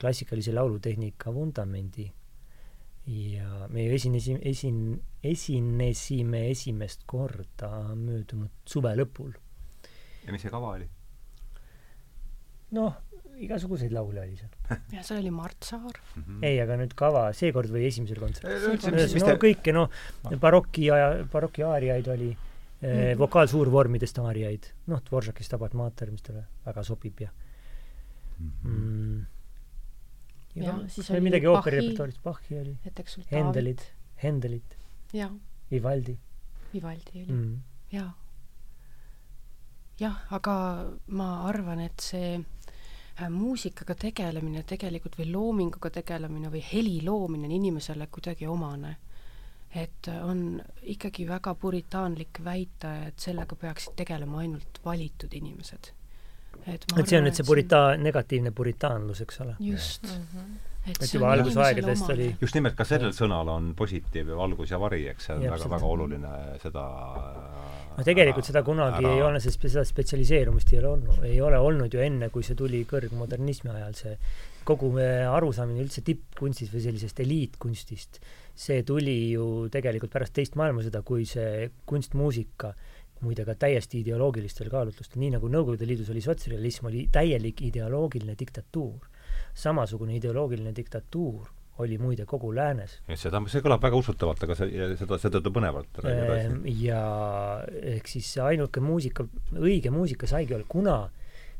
[0.00, 2.08] klassikalise laulutehnika vundamendi
[3.06, 9.32] ja me esinesime, esin-, esinesime esimest korda möödunud suve lõpul.
[10.26, 10.88] ja mis see kava oli?
[12.78, 12.98] noh,
[13.42, 14.50] igasuguseid laule oli seal.
[14.96, 15.98] ja seal oli Mart Saar.
[16.16, 16.38] Mhm.
[16.46, 19.20] ei, aga nüüd kava seekord või esimesel kontserdil?
[19.26, 19.90] no kõike, noh,
[20.40, 23.18] baroki aja, baroki aariaid oli eh,, Mhm.
[23.20, 27.30] vokaalsuurvormidest aariaid, noh, Dvoržaki Stabat Mater, mis talle väga sobib ja
[28.40, 28.72] Mhm.
[28.72, 29.26] mm,
[30.54, 32.72] Ja ja siis oli midagi Bachi- ooperirepertuaaris, Bachi oli,
[34.22, 34.76] Hendelit,
[35.14, 35.30] jaa,
[35.70, 36.18] Vivaldi
[36.74, 37.54] Vivaldi oli mm..
[37.92, 38.10] jaa.
[40.00, 40.56] jah, aga
[41.08, 42.40] ma arvan, et see
[43.30, 48.96] muusikaga tegelemine tegelikult või loominguga tegelemine või heli loomine on inimesele kuidagi omane.
[49.74, 55.92] et äh, on ikkagi väga puritaanlik väita, et sellega peaksid tegelema ainult valitud inimesed.
[56.66, 59.56] et ma et see on nüüd see purita-, negatiivne puritaanlus, eks ole.
[59.60, 60.71] just, Mhm.
[60.86, 64.72] Et et juba on algusaegadest oli just nimelt ka sellel sõnal on positiiv ja valgus
[64.74, 66.86] ja vari, eks see on väga-väga oluline seda
[67.96, 71.92] no tegelikult seda kunagi ei ole, sest seda spetsialiseerumist ei ole olnud, ei ole olnud
[71.92, 74.16] ju enne, kui see tuli kõrgmodernismi ajal, see
[74.66, 78.20] kogu arusaamine üldse tippkunstist või sellisest eliitkunstist,
[78.54, 82.72] see tuli ju tegelikult pärast teist maailmasõda, kui see kunstmuusika
[83.22, 89.06] muide ka täiesti ideoloogilistel kaalutlustel, nii nagu Nõukogude Liidus oli sotsrealism, oli täielik ideoloogiline diktatuur.
[89.54, 91.50] Samasugune ideoloogiline diktatuur
[91.82, 92.98] oli muide kogu läänes.
[93.16, 97.02] seda, see kõlab väga usutavalt, aga see, seda, seetõttu põnevalt ehm, ja
[97.94, 99.26] ehk siis ainuke muusika,
[99.56, 100.96] õige muusika saigi olla, kuna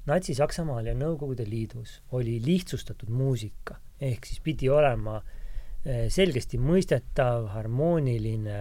[0.07, 5.20] Natsi-Saksamaal ja Nõukogude Liidus oli lihtsustatud muusika, ehk siis pidi olema
[5.84, 8.59] eh, selgesti mõistetav, harmooniline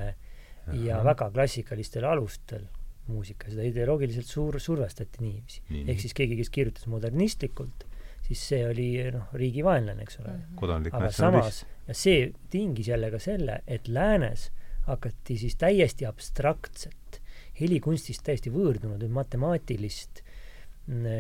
[0.72, 1.06] ja Aha.
[1.12, 2.68] väga klassikalistel alustel
[3.10, 5.88] muusika, seda ideoloogiliselt suur, survestati niiviisi nii,.
[5.92, 7.88] ehk siis keegi, kes kirjutas modernistlikult,
[8.32, 10.58] siis see oli noh, riigi vaenlane, eks ole mm.
[10.58, 10.90] -hmm.
[10.96, 14.50] aga samas, ja see tingis jälle ka selle, et läänes
[14.88, 17.22] hakati siis täiesti abstraktset,
[17.60, 20.24] helikunstist täiesti võõrdunud matemaatilist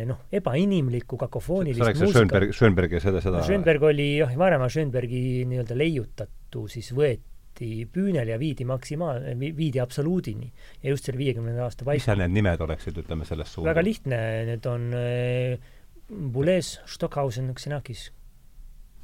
[0.07, 5.43] noh, ebainimlikku kakofoonilist sa rääkisid Schönberg, Schönberg ja seda, seda Schönberg oli jah, varema Schönbergi
[5.51, 10.49] nii-öelda leiutatu siis võeti püünel ja viidi maksimaal, viidi absoluudini.
[10.82, 12.01] ja just selle viiekümnenda aasta paiku.
[12.01, 13.70] mis seal need nimed oleksid, ütleme, selles suunas?
[13.70, 15.70] väga lihtne, need on äh,
[16.12, 18.12] Boulez, Stockhausen, Xenakis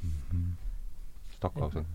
[0.03, 0.09] mm.
[0.31, 0.51] -hmm.
[1.35, 1.85] Stockhausen.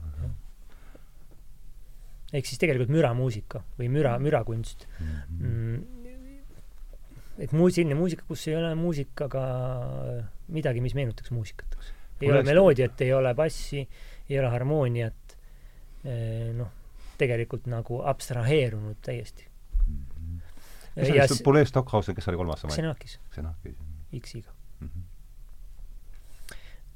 [2.32, 5.08] ehk siis tegelikult müramuusika või müra, mürakunst mhm.
[5.28, 5.84] mm.
[6.06, 7.42] -hmm.
[7.44, 9.44] et muu-, selline muusika, kus ei ole muusikaga
[10.48, 11.76] midagi, mis meenutaks muusikat.
[12.20, 12.38] ei Oleks...
[12.38, 13.88] ole meloodiat, ei ole bassi,
[14.28, 15.36] ei ole harmooniat,
[16.04, 16.72] eh, noh,
[17.18, 19.44] tegelikult nagu abstraheerunud täiesti
[19.86, 19.96] mm.
[20.96, 21.14] -hmm.
[21.14, 22.64] ja see Boulez, Stockhausen, kes oli kolmas?
[22.64, 23.20] Xenakis.
[23.34, 23.76] Xenakis.
[24.20, 24.61] X-iga.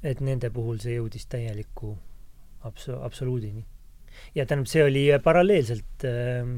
[0.03, 1.95] Et nende puhul see jõudis täieliku
[2.67, 3.65] abs-, absoluudini.
[4.35, 6.49] ja tähendab, see oli paralleelselt äh,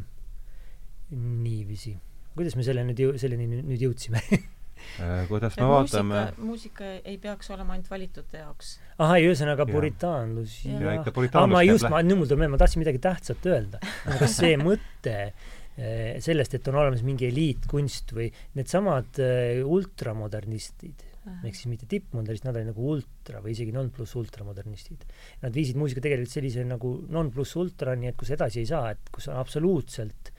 [1.16, 1.98] niiviisi.
[2.36, 7.52] kuidas me selle nüüd jõu-, selleni nüüd jõudsime äh, kuidas me vaatame muusika ei peaks
[7.56, 8.78] olema ainult valitute jaoks.
[8.98, 12.62] ahah, ühesõnaga puritaanlus ja, ja ikka puritaanlus ma just, ma, nüüd mul tuleb meelde, ma
[12.62, 13.82] tahtsin midagi tähtsat öelda.
[14.14, 21.09] aga see mõte äh, sellest, et on olemas mingi eliitkunst või needsamad äh, ultramodernistid,
[21.44, 25.06] ehk siis mitte tippmodernist, nad olid nagu ultra või isegi non pluss ultra modernistid.
[25.44, 29.12] Nad viisid muusika tegelikult sellise nagu non pluss ultrani, et kus edasi ei saa, et
[29.14, 30.32] kus on absoluutselt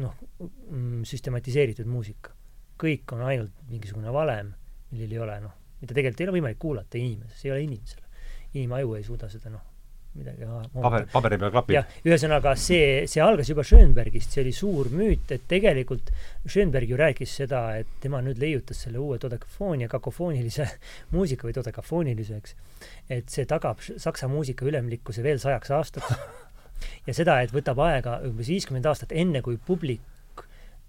[0.00, 2.34] noh, mm, süstematiseeritud muusika.
[2.76, 4.50] kõik on ainult mingisugune valem,
[4.90, 8.04] millel ei ole noh, mida tegelikult ei ole võimalik kuulata inimeses, ei ole inimesele.
[8.56, 9.64] inimaju ei suuda seda noh,
[10.16, 11.92] midagi paber, paberi peal klapib.
[12.06, 16.10] ühesõnaga see, see algas juba Schönbergist, see oli suur müüt, et tegelikult
[16.46, 20.68] Schönberg ju rääkis seda, et tema nüüd leiutas selle uue dodekafoonia, kakofoonilise
[21.14, 22.56] muusika või dodekafoonilise, eks,
[23.18, 26.18] et see tagab saksa muusika ülemlikkuse veel sajaks aastaks.
[27.06, 30.04] ja seda, et võtab aega umbes viiskümmend aastat, enne kui publik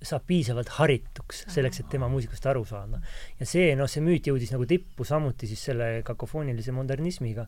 [0.06, 3.00] saab piisavalt harituks selleks, et tema muusikast aru saada.
[3.40, 7.48] ja see, noh, see müüt jõudis nagu tippu samuti siis selle kakofoonilise modernismiga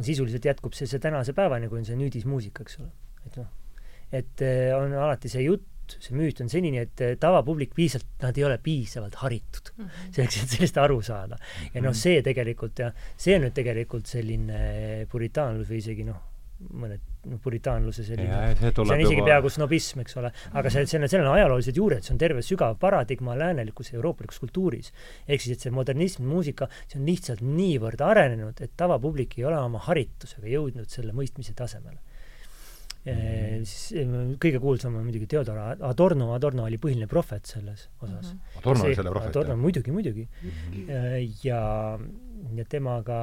[0.00, 2.88] sisuliselt jätkub see, see tänase päevani, kui on see nüüdismuusika, eks ole.
[3.26, 3.50] et noh,
[4.12, 8.40] et eh, on alati see jutt, see müüt on senini, et eh, tavapublik piisavalt, nad
[8.40, 10.12] ei ole piisavalt haritud mm -hmm.
[10.16, 11.38] selleks, et sellest aru saada.
[11.74, 16.20] ja noh, see tegelikult jah, see on nüüd tegelikult selline puritaanlus või isegi noh,
[16.72, 19.28] mõned noh, puritaanluse selline, see, see on isegi juba...
[19.30, 22.44] peaaegu snobism, eks ole, aga see, see on, sellel on ajaloolised juured, see on terve
[22.46, 24.92] sügav paradigma läänelikus euroopalikus kultuuris.
[25.26, 29.60] ehk siis, et see modernism, muusika, see on lihtsalt niivõrd arenenud, et tavapublik ei ole
[29.60, 32.00] oma haritusega jõudnud selle mõistmise tasemele
[33.04, 33.64] mm..
[33.66, 34.06] siis
[34.42, 35.58] kõige kuulsam on muidugi Theodor
[35.88, 38.38] Adorno, Adorno oli põhiline prohvet selles osas mm.
[38.38, 38.60] -hmm.
[38.62, 39.36] Adorno oli selle prohvet?
[39.36, 40.50] Adorno, muidugi, muidugi mm.
[40.50, 41.38] -hmm.
[41.44, 41.62] ja,
[42.56, 43.18] ja temaga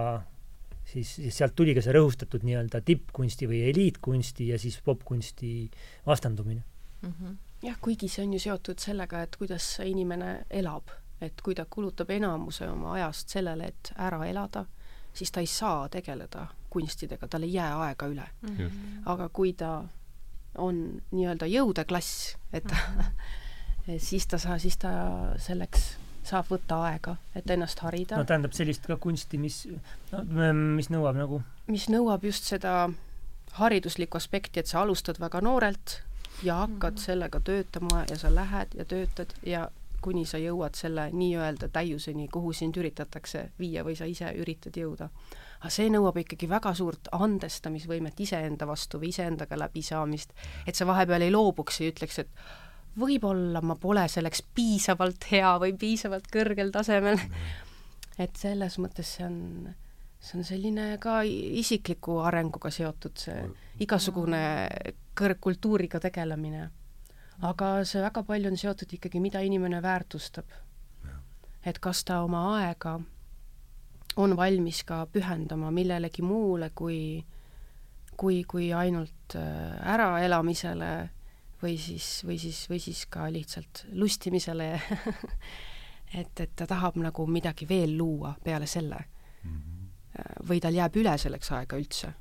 [0.94, 5.70] siis, siis sealt tuli ka see rõhustatud nii-öelda tippkunsti või eliitkunsti ja siis popkunsti
[6.08, 6.64] vastandumine
[7.02, 7.14] mm.
[7.14, 7.38] -hmm.
[7.68, 12.10] jah, kuigi see on ju seotud sellega, et kuidas inimene elab, et kui ta kulutab
[12.10, 14.66] enamuse oma ajast sellele, et ära elada,
[15.14, 18.58] siis ta ei saa tegeleda kunstidega, tal ei jää aega üle mm.
[18.58, 19.02] -hmm.
[19.06, 19.88] aga kui ta
[20.58, 23.98] on nii-öelda jõudeklass, et mm -hmm.
[24.10, 24.90] siis ta saa-, siis ta
[25.38, 25.98] selleks
[26.30, 28.18] saab võtta aega, et ennast harida.
[28.18, 29.64] no tähendab sellist ka kunsti, mis,
[30.12, 31.42] no mis nõuab nagu?
[31.68, 32.90] mis nõuab just seda
[33.60, 36.00] hariduslikku aspekti, et sa alustad väga noorelt
[36.44, 37.06] ja hakkad mm -hmm.
[37.06, 39.70] sellega töötama ja sa lähed ja töötad ja
[40.02, 45.10] kuni sa jõuad selle nii-öelda täiuseni, kuhu sind üritatakse viia või sa ise üritad jõuda.
[45.60, 50.34] aga see nõuab ikkagi väga suurt andestamisvõimet iseenda vastu või iseendaga läbisaamist,
[50.68, 52.28] et sa vahepeal ei loobuks ja ütleks, et
[53.00, 57.20] võib-olla ma pole selleks piisavalt hea või piisavalt kõrgel tasemel.
[58.20, 59.38] et selles mõttes see on,
[60.20, 63.46] see on selline ka isikliku arenguga seotud, see
[63.80, 64.42] igasugune
[65.20, 66.70] kõrgkultuuriga tegelemine.
[67.42, 70.46] aga see väga palju on seotud ikkagi, mida inimene väärtustab.
[71.66, 73.00] et kas ta oma aega
[74.18, 77.24] on valmis ka pühendama millelegi muule kui,
[78.18, 81.10] kui, kui ainult äh, äraelamisele
[81.62, 84.72] või siis, või siis, või siis ka lihtsalt lustimisele
[86.22, 89.00] et, et ta tahab nagu midagi veel luua peale selle
[89.44, 89.52] mm.
[89.52, 90.48] -hmm.
[90.50, 92.14] või tal jääb üle selleks aega üldse.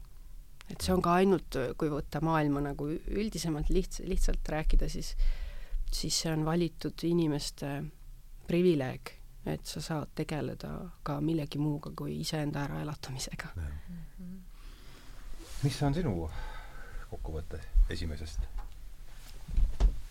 [0.71, 5.17] et see on ka ainult, kui võtta maailma nagu üldisemalt lihts-, lihtsalt rääkida, siis
[5.93, 7.85] siis see on valitud inimeste
[8.47, 9.13] privileeg,
[9.47, 13.49] et sa saad tegeleda ka millegi muuga kui iseenda äraelatamisega.
[15.63, 16.31] mis on sinu
[17.11, 17.61] kokkuvõte
[17.91, 18.58] esimesest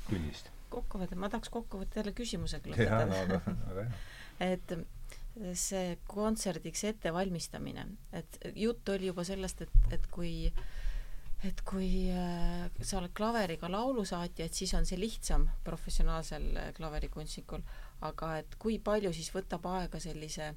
[0.10, 0.52] tunnist?
[0.74, 3.42] kokkuvõte, ma tahaks kokkuvõtte jälle küsimusega lõpetada.
[3.78, 3.86] hea.
[4.52, 4.74] et
[5.58, 7.86] see kontserdiks ettevalmistamine,
[8.18, 10.50] et jutt oli juba sellest, et, et kui
[11.46, 17.62] et kui äh, sa oled klaveriga laulusaatja, et siis on see lihtsam professionaalsel äh, klaverikunstnikul,
[18.08, 20.56] aga et kui palju siis võtab aega sellise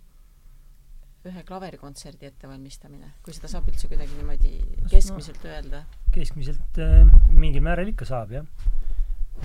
[1.28, 4.54] ühe klaverikontserdi ettevalmistamine, kui seda saab üldse kuidagi niimoodi
[4.88, 5.82] keskmiselt no, öelda?
[6.14, 7.02] keskmiselt äh,
[7.36, 8.48] mingil määral ikka saab, jah.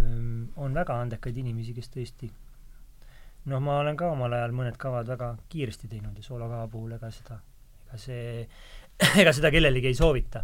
[0.03, 2.31] Ehm, on väga andekaid inimesi, kes tõesti
[3.51, 7.11] noh, ma olen ka omal ajal mõned kavad väga kiiresti teinud ja soolokava puhul ega
[7.13, 7.39] seda,
[7.85, 8.43] ega see,
[9.21, 10.43] ega seda kellelegi ei soovita.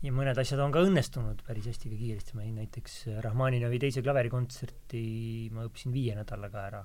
[0.00, 4.04] ja mõned asjad on ka õnnestunud päris hästi ka kiiresti, ma olin näiteks Rahmaninovi teise
[4.04, 5.04] klaverikontserti
[5.52, 6.82] ma õppisin viie nädalaga ära.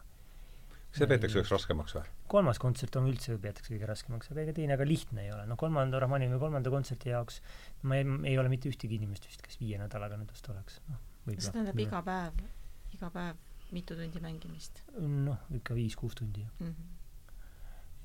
[0.90, 2.06] kas see peetakse üheks raskemaks või?
[2.32, 5.44] kolmas kontsert on üldse, peetakse kõige raskemaks, aga ega teine ka lihtne ei ole.
[5.49, 7.41] no kolmanda Rahmaninovi kolmanda kontserti jaoks
[7.84, 11.03] ma ei, ei ole mitte ühtegi inimest vist, kes viie nädalaga nüüd vast oleks, noh.
[11.26, 12.42] See tähendab iga päev,
[12.96, 13.42] iga päev
[13.76, 14.84] mitu tundi mängimist?
[15.00, 16.74] noh, ikka viis-kuus tundi mm.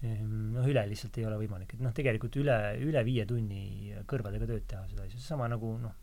[0.03, 0.35] -hmm.
[0.57, 4.67] noh, üle lihtsalt ei ole võimalik, et noh, tegelikult üle, üle viie tunni kõrvadega tööd
[4.67, 5.97] teha seda asja, sama nagu noh,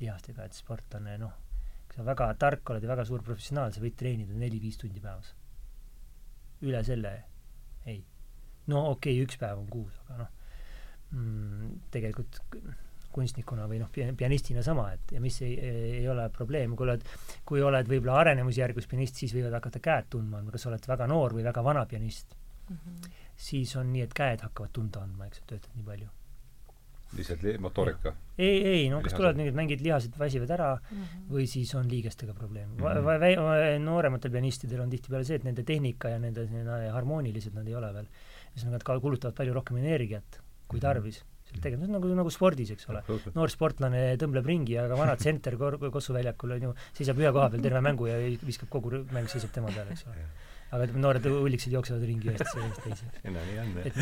[0.00, 1.34] lihastega, et sportlane noh,
[1.88, 5.34] kui sa väga tark oled ja väga suur professionaal, sa võid treenida neli-viis tundi päevas.
[6.62, 7.14] üle selle
[7.86, 8.04] ei.
[8.66, 10.30] no okei okay,, üks päev on kuus, aga noh
[11.10, 12.40] mm,, tegelikult
[13.12, 15.56] kunstnikuna või noh, pianistina sama, et ja mis ei,
[16.00, 17.02] ei ole probleem, kui oled,
[17.46, 21.34] kui oled võib-olla arenemisjärgus pianist, siis võivad hakata käed tundma andma, kas oled väga noor
[21.36, 22.36] või väga vana pianist
[22.68, 22.76] mm.
[22.76, 23.12] -hmm.
[23.36, 26.08] siis on nii, et käed hakkavad tunda andma, eks, et töötad nii palju.
[27.18, 28.14] lihtsalt li-, motoorika?
[28.38, 31.24] ei, ei, no kas tulevad mingid, mingid lihased väsivad ära mm -hmm.
[31.32, 32.84] või siis on liigestega probleem mm.
[32.84, 33.82] -hmm.
[33.86, 37.92] noorematel pianistidel on tihtipeale see, et nende tehnika ja nende, nende harmoonilised nad ei ole
[37.94, 38.06] veel.
[38.54, 40.86] ühesõnaga, nad kulutavad palju rohkem energiat kui mhm.
[40.86, 41.24] tarvis mm.
[41.24, 43.02] -hmm seal tegelikult nagu, nagu spordis, eks ole.
[43.36, 47.66] noor sportlane tõmbleb ringi, aga vana tsenter Kossu väljakul on ju, seisab ühe koha peal
[47.66, 48.16] terve mängu ja
[48.46, 50.30] viskab kogu mäng seisab tema peal, eks ole
[50.76, 53.08] aga noored ullikesed jooksevad ringi ühest teise.
[53.26, 53.94] no nii on, jah.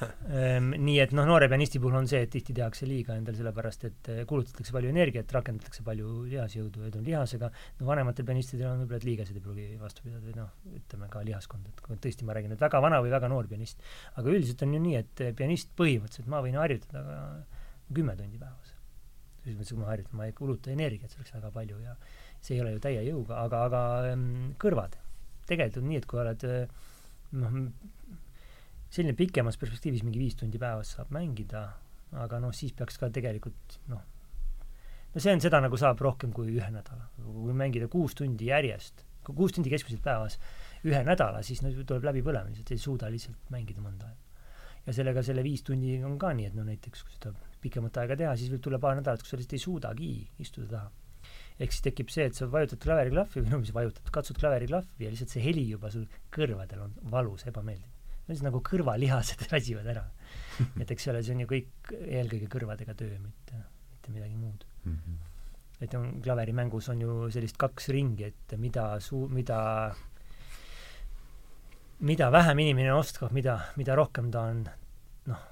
[0.00, 3.38] noh, ehm, nii et noh, noore pianisti puhul on see, et tihti tehakse liiga endale
[3.38, 7.50] sellepärast, et eh, kulutatakse palju energiat, rakendatakse palju lihasjõudu ja ütleme lihasega,
[7.80, 11.68] no vanematel pianistidel on võib-olla, et liigesed ei pruugi vastu pidada noh, ütleme ka lihaskond,
[11.72, 13.84] et kui tõesti ma räägin, et väga vana või väga noor pianist.
[14.14, 17.20] aga üldiselt on ju nii, et eh, pianist põhimõtteliselt ma võin harjutada
[17.92, 18.72] kümme tundi päevas.
[19.42, 21.92] selles mõttes, kui ma harjutan, ma ei kuluta energiat selleks väga palju ja
[22.40, 23.82] see ei ole ju täie jõuga, aga, aga
[24.12, 24.96] ähm, kõrvad.
[25.46, 26.66] tegelikult nii, et kui oled äh,
[27.38, 27.56] noh,
[28.90, 31.64] selline pikemas perspektiivis mingi viis tundi päevas saab mängida,
[32.16, 34.02] aga noh, siis peaks ka tegelikult noh,
[35.14, 37.10] no see on, seda nagu saab rohkem kui ühe nädala.
[37.22, 40.38] kui mängida kuus tundi järjest, kuus tundi keskmiselt päevas
[40.86, 44.22] ühe nädala, siis no tuleb läbipõlemine, lihtsalt ei suuda lihtsalt mängida mõnda aega.
[44.86, 48.16] ja sellega selle viis tundi on ka nii, et no näiteks kui seda pikemat aega
[48.22, 50.12] teha, siis võib tulla paar nädalat, kus sa lihtsalt ei suudagi
[50.44, 51.05] istuda taha
[51.56, 55.12] ehk siis tekib see, et sa vajutad klaveriklahvi või no mis vajutad, katsud klaveriklahvi ja
[55.12, 56.04] lihtsalt see heli juba sul
[56.34, 57.92] kõrvadel on valus, ebameeldiv.
[58.26, 60.04] no siis nagu kõrvalihased väsivad ära.
[60.82, 63.62] et eks ole, see on ju kõik eelkõige kõrvadega töö, mitte,
[63.94, 64.98] mitte midagi muud mm.
[64.98, 65.16] -hmm.
[65.86, 69.60] et on klaverimängus on ju sellist kaks ringi, et mida suu-, mida
[71.98, 74.66] mida vähem inimene oskab, mida, mida rohkem ta on
[75.30, 75.44] noh,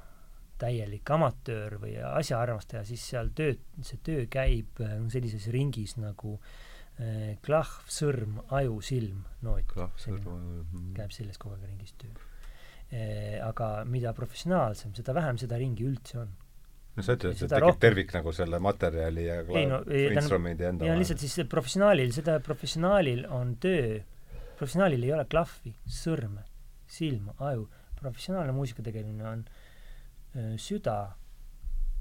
[0.60, 7.34] täielik amatöör või asjaarmastaja, siis seal töö, see töö käib äh, sellises ringis nagu äh,
[7.44, 9.74] klahv, sõrm, aju, silm, noot.
[9.74, 10.94] Mhm.
[10.98, 13.42] käib selles kogu aeg ringis töö äh,.
[13.42, 16.32] aga mida professionaalsem, seda vähem seda ringi üldse on.
[16.94, 17.82] no sa ütled, et tekib rohkem...
[17.88, 21.02] tervik nagu selle materjali ja ei, no, instrumendi enda vahel.
[21.02, 23.98] lihtsalt siis professionaalil, seda professionaalil on töö,
[24.54, 26.46] professionaalil ei ole klahvi, sõrme,
[26.86, 27.66] silma, aju,
[27.98, 29.63] professionaalne muusika tegemine on Äh,
[30.58, 30.98] süda,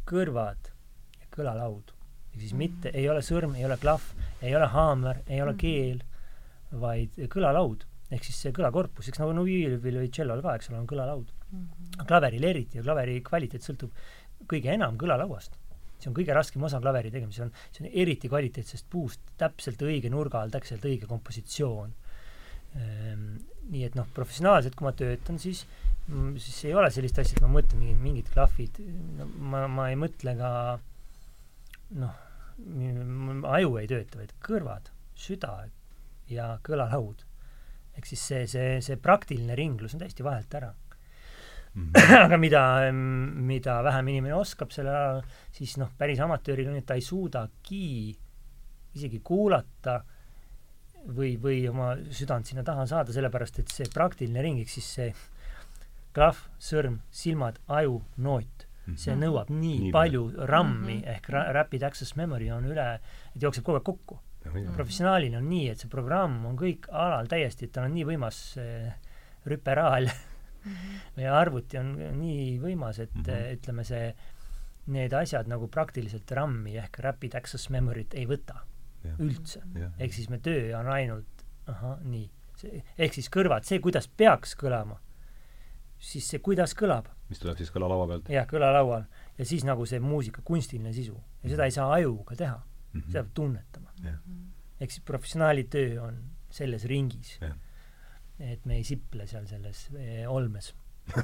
[0.09, 0.71] kõrvad
[1.19, 1.93] ja kõlalaud.
[2.33, 4.03] ehk siis mitte, ei ole sõrm, ei ole klahv,
[4.41, 5.59] ei ole haamer, ei ole mhm.
[5.59, 6.03] keel,
[6.81, 7.85] vaid kõlalaud.
[8.13, 11.33] ehk siis see kõlakorpus, eks nagu no viiulil või tšellol ka, eks ole, on kõlalaud.
[11.53, 12.05] -hmm.
[12.07, 13.91] klaveril eriti ja klaveri kvaliteet sõltub
[14.49, 15.59] kõige enam kõlalauast.
[15.99, 20.41] see on kõige raskem osa klaveri tegemisel, see on eriti kvaliteetsest puust, täpselt õige nurga
[20.41, 21.93] all, täpselt õige kompositsioon
[22.75, 23.37] ehm,
[23.71, 25.63] nii et noh, professionaalselt, kui ma töötan, siis
[26.11, 28.79] Mm, siis ei ole sellist asja, et ma mõtlen mingid, mingid klahvid,
[29.15, 30.49] no ma, ma ei mõtle ka
[31.95, 32.17] noh,
[33.55, 35.53] aju ei tööta, vaid kõrvad, süda
[36.27, 37.23] ja kõlalaud.
[37.93, 40.73] ehk siis see, see, see praktiline ringlus on täiesti vahelt ära.
[41.73, 41.91] mm.
[41.95, 42.17] -hmm.
[42.25, 45.23] aga mida, mida vähem inimene oskab sellel alal,
[45.55, 48.17] siis noh, päris amatööril on, et ta ei suudagi
[48.93, 50.01] isegi kuulata
[51.07, 55.13] või, või oma südant sinna taha saada, sellepärast et see praktiline ring, ehk siis see
[56.13, 58.65] klahv, sõrm, silmad, aju, noot,
[58.95, 59.23] see Mhm.
[59.23, 61.07] nõuab nii, Nii palju RAM-i Mhm.
[61.15, 62.99] ehk ra- rapid access memory on üle,
[63.35, 64.19] et jookseb kogu aeg kokku.
[64.45, 64.73] Mhm.
[64.75, 68.57] professionaalil on nii, et see programm on kõik alal täiesti, et tal on nii võimas
[68.57, 68.91] eh,
[69.47, 70.09] rüperaal
[71.17, 73.31] meie arvuti on nii võimas, et mm Mhm.
[73.31, 73.53] -hmm.
[73.57, 74.13] ütleme, see,
[74.87, 78.59] need asjad nagu praktiliselt RAM-i ehk rapid access memory't ei võta.
[79.19, 79.61] Üldse.
[79.99, 82.29] Ehk siis me töö on ainult ahah, nii.
[82.97, 84.97] ehk siis kõrvad, see, kuidas peaks kõlama,
[85.99, 89.05] siis see, kuidas kõlab, mis tuleb siis kõlalaua pealt jah, kõlalaual,
[89.37, 91.15] ja siis nagu see muusika kunstiline sisu.
[91.43, 93.11] ja seda ei saa ajuga teha, mm -hmm.
[93.11, 93.89] seda peab tunnetama.
[94.79, 97.39] ehk siis professionaali töö on selles ringis.
[98.39, 100.73] et me ei siple seal selles eh, olmes.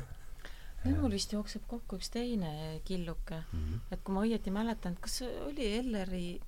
[0.85, 3.73] mul vist jookseb kokku üks teine killuke, Mhm.
[3.91, 6.39] et kui ma õieti mäletan, kas see oli Elleri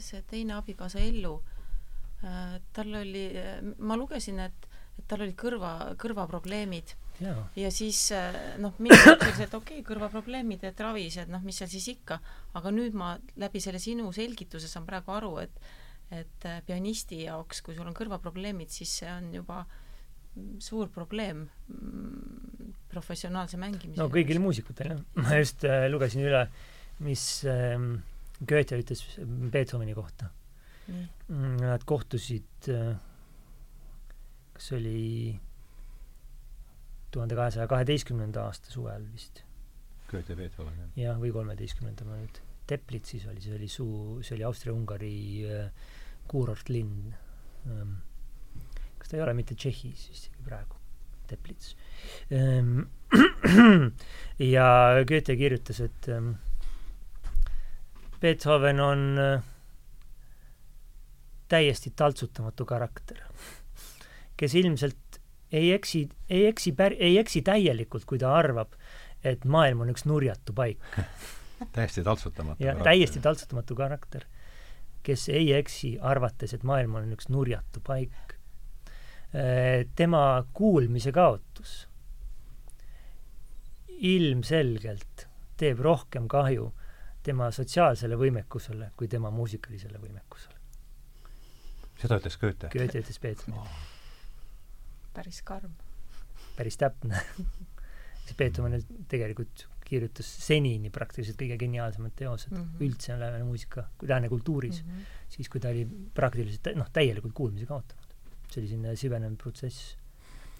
[0.00, 1.34] see teine abikaasa Ellu,
[2.72, 3.26] tal oli,
[3.82, 6.94] ma lugesin, et, et tal olid kõrva, kõrvaprobleemid.
[7.56, 11.58] Ja siis äh, noh, mina mõtlesin, et okei okay,, kõrvaprobleemid, et ravis, et noh, mis
[11.60, 12.18] seal siis ikka,
[12.58, 15.62] aga nüüd ma läbi selle sinu selgituse saan praegu aru, et
[16.12, 19.62] et äh, pianisti jaoks, kui sul on kõrvaprobleemid, siis see on juba
[20.60, 26.46] suur probleem mm, professionaalse mängimise no kõigil muusikutel jah, ma just äh, lugesin üle,
[27.04, 27.94] mis ähm,
[28.48, 29.02] Goethe ütles
[29.52, 30.30] Beethoveni kohta.
[30.88, 31.06] nii,
[31.62, 32.96] Nad kohtusid äh,,
[34.52, 35.02] kas see oli
[37.14, 39.44] tuhande kahesaja kaheteistkümnenda aasta suvel vist,
[40.10, 40.88] Goethe Beethoven jah.
[41.04, 45.16] jah, või kolmeteistkümnenda ma nüüd, Teplitsis oli, see oli suu, see oli Austria-Ungari
[45.48, 45.90] äh,
[46.30, 47.12] kuurortlinn
[47.70, 47.98] ähm,.
[48.98, 50.78] kas ta ei ole mitte Tšehhis isegi praegu,
[51.30, 51.74] Teplits
[52.34, 52.86] ähm.
[54.54, 54.66] ja
[55.08, 56.34] Goethe kirjutas, et ähm,
[58.22, 59.42] Beethoven on äh,
[61.48, 63.18] täiesti taltsutamatu karakter,
[64.36, 65.18] kes ilmselt
[65.52, 68.76] ei eksi, ei eksi pär-, ei eksi täielikult, kui ta arvab,
[69.24, 70.80] et maailm on üks nurjatu paik
[71.76, 74.24] täiesti taltsutamatu ja täiesti taltsutamatu karakter,
[75.02, 78.36] kes ei eksi, arvates, et maailm on üks nurjatu paik.
[79.96, 81.86] tema kuulmise kaotus
[83.88, 85.26] ilmselgelt
[85.56, 86.72] teeb rohkem kahju
[87.22, 90.58] tema sotsiaalsele võimekusele kui tema muusikalisele võimekusele.
[92.00, 92.70] seda ütles Goethe.
[92.72, 93.68] Goethe ütles Beethoven,
[95.14, 95.74] päris karm.
[96.56, 97.22] päris täpne.
[98.26, 98.78] see Beethoven
[99.10, 102.60] tegelikult kirjutas senini praktiliselt kõige geniaalsemad teosed mm.
[102.62, 102.84] -hmm.
[102.86, 104.90] üldse lääne muusika, lääne kultuuris mm.
[104.90, 105.18] -hmm.
[105.28, 108.14] siis kui ta oli praktiliselt noh, täielikult kuulmise kaotanud.
[108.52, 109.96] see oli selline süvenev protsess.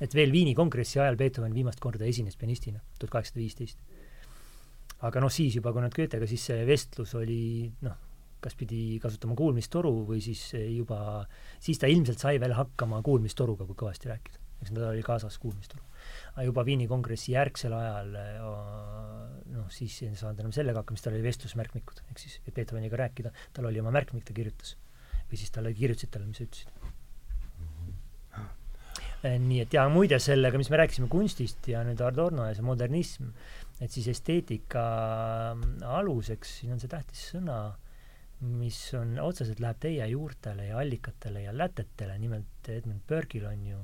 [0.01, 3.78] et veel Viini kongressi ajal Beethoven viimast korda esines pianistina, tuhat kaheksasada viisteist.
[5.08, 7.98] Aga noh, siis juba, kui nad Goethega, siis see vestlus oli noh,
[8.42, 11.22] kas pidi kasutama kuulmistoru või siis juba,
[11.62, 14.40] siis ta ilmselt sai veel hakkama kuulmistoruga, kui kõvasti rääkida.
[14.62, 15.82] eks tal oli kaasas kuulmistoru.
[16.34, 18.16] aga juba Viini kongressi järgsel ajal
[19.52, 22.98] noh, siis ei saanud enam sellega hakkama, siis tal oli vestlusmärkmikud, ehk siis et Beethoveniga
[22.98, 24.76] rääkida, tal oli oma märkmik, ta kirjutas.
[25.30, 26.68] või siis talle kirjutasid talle, mis sa ütlesid.
[29.22, 33.30] nii et ja muide sellega, mis me rääkisime kunstist ja nüüd Adorno ja see modernism,
[33.82, 34.82] et siis esteetika
[35.54, 37.59] mm, aluseks, siin on see tähtis sõna,
[38.42, 43.80] mis on, otseselt läheb teie juurtele ja allikatele ja lätetele, nimelt Edmund Burke'il on ju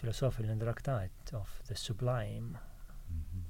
[0.00, 2.58] filosoofiline traktaat of the sublime,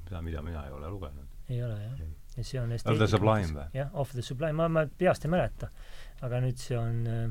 [0.09, 1.39] seda, mida mina ei ole lugenud.
[1.49, 2.03] ei ole jah?
[2.37, 3.65] Ja see on Of the Sublime või?
[3.77, 5.69] jah, of the sublime, ma, ma peast ei mäleta,
[6.25, 7.27] aga nüüd see on uh,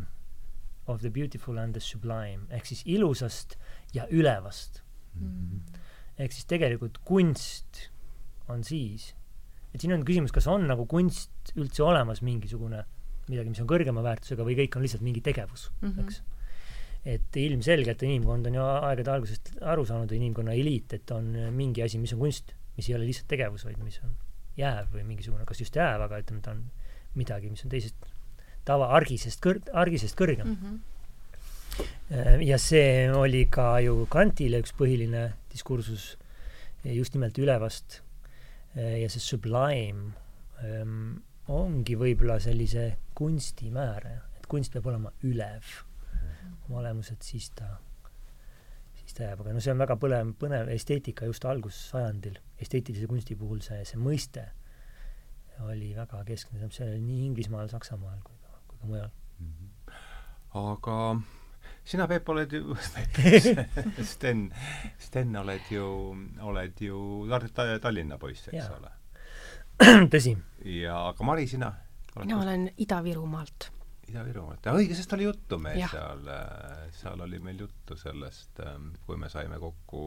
[0.91, 3.57] of the beautiful and the sublime ehk siis ilusast
[3.93, 4.84] ja ülevast.
[6.18, 7.89] ehk siis tegelikult kunst
[8.52, 9.11] on siis,
[9.72, 12.84] et siin on küsimus, kas on nagu kunst üldse olemas mingisugune
[13.32, 15.91] midagi, mis on kõrgema väärtusega või kõik on lihtsalt mingi tegevus mm.
[15.91, 16.06] -hmm.
[16.06, 16.22] eks.
[17.15, 22.02] et ilmselgelt inimkond on ju aegade algusest aru saanud, inimkonna eliit, et on mingi asi,
[22.02, 24.15] mis on kunst, mis ei ole lihtsalt tegevus, vaid mis on
[24.57, 26.65] jääv või mingisugune, kas just jääv, aga ütleme, ta on
[27.15, 28.11] midagi, mis on teisest
[28.68, 30.57] tava argisest kõr-, argisest kõrgem mm.
[30.61, 32.44] -hmm.
[32.45, 36.18] ja see oli ka ju Kantile üks põhiline diskursus
[36.84, 38.02] just nimelt ülevast
[38.76, 40.14] ja see sublime
[40.64, 41.19] ähm,
[41.52, 42.85] ongi võib-olla sellise
[43.18, 45.65] kunsti määraja, et kunst peab olema ülev.
[46.68, 47.68] Oma olemuselt, siis ta,
[48.95, 53.35] siis ta jääb, aga no see on väga põlev, põnev esteetika just algussajandil, esteetilise kunsti
[53.39, 54.45] puhul see, see mõiste
[55.68, 59.11] oli väga keskne, see oli nii Inglismaal, Saksamaal kui ka, kui ka mujal.
[60.61, 60.98] aga
[61.91, 62.76] sina, Peep, oled ju
[64.13, 64.45] Sten,
[64.99, 65.85] Sten oled ju,
[66.47, 66.99] oled ju
[67.84, 68.77] Tallinna poiss, eks Jaa.
[68.80, 68.91] ole.
[70.13, 70.35] tõsi.
[70.77, 71.72] ja, aga Mari, sina?
[72.19, 73.69] mina olen Ida-Virumaalt.
[74.11, 75.91] Ida-Virumaalt, õige, sest oli juttu meil Jah.
[75.95, 76.26] seal,
[76.99, 78.59] seal oli meil juttu sellest,
[79.05, 80.01] kui me saime kokku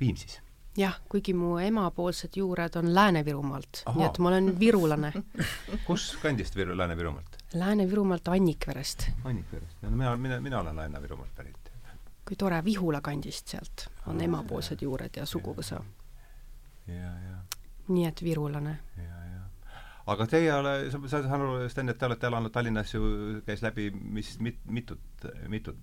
[0.00, 0.38] Viimsis.
[0.76, 5.12] jah, kuigi mu emapoolsed juured on Lääne-Virumaalt, nii et ma olen virulane.
[5.88, 7.35] kus kandist Viru, Lääne-Virumaalt?
[7.54, 9.10] Lääne-Virumaalt Annikverest.
[9.24, 9.82] Annikverest.
[9.82, 11.72] no mina, mina, mina olen Lääne-Virumaalt pärit.
[12.28, 15.80] kui tore, Vihula kandist sealt on emapoolsed juured ja suguvõsa.
[16.86, 17.36] ja, ja,
[17.88, 18.78] nii et virulane.
[18.96, 19.76] ja, ja.
[20.06, 23.02] aga teie ole, sa, sa saan aru, Sten, et te olete elanud Tallinnas ju,
[23.46, 25.78] käis läbi mis, mit, mitut, mitut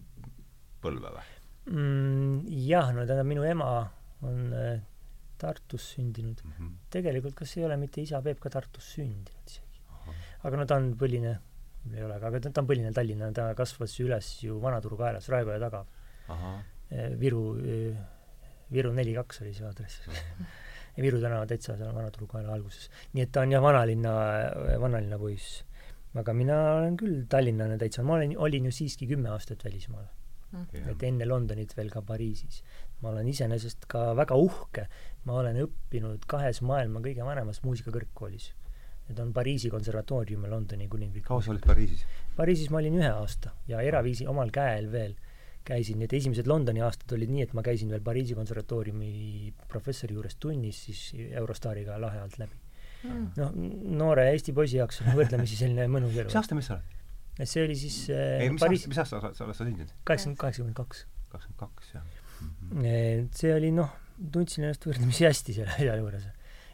[0.83, 1.27] põlve või?
[1.71, 2.49] mm,.
[2.67, 3.69] jah, no tähendab, minu ema
[4.27, 4.81] on äh,
[5.37, 6.43] Tartus sündinud.
[6.43, 6.51] mm?
[6.59, 6.75] -hmm.
[6.89, 9.81] tegelikult kas ei ole mitte isa Peep ka Tartus sündinud isegi?
[10.43, 11.37] aga no ta on põline,
[11.91, 15.83] ei ole, aga ta, on põline Tallinna, ta kasvas üles ju Vanaturu kaelas, Raekoja taga.
[17.19, 17.41] Viru,
[18.73, 20.07] Viru neli kaks oli see aadress.
[21.03, 22.89] Viru tänava täitsa seal Vanaturu kaela alguses.
[23.13, 24.15] nii et ta on jah, vanalinna,
[24.81, 25.63] vanalinna poiss.
[26.15, 30.05] aga mina olen küll tallinlane täitsa, ma olen, olin ju siiski kümme aastat välismaal
[30.53, 32.61] et enne Londonit veel ka Pariisis.
[33.01, 34.87] ma olen iseenesest ka väga uhke,
[35.27, 38.53] ma olen õppinud kahes maailma kõige vanemas muusikakõrgkoolis.
[39.13, 41.25] Need on Pariisi konservatoorium ja Londoni kuninglik.
[41.27, 42.01] kaua sa olid Pariisis?
[42.33, 45.13] Pariisis ma olin ühe aasta ja eraviisi omal käel veel
[45.63, 50.17] käisin, nii et esimesed Londoni aastad olid nii, et ma käisin veel Pariisi konservatooriumi professori
[50.17, 52.57] juures tunnis siis Eurostaariga lahe alt läbi.
[53.37, 53.53] noh,
[54.01, 56.31] noore Eesti poisi jaoks on võrdlemisi selline mõnus elu.
[56.31, 56.99] mis aasta mees sa oled?
[57.45, 58.87] see oli siis äh, ei, mis Pariis...
[58.87, 59.95] aasta, mis aasta sa, sa oled sündinud?
[60.09, 61.05] kaheksakümmend, kaheksakümmend kaks.
[61.29, 62.23] kakskümmend kaks, jah
[62.83, 63.91] et see oli noh,
[64.33, 66.25] tundsin ennast võrdlemisi hästi selle asja juures.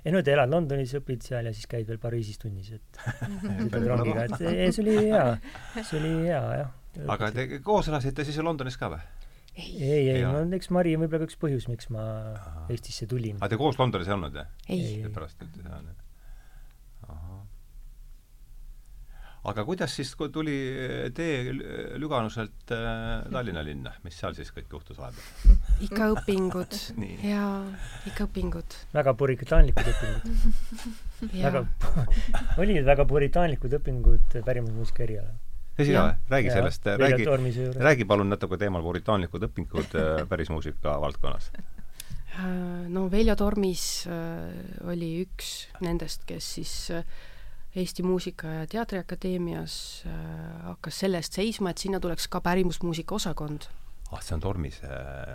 [0.06, 3.00] Ei no, et elad Londonis, õpid seal ja siis käid veel Pariisis tunnis, et
[3.62, 5.24] sõidad rongiga, et ei, see oli hea,
[5.82, 6.76] see oli hea, jah.
[7.16, 9.02] aga te koos elasite siis Londonis ka või?
[9.60, 12.68] ei, ei, ei, no eks Mari on võib-olla ka üks põhjus, miks ma Ahah.
[12.72, 13.40] Eestisse tulin.
[13.42, 14.52] aga te koos Londonis ei olnud, jah?
[14.70, 15.14] ei, Ei.
[15.14, 15.82] pärast ütled, jah.
[17.10, 17.42] ahah.
[19.48, 20.56] Aga kuidas siis, kui tuli
[21.16, 25.58] tee Lü- Lüganuselt äh, Tallinna linna, mis seal siis kõik juhtus vahepeal?
[25.88, 27.20] ikka õpingud Nii.
[27.30, 27.44] ja
[28.10, 28.80] ikka õpingud.
[28.94, 30.84] väga puritaanlikud õpingud.
[31.46, 31.64] väga
[32.64, 35.36] olid väga puritaanlikud õpingud pärimusmuusika erialal.
[35.80, 36.06] tõsi ka
[36.36, 41.52] räägi Jaa, sellest, Veljo räägi, räägi palun natuke teemal puritaanlikud õpingud äh, pärismuusika valdkonnas.
[42.40, 47.04] Äh, no Veljo Tormis äh, oli üks nendest, kes siis äh,
[47.76, 50.14] Eesti Muusika- ja Teatriakadeemias äh,
[50.72, 53.68] hakkas selle eest seisma, et sinna tuleks ka pärimusmuusika osakond.
[54.12, 54.88] ah, see on Tormise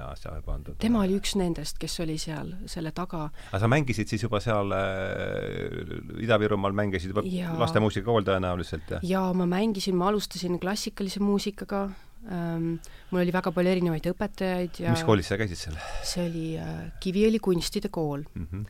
[0.09, 0.74] asja pandud.
[0.82, 3.28] tema oli üks nendest, kes oli seal selle taga.
[3.52, 7.55] aga sa mängisid siis juba seal äh, Ida-Virumaal, mängisid juba Jaa.
[7.61, 9.06] lastemuusikakool tõenäoliselt, jah?
[9.06, 11.85] ja ma mängisin, ma alustasin klassikalise muusikaga
[12.27, 12.81] ähm,,
[13.12, 16.89] mul oli väga palju erinevaid õpetajaid ja mis koolis sa käisid seal see oli äh,
[16.98, 18.27] Kiviõli kunstide kool.
[18.35, 18.48] mm?
[18.51, 18.66] -hmm.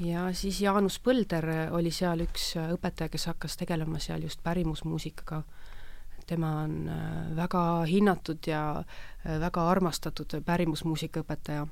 [0.00, 5.42] Ja siis Jaanus Põlder oli seal üks äh, õpetaja, kes hakkas tegelema seal just pärimusmuusikaga.
[6.26, 11.66] tema on äh, väga hinnatud ja äh, väga armastatud pärimusmuusika õpetaja.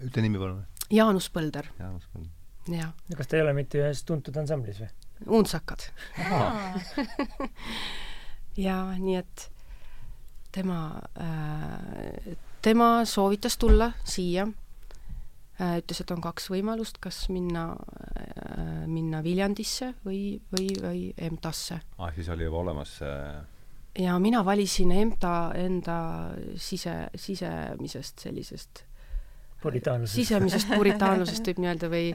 [0.00, 0.64] ütle nimi palun.
[0.90, 2.28] Jaanus Põlder, Jaanus Põld.
[2.68, 2.92] jah.
[3.16, 4.88] kas ta ei ole mitte ühes tuntud ansamblis või?
[5.26, 5.92] Untsakad.
[8.66, 9.50] ja nii et
[10.52, 14.48] tema äh, tema soovitas tulla siia
[15.60, 21.80] ütles, et on kaks võimalust, kas minna äh,, minna Viljandisse või, või, või EMTA-sse.
[21.98, 23.42] ah, siis oli juba olemas äh,
[23.98, 25.96] ja mina valisin EMTA enda
[26.56, 28.84] sise, sisemisest sellisest
[29.62, 30.16] Puritaanlusest.
[30.16, 32.08] sisemisest puritaanlusest võib nii öelda või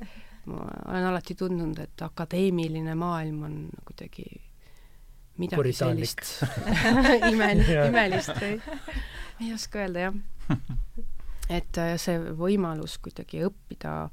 [0.48, 3.56] ma olen alati tundnud, et akadeemiline maailm on
[3.86, 4.26] kuidagi
[5.38, 6.26] midagi sellist
[7.32, 7.86] imel- Jaa.
[7.92, 8.58] imelist või
[9.46, 10.58] ei oska öelda, jah.
[11.50, 14.12] Et äh, see võimalus kuidagi õppida äh,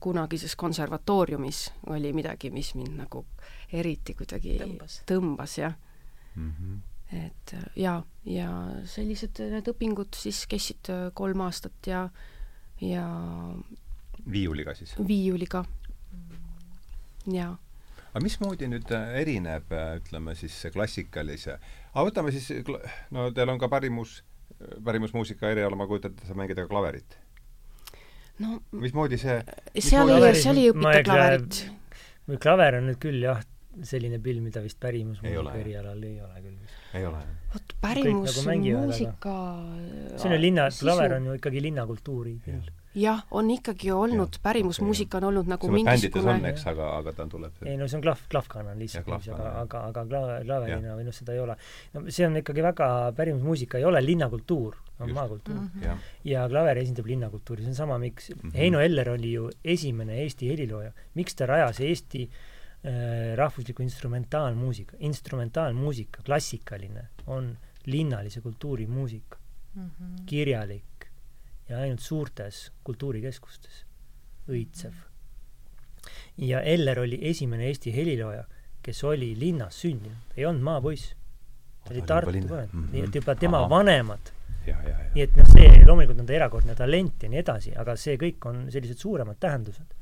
[0.00, 3.24] kunagises konservatooriumis oli midagi, mis mind nagu
[3.72, 5.02] eriti kuidagi Tõmbas.
[5.06, 5.74] tõmbas, jah
[6.34, 6.52] mm.
[6.52, 7.26] -hmm.
[7.26, 8.50] et äh, jaa, ja
[8.84, 12.08] sellised need õpingud siis kestsid äh, kolm aastat ja,
[12.80, 13.06] ja
[14.32, 14.94] viiuliga siis.
[15.08, 15.64] viiuliga.
[17.32, 17.58] jaa.
[18.08, 21.58] aga mismoodi nüüd äh, erineb, äh, ütleme siis see klassikalise,
[21.92, 22.50] aga võtame siis,
[23.10, 24.22] no teil on ka pärimus,
[24.84, 27.18] pärimusmuusika eriala, ma kujutan ette, sa mängid ka klaverit.
[28.38, 29.36] no mismoodi see
[29.82, 31.60] seal ei, klaveris- seal ei ma õpita ei- klaverit.
[32.28, 33.40] või klaver on nüüd küll jah,
[33.82, 35.60] selline pill, mida vist pärimusmuusika jah.
[35.60, 37.22] erialal ei ole küll ei ole?
[37.54, 39.36] vot nagu pärimusmuusika
[40.16, 42.70] see on ju linna, klaver on ju ikkagi linnakultuuri küll.
[42.98, 47.62] Jah, on ikkagi olnud, pärimusmuusika on olnud nagu mingisugune on, eks, aga, aga ta tuleb
[47.66, 51.36] ei no see on klahv, klahvkana lihtsalt, aga, aga, aga kla-, klaverina või noh, seda
[51.36, 51.56] ei ole.
[51.94, 55.70] no see on ikkagi väga, pärimusmuusika ei ole linnakultuur, on maakultuur mm.
[55.74, 56.04] -hmm.
[56.32, 58.56] ja klaver esindab linnakultuuri, see on sama, miks mm -hmm.
[58.56, 66.22] Heino Eller oli ju esimene Eesti helilooja, miks ta rajas Eesti äh, rahvusliku instrumentaalmuusika, instrumentaalmuusika,
[66.26, 67.56] klassikaline, on
[67.86, 69.38] linnalise kultuuri muusika
[69.74, 70.24] mm, -hmm.
[70.26, 70.97] kirjalik
[71.68, 73.84] ja ainult suurtes kultuurikeskustes
[74.48, 74.94] õitsev.
[76.36, 78.44] ja Eller oli esimene Eesti helilooja,
[78.82, 81.14] kes oli linnas sündinud, ei olnud maapoiss.
[81.84, 82.92] ta oli Tartu põlvend mm, -hmm.
[82.92, 83.70] nii et juba tema Aha.
[83.70, 84.32] vanemad
[85.14, 88.48] nii et noh, see loomulikult on ta erakordne talent ja nii edasi, aga see kõik
[88.50, 89.94] on sellised suuremad tähendused.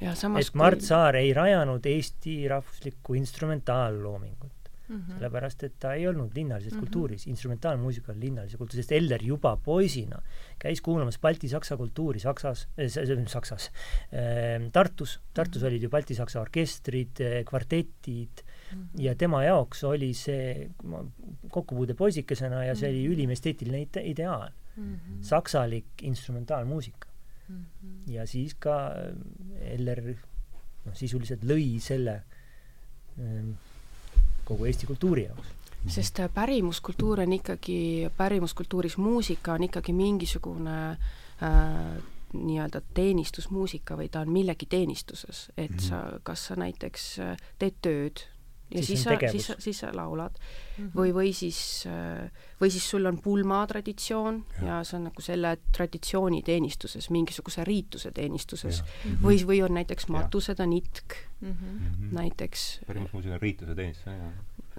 [0.00, 0.86] et Mart kui...
[0.86, 4.59] Saar ei rajanud Eesti rahvuslikku instrumentaalloomingut
[4.90, 4.96] mm.
[4.96, 5.12] -hmm.
[5.14, 6.80] sellepärast, et ta ei olnud linnalises mm -hmm.
[6.80, 10.22] kultuuris, instrumentaalmuusika on linnalise kultuuri, sest Eller juba poisina
[10.58, 13.70] käis kuulamas balti-saksa kultuuri Saksas äh,, Saksas
[14.12, 15.70] äh,, Tartus, Tartus mm -hmm.
[15.70, 18.42] olid ju balti-saksa orkestrid äh,, kvartetid
[18.72, 19.02] mm, -hmm.
[19.02, 20.70] ja tema jaoks oli see
[21.50, 23.12] kokkupuude poisikesena ja see oli mhm.
[23.12, 24.94] ülim esteetiline ide ideaal mm.
[24.94, 25.22] -hmm.
[25.22, 27.08] saksalik instrumentaalmuusika
[27.48, 27.64] mm.
[27.64, 28.12] -hmm.
[28.12, 29.14] ja siis ka äh,
[29.60, 30.00] Eller
[30.84, 32.22] noh, sisuliselt lõi selle
[33.18, 33.52] ähm,
[34.50, 35.56] kogu Eesti kultuuri jaoks
[35.88, 42.02] sest äh, pärimuskultuur on ikkagi, pärimuskultuuris muusika on ikkagi mingisugune äh,
[42.32, 45.80] nii-öelda teenistusmuusika või ta on millegi teenistuses, et -hmm.
[45.88, 48.26] sa, kas sa näiteks äh, teed tööd
[48.70, 50.84] ja siis, siis sa, siis, siis sa laulad mm.
[50.84, 50.90] -hmm.
[50.94, 52.30] või, või siis, äh,
[52.60, 54.66] või siis sul on pulmatraditsioon ja.
[54.66, 58.82] ja see on nagu selle traditsiooni teenistuses, mingisuguse riituse teenistuses.
[58.82, 59.24] Mm -hmm.
[59.26, 62.14] või, või on näiteks matused on itk mm, -hmm.
[62.20, 62.80] näiteks.
[62.86, 64.32] pärimusmuusika on riituse teenistus, jah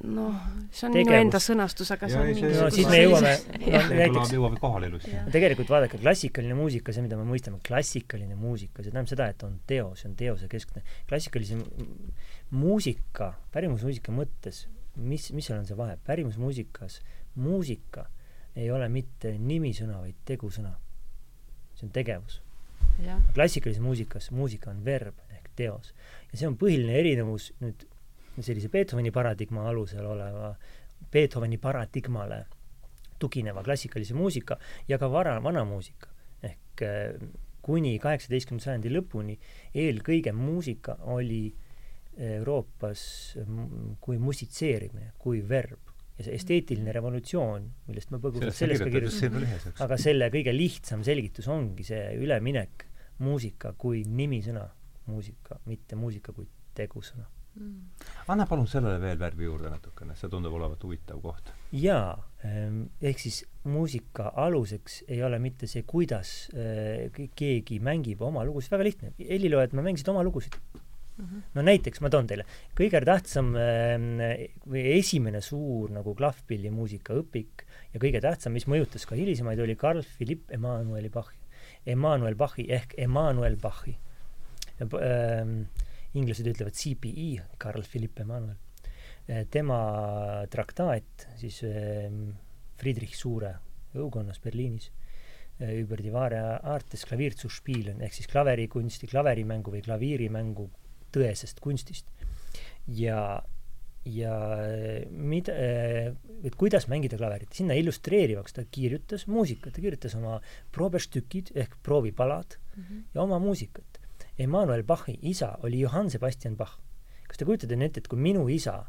[0.07, 0.37] noh,
[0.73, 3.33] see on minu enda sõnastus, aga see on mingi no siis me jõuame
[4.01, 5.13] näiteks jõuame kohale ilusti.
[5.33, 9.59] tegelikult vaadake, klassikaline muusika, see, mida me mõistame, klassikaline muusika, see tähendab seda, et on
[9.69, 10.83] teos, see on teosekeskne.
[11.09, 11.59] klassikalise
[12.51, 14.65] muusika, pärimusmuusika mõttes,
[14.95, 15.97] mis, mis seal on see vahe?
[16.05, 16.99] pärimusmuusikas
[17.35, 18.07] muusika
[18.55, 20.73] ei ole mitte nimisõna, vaid tegusõna.
[21.75, 22.41] see on tegevus.
[23.33, 25.93] klassikalises muusikas muusika on verb ehk teos.
[26.31, 27.87] ja see on põhiline erinevus nüüd
[28.39, 30.55] sellise Beethoveni paradigma alusel oleva,
[31.11, 32.45] Beethoveni paradigmale
[33.19, 34.57] tugineva klassikalise muusika
[34.87, 36.09] ja ka vara, vana muusika.
[36.43, 36.83] ehk
[37.61, 39.37] kuni kaheksateistkümnenda sajandi lõpuni
[39.77, 41.53] eelkõige muusika oli
[42.17, 43.01] Euroopas
[44.03, 45.89] kui musitseerimine, kui verb.
[46.17, 49.37] ja see esteetiline revolutsioon, millest ma põgusalt sellest ka kirjutasin,
[49.81, 52.85] aga selle kõige lihtsam selgitus ongi see üleminek
[53.23, 54.67] muusika kui nimisõna
[55.07, 56.45] muusika, mitte muusika kui
[56.77, 57.25] tegusõna
[57.55, 57.79] mm..
[58.27, 61.51] anna palun sellele veel värvi juurde natukene, see tundub olevat huvitav koht.
[61.75, 62.13] jaa,
[62.47, 68.73] ehm, ehk siis muusika aluseks ei ole mitte see, kuidas eh, keegi mängib oma lugusid,
[68.75, 70.57] väga lihtne, heliloojad, me mängisid oma lugusid.
[71.55, 72.45] No näiteks ma toon teile,
[72.77, 79.17] kõige tähtsam äh, või esimene suur nagu klahvpillimuusika õpik ja kõige tähtsam, mis mõjutas ka
[79.19, 81.39] hilisemaid, oli Carl Philipp Emanueli Bachi,
[81.85, 83.95] Emmanuel Bachi ehk Emmanuel Bachi
[84.81, 85.55] äh,.
[86.13, 88.57] inglased ütlevad CPE, Carl Philipp Emanuel
[89.27, 89.45] äh,.
[89.49, 92.09] tema traktaat siis äh,
[92.81, 93.57] Friedrich Suure
[93.93, 94.91] õukonnas Berliinis
[95.59, 100.69] äh, über die wahre Art des Klavier zu spielen ehk siis klaverikunsti, klaverimängu või klaviirimängu
[101.13, 102.07] tõesest kunstist.
[102.87, 103.43] ja,
[104.05, 104.35] ja
[105.11, 105.53] mida,
[106.43, 110.39] et kuidas mängida klaverit, sinna illustreerivaks ta kirjutas muusikat, ta kirjutas oma
[110.71, 113.03] proobestükid ehk proovipalad mm -hmm.
[113.13, 114.01] ja oma muusikat.
[114.39, 116.79] Emmanuel Bachi isa oli Johann Sebastian Bach.
[117.27, 118.85] kas te kujutate ette, et kui minu isa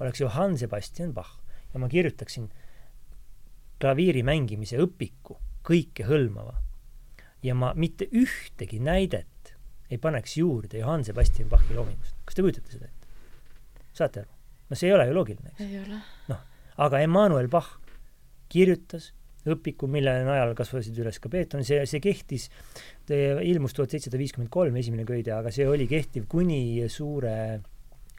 [0.00, 1.38] oleks Johann Sebastian Bach
[1.74, 2.48] ja ma kirjutaksin
[3.80, 5.36] klaviiri mängimise õpiku,
[5.66, 6.54] kõikehõlmava,
[7.42, 9.26] ja ma mitte ühtegi näidet
[9.92, 12.16] ei paneks juurde Johann Sebastian Bachi loomingust.
[12.24, 13.10] kas te kujutate seda ette?
[13.92, 14.32] saate aru?
[14.70, 15.64] no see ei ole ju loogiline, eks?
[15.66, 15.98] ei ole.
[16.32, 16.46] noh,
[16.86, 17.74] aga Emmanuel Bach
[18.52, 19.12] kirjutas
[19.48, 22.48] õpiku, mille najal kasvasid üles ka Beethoven, see, see kehtis,
[23.10, 27.34] ilmus tuhat seitsesada viiskümmend kolm, esimene köide, aga see oli kehtiv kuni suure,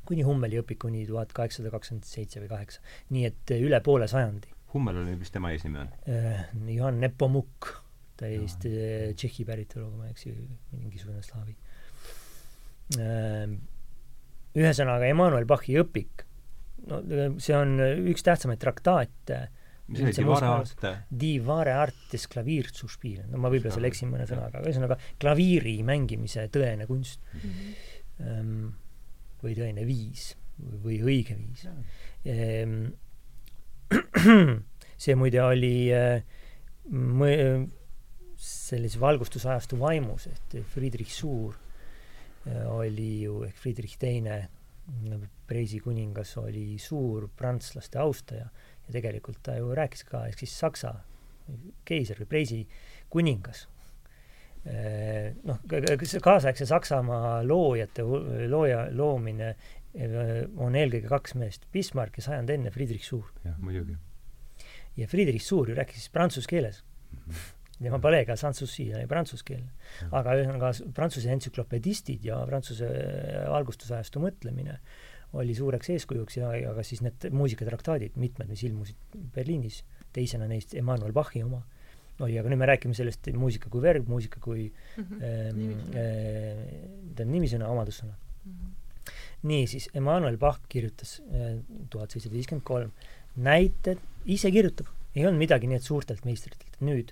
[0.04, 2.84] kuni Hummeli õpikuni tuhat kaheksasada kakskümmend seitse või kaheksa.
[3.16, 4.52] nii et üle poole sajandi.
[4.74, 5.94] Hummel oli, mis tema eesnimi on?
[6.10, 6.44] Äh,
[6.74, 7.70] Johann Nepomuk,
[8.18, 8.70] täiesti
[9.18, 10.34] Tšehhi päritolu, kui ma ei eksi,
[10.78, 11.56] mingisugune slaavi
[13.00, 13.58] Ehm,
[14.60, 16.24] ühesõnaga, Emmanuel Bachi õpik,
[16.90, 17.00] no
[17.42, 17.78] see on
[18.12, 19.40] üks tähtsamaid traktaate
[19.88, 20.92] mis oli Divare Arte?
[21.24, 26.88] Divare Artes klaviirtsuspiel, no ma võib-olla seal eksin mõne sõnaga, aga ühesõnaga klaviiri mängimise tõene
[26.90, 27.58] kunst mm.
[28.20, 28.72] -hmm.
[29.44, 30.34] või tõene viis
[30.84, 31.66] või õige viis.
[32.30, 32.94] Ehm,
[35.04, 36.22] see muide oli, äh,
[38.44, 41.56] sellise valgustusajastu vaimus, et Friedrich Suur
[42.48, 44.44] äh, oli ju, ehk Friedrich Teine,
[45.48, 48.50] Preisi kuningas, oli suur prantslaste austaja
[48.84, 50.92] ja tegelikult ta ju rääkis ka, ehk siis Saksa
[51.88, 52.60] keiser või Preisi
[53.14, 53.64] kuningas
[54.68, 58.04] äh, noh, kaasaegse Saksamaa loojate,
[58.52, 59.54] looja loomine
[60.58, 63.30] on eelkõige kaks meest, Bismarck ja sajand enne Friedrich Suur.
[63.46, 63.96] jah, muidugi.
[64.98, 67.20] ja Friedrich Suur ju rääkis prantsuse keeles mm.
[67.30, 69.72] -hmm tema paleega Sanssouci oli prantsuskeelne.
[70.12, 72.90] aga ühesõnaga prantsuse entsüklopedistid ja prantsuse
[73.52, 74.80] valgustusajastu mõtlemine
[75.40, 79.82] oli suureks eeskujuks ja, ja ka siis need muusikatraktaadid, mitmed, mis ilmusid Berliinis,
[80.14, 81.64] teisena neist Emmanuel Bachi oma,
[82.22, 85.90] oli, aga nüüd me räägime sellest muusika kui verb, muusika kui mm -hmm.
[85.98, 86.62] äh,
[87.16, 88.54] tähendab nimisõna, omadussõna mm.
[88.54, 88.80] -hmm
[89.44, 91.58] niisiis, Emmanuel Bach kirjutas äh,
[91.90, 92.92] tuhat seitsesada viiskümmend kolm
[93.36, 94.00] näited,
[94.30, 96.78] ise kirjutab, ei olnud midagi nii, et suurtelt meistritelt.
[96.84, 97.12] nüüd,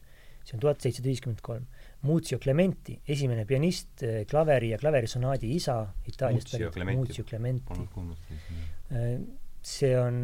[0.52, 1.68] see on tuhat seitsesada viiskümmend kolm.
[2.08, 5.78] Muzio Clementi, esimene pianist, äh, klaveri ja klaverisonaadi isa
[6.12, 7.86] Itaaliast pärit, Muzio Clementi.
[8.92, 9.14] Äh,
[9.62, 10.24] see on,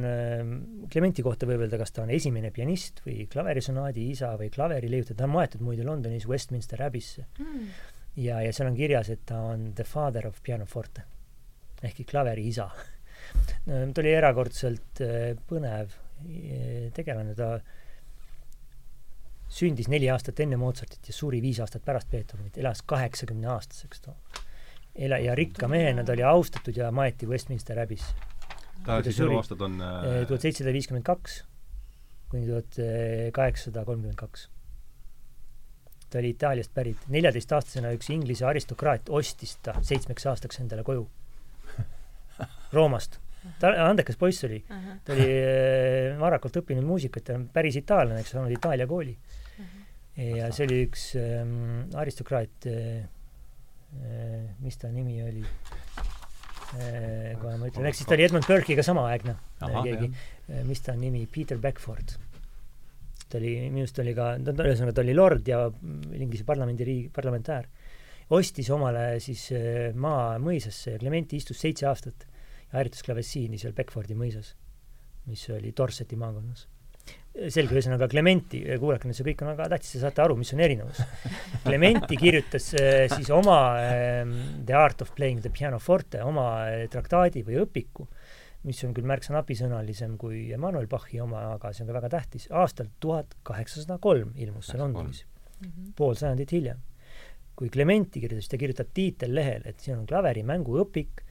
[0.91, 5.19] Clementi kohta võib öelda, kas ta on esimene pianist või klaverisonaadi isa või klaveri leiutaja,
[5.19, 7.67] ta on maetud muide Londonis Westminster Abbey'sse mm.
[8.23, 11.05] ja, ja seal on kirjas, et ta on the father of pianoforte
[11.85, 12.65] ehk klaveri isa.
[13.93, 15.03] ta oli erakordselt
[15.45, 15.93] põnev
[16.97, 17.59] tegelane, ta
[19.49, 24.15] sündis neli aastat enne Mozartit ja suri viis aastat pärast Beethovenit, elas kaheksakümne aastaseks too.
[24.95, 28.13] ela- ja rikka mehena ta oli austatud ja maeti Westminster Abbey'sse.
[28.85, 31.43] ta siis eluaastad on äh, tuhat seitsesada viiskümmend kaks
[32.29, 32.79] kuni tuhat
[33.33, 34.49] kaheksasada kolmkümmend kaks.
[36.09, 37.07] ta oli Itaaliast pärit.
[37.07, 41.07] neljateistaastasena üks Inglise aristokraat ostis ta seitsmeks aastaks endale koju
[42.75, 43.19] Roomast.
[43.59, 44.75] ta, andekas poiss oli uh.
[44.75, 44.99] -huh.
[45.05, 49.17] ta oli äh, varakult õppinud muusikat, ta on päris itaallane, eks, saanud Itaalia kooli.
[50.17, 53.05] Ja see oli üks ähm, aristokraat äh,,
[54.01, 55.43] äh, mis ta nimi oli?
[56.77, 60.09] Äh,, kohe ma ütlen, ehk siis ta oli Edmund Burke'iga samaaegne keegi,
[60.49, 62.17] äh, mis ta nimi, Peter Beckford.
[63.27, 67.11] Ta oli, minu arust oli ka, ta, ühesõnaga ta oli lord ja Inglise parlamendi riigi,
[67.13, 67.67] parlamentäär
[68.35, 73.75] ostis omale siis äh, maa mõisasse ja Clementi istus seitse aastat ja harjutas klavessiini seal
[73.75, 74.53] Beckfordi mõisas,
[75.27, 76.67] mis oli Dorseti maakonnas.
[77.53, 80.63] Selge, ühesõnaga Clementi, kuulake nüüd, see kõik on väga tähtis, te saate aru, mis on
[80.65, 81.01] erinevus.
[81.67, 84.33] Clementi kirjutas äh, siis oma ähm,
[84.65, 88.07] The Art of Playing the Pianoforte, oma äh, traktaadi või õpiku,
[88.67, 92.49] mis on küll märksa napisõnalisem kui Emmanuel Bachi oma, aga see on ka väga tähtis,
[92.51, 95.23] aastal tuhat kaheksasada kolm ilmus see Londonis,
[95.61, 95.95] mhm.
[95.97, 96.83] pool sajandit hiljem
[97.57, 101.23] kui Clementi kirjutas, ta kirjutab tiitellehel, et siin on klaverimänguõpik,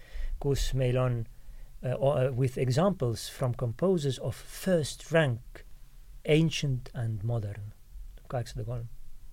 [0.43, 1.21] kus meil on
[1.87, 5.56] uh, with examples from composers of first rank,
[6.29, 7.73] ancient and modern,
[8.29, 8.87] kaheksasada kolm.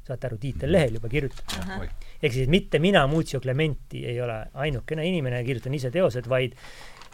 [0.04, 1.86] saate aru, tiitellehel juba kirjutab.
[2.20, 6.58] ehk siis, mitte mina, Muzio Clementi, ei ole ainukene inimene, kirjutan ise teosed, vaid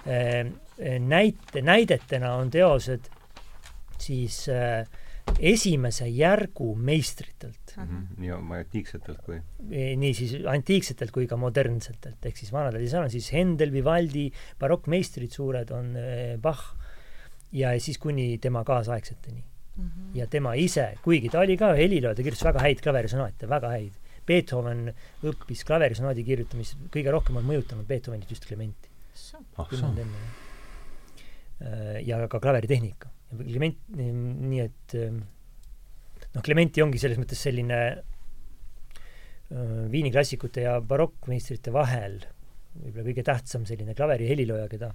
[0.10, 0.49] äh,
[1.06, 3.11] näite, näidetena on teosed
[3.99, 4.88] siis äh,
[5.38, 7.84] esimese järgu meistritelt mm.
[7.84, 8.22] -hmm.
[8.22, 9.38] nii oma antiiksetelt kui?
[9.69, 15.31] E, nii siis antiiksetelt kui ka modernsetelt, ehk siis vanadel on siis Händel, Vivaldi, barokkmeistrid
[15.31, 16.73] suured on eh, Bach
[17.51, 19.43] ja siis kuni tema kaasaegseteni
[19.80, 19.89] mm.
[19.89, 20.18] -hmm.
[20.19, 23.97] ja tema ise, kuigi ta oli ka helilooja, ta kirjutas väga häid klaverisonaate, väga häid.
[24.30, 24.91] Beethoven
[25.26, 28.89] õppis klaverisonaadi kirjutamist, kõige rohkem on mõjutanud Beethovenit just Clementi.
[29.69, 30.35] kümmend enne, jah.
[31.60, 35.19] Äh, ja ka klaveritehnika Clement, nii et ähm,
[36.34, 37.99] noh, Clementi ongi selles mõttes selline äh,
[39.91, 42.22] Viini klassikute ja barokkmeistrite vahel
[42.80, 44.91] võib-olla kõige tähtsam selline klaveri helilooja, keda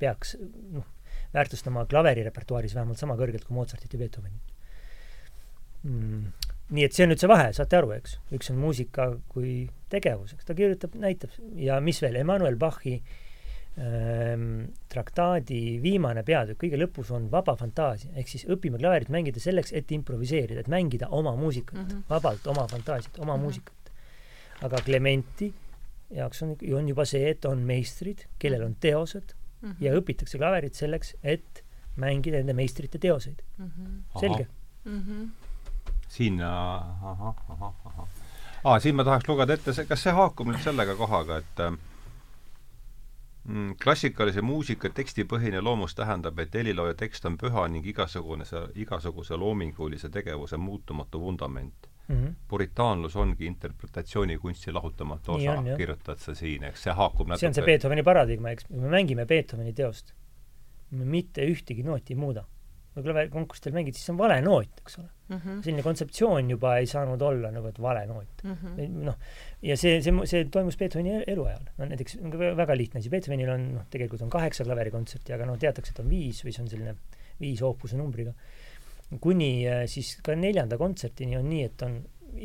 [0.00, 0.86] peaks noh,
[1.34, 4.56] väärtustama klaveri repertuaaris vähemalt sama kõrgelt kui Mozartit ja Beethovenit.
[5.82, 6.32] Mm..
[6.70, 8.18] nii et see on nüüd see vahe, saate aru, eks?
[8.36, 10.44] üks on muusika kui tegevus, eks?
[10.44, 11.32] Ta kirjutab, näitab.
[11.56, 13.14] Ja mis veel, Emmanuel Bachi äh,
[13.78, 19.70] Ehm, traktaadi viimane peatükk, kõige lõpus on vaba fantaasia, ehk siis õpime klaverit mängida selleks,
[19.78, 21.78] et improviseerida, et mängida oma muusikat.
[21.78, 22.02] Mm, -hmm.
[22.10, 23.42] vabalt oma fantaasiat, oma mm -hmm.
[23.42, 23.92] muusikat.
[24.62, 25.54] aga Clementi
[26.10, 29.76] jaoks on, on juba see, et on meistrid, kellel on teosed mm -hmm.
[29.80, 31.64] ja õpitakse klaverit selleks, et
[31.96, 33.70] mängida nende meistrite teoseid mm.
[33.70, 34.20] -hmm.
[34.20, 34.48] selge?
[34.84, 35.28] Mm -hmm.
[36.08, 38.08] siin, ahah, ahah, ahah.
[38.64, 41.78] aa, siin ma tahaks lugeda ette, kas see haakub nüüd sellega kohaga, et äh,
[43.48, 50.10] Mm, klassikalise muusika tekstipõhine loomus tähendab, et helilooja tekst on püha ning igasugune igasuguse loomingulise
[50.12, 52.24] tegevuse muutumatu vundament mm.
[52.24, 52.34] -hmm.
[52.48, 57.66] puritaanlus ongi interpretatsioonikunsti lahutamatu osa, kirjutad sa siin, eks see haakub natuke see on see
[57.66, 60.14] Beethoveni paradigma, eks, me mängime Beethoveni teost.
[60.90, 62.44] me mitte ühtegi nooti ei muuda.
[63.00, 65.62] klaverikonkurssidel mängid, siis see on vale noot, eks ole mm -hmm.
[65.62, 68.56] selline kontseptsioon juba ei saanud olla nagu, et vale noot mm.
[68.62, 68.88] -hmm.
[69.04, 69.14] noh,
[69.62, 71.62] ja see, see, see toimus Beethoveni e-, eluajal.
[71.78, 72.18] no näiteks
[72.56, 76.10] väga lihtne asi, Beethovenil on noh, tegelikult on kaheksa klaverikontserti, aga noh, teatakse, et on
[76.10, 76.96] viis või see on selline
[77.40, 78.34] viis oopuse numbriga.
[79.20, 81.96] Kuni äh, siis ka neljanda kontsertini on nii, et on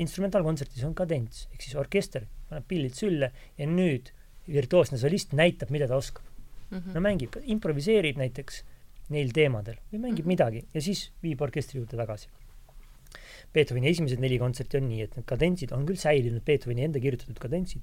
[0.01, 4.09] instrumentaalkontsertis on kadents, ehk siis orkester paneb pillid sülle ja nüüd
[4.47, 6.23] virtuoosne solist näitab, mida ta oskab
[6.71, 6.93] Mm -hmm.
[6.95, 8.63] no mängib, improviseerib näiteks
[9.09, 10.27] neil teemadel või mängib Mhm.
[10.27, 12.27] midagi ja siis viib orkestri juurde tagasi.
[13.53, 17.37] Beethoveni esimesed neli kontserti on nii, et need kadentsid on küll säilinud, Beethoveni enda kirjutatud
[17.39, 17.81] kadentsid.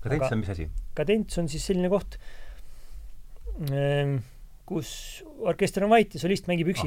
[0.00, 0.68] kadents Aga- on mis asi?
[0.94, 2.18] kadents on siis selline koht,
[4.66, 6.86] kus orkester on vait ja solist mängib üksi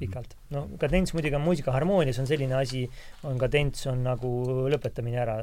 [0.00, 0.36] pikalt.
[0.54, 2.84] no kadents muidugi on muusikaharmoonias on selline asi,
[3.28, 4.30] on kadents on nagu
[4.72, 5.38] lõpetamine ära.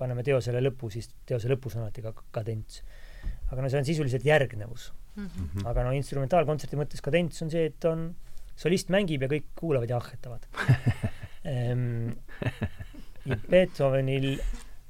[0.00, 2.82] paneme teosele lõpu, siis teose lõpus on alati ka kadents.
[3.50, 4.92] aga no see on sisuliselt järgnevus.
[5.16, 5.66] Mm -hmm.
[5.66, 8.14] aga no instrumentaalkontserdi mõttes kadents on see, et on,
[8.56, 10.46] solist mängib ja kõik kuulavad ja ahhetavad
[11.44, 12.12] ehm,.
[13.50, 14.38] Beethovenil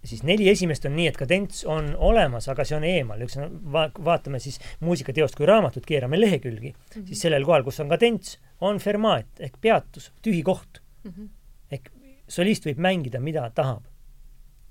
[0.04, 3.58] siis neli esimest on nii, et kadents on olemas, aga see on eemal, üks on,
[3.72, 8.80] va-, vaatame siis muusikateost kui raamatut, keerame lehekülgi, siis sellel kohal, kus on kadents, on
[8.80, 10.82] fermaat ehk peatus, tühi koht.
[11.04, 11.28] mm -hmm.
[11.70, 11.92] ehk
[12.28, 13.84] solist võib mängida, mida tahab.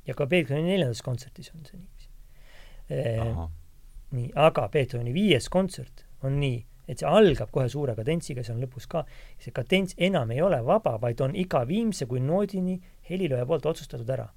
[0.08, 2.10] ja ka Beethoveni neljandas kontsertis on see niiviisi
[2.90, 3.42] ehm,
[4.12, 8.64] nii, aga Beethoveni viies kontsert on nii, et see algab kohe suure kadentsiga, see on
[8.64, 9.06] lõpus ka.
[9.40, 12.80] see kadents enam ei ole vaba, vaid on iga viimse kui noodini
[13.10, 14.30] helilooja poolt otsustatud ära.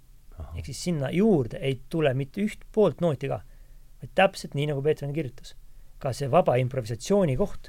[0.56, 3.42] Ehk siis sinna juurde ei tule mitte üht poolt nooti ka,
[4.02, 5.56] vaid täpselt nii, nagu Beethoven kirjutas.
[6.02, 7.68] ka see vaba improvisatsiooni koht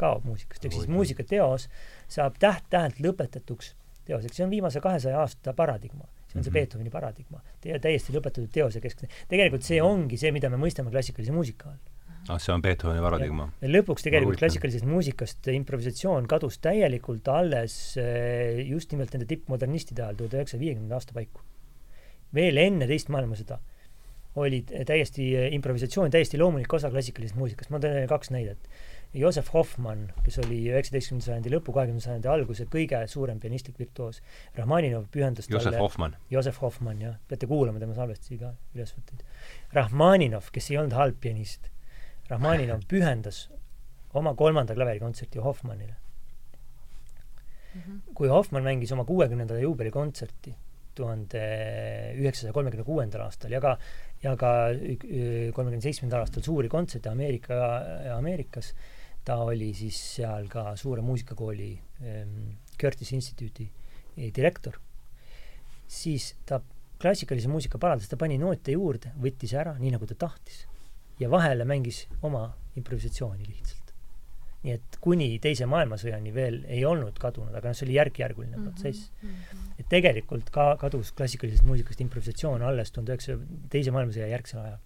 [0.00, 1.66] kaob muusikast, ehk siis muusikateos
[2.08, 3.74] saab täht-tähelt lõpetatuks
[4.06, 6.06] teoseks, see on viimase kahesaja aasta paradigma.
[6.26, 6.54] see on see Mhm.
[6.54, 9.08] Beethoveni paradigma, täiesti lõpetatud teose keskne.
[9.28, 11.78] tegelikult see ongi see, mida me mõistame klassikalise muusika all
[12.28, 13.48] ah, see on Beethoveni paradigma.
[13.62, 20.40] lõpuks tegelikult klassikalisest muusikast improvisatsioon kadus täielikult alles eh, just nimelt nende tippmodernistide ajal, tuhande
[20.40, 21.44] üheksasaja viiekümnenda aasta paiku.
[22.34, 23.60] Veel enne teist maailmasõda
[24.36, 27.70] oli täiesti eh, improvisatsioon täiesti loomulik osa klassikalisest muusikast.
[27.70, 28.68] ma toon kaks näidet.
[29.14, 34.18] Josef Hoffmann, kes oli üheksateistkümnenda sajandi lõpu, kahekümnenda sajandi alguse kõige suurem pianistlik virtuoos.
[34.58, 36.18] Rahmaninov pühendas Josef talle Hoffmann.
[36.30, 39.22] Josef Hoffmann, jah, peate kuulama tema salvestusi ka, ülesvõtteid.
[39.72, 41.70] Rahmaninov, kes ei olnud halb pianist,
[42.28, 43.46] Rahmaninov pühendas
[44.16, 45.96] oma kolmanda klaverikontserti Hoffmannile.
[47.76, 47.96] Mhm.
[48.16, 50.54] kui Hoffmann mängis oma kuuekümnenda juubelikontserti
[50.96, 51.42] tuhande
[52.16, 53.76] üheksasaja kolmekümne kuuendal aastal ja ka,
[54.22, 54.52] ja ka
[55.56, 57.58] kolmekümne seitsmendal aastal suuri kontserte Ameerika,
[58.16, 58.72] Ameerikas,
[59.26, 61.72] ta oli siis seal ka suure muusikakooli
[62.06, 62.38] ähm,
[62.78, 63.66] Curtis Institute'i
[64.16, 64.78] eh, direktor,
[65.88, 66.60] siis ta
[67.00, 70.64] klassikalise muusika paraldas, ta pani noote juurde, võttis ära, nii nagu ta tahtis.
[71.18, 73.75] ja vahele mängis oma improvisatsiooni lihtsalt.
[74.66, 79.12] Nii et kuni Teise maailmasõjani veel ei olnud kadunud, aga noh, see oli järk-järguline protsess.
[79.78, 83.38] et tegelikult ka kadus klassikalisest muusikast improvisatsioon alles tuhande üheksasaja,
[83.70, 84.78] Teise maailmasõja järgsel ajal.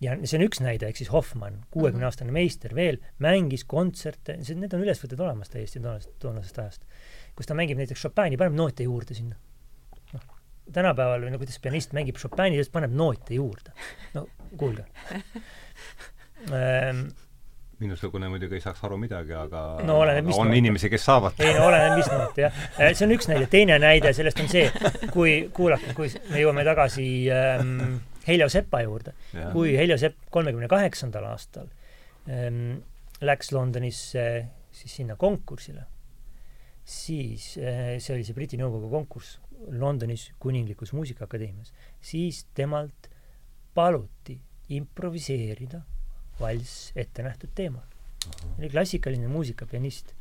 [0.00, 4.72] ja see on üks näide, ehk siis Hoffmann, kuuekümne-aastane meister veel, mängis kontserte, see, need
[4.74, 6.86] on ülesvõtted olemas täiesti toonasest, toonasest ajast,
[7.36, 9.36] kus ta mängib näiteks Chopini, paneb noote juurde sinna.
[10.14, 10.30] noh,
[10.72, 13.76] tänapäeval või no kuidas pianist mängib Chopini, siis paneb noote juurde.
[14.16, 14.24] no
[14.56, 14.88] kuulge
[16.48, 17.10] ähm,
[17.82, 20.56] minusugune muidugi ei saaks aru midagi, aga No oleneb, on noot.
[20.58, 21.38] inimesi, kes saavad.
[21.42, 22.62] ei no oleneb, mis noot, jah.
[22.94, 24.64] see on üks näide, teine näide sellest on see,
[25.12, 29.14] kui, kuulake, kui me jõuame tagasi ähm, Heljo Sepa juurde.
[29.52, 31.66] kui Heljo Sepp kolmekümne kaheksandal aastal
[32.30, 32.80] ähm,
[33.22, 34.26] läks Londonisse
[34.72, 35.84] siis sinna konkursile,
[36.84, 39.38] siis äh, see oli see Briti Nõukogu konkurss
[39.78, 41.70] Londonis Kuninglikus Muusikaakadeemias,
[42.02, 43.10] siis temalt
[43.76, 44.34] paluti
[44.74, 45.82] improviseerida
[46.40, 47.86] valss ette nähtud teemal.
[48.58, 50.14] oli klassikaline muusikapianist.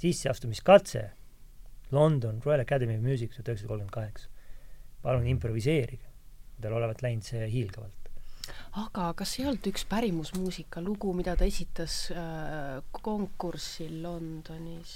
[0.00, 1.10] sisseastumiskatse
[1.90, 4.28] London Royal Academy of Music tuhat üheksasada kolmkümmend kaheksa.
[5.02, 6.06] palun improviseerige.
[6.60, 8.10] tal olevat läinud see hiilgavalt.
[8.72, 14.94] aga kas ei olnud üks pärimusmuusika lugu, mida ta esitas äh, konkursil Londonis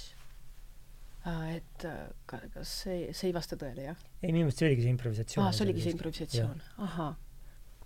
[1.25, 1.55] äh,?
[1.55, 4.03] et äh, ka- kas see, see ei vasta tõele, jah?
[4.21, 5.45] ei, minu meelest see oligi see improvisatsioon.
[5.47, 7.15] aa, see oligi see improvisatsioon, ahah.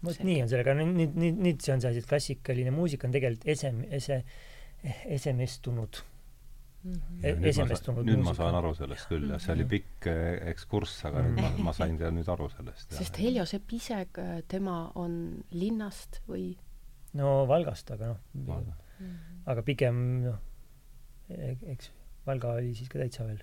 [0.04, 3.14] Vot nii on sellega, nüüd, nüüd, nüüd see on see asi, et klassikaline muusika on
[3.16, 4.24] tegelikult esem-, ese-,
[5.18, 6.02] esemestunud
[6.84, 7.22] Mhm.
[7.24, 10.50] nüüd ma esemestunud saan, nüüd ma saan aru sellest küll, jah, see oli pikk eh,
[10.52, 12.92] ekskurss, aga nüüd ma, ma sain ka nüüd aru sellest.
[12.98, 15.14] sest Heljo Sepp ise, äh, tema on
[15.56, 16.50] linnast või
[17.16, 18.74] no Valgast, aga noh, Mhm.
[19.48, 20.42] aga pigem noh,
[21.30, 21.92] eks
[22.28, 23.40] Valga oli siis ka täitsa veel.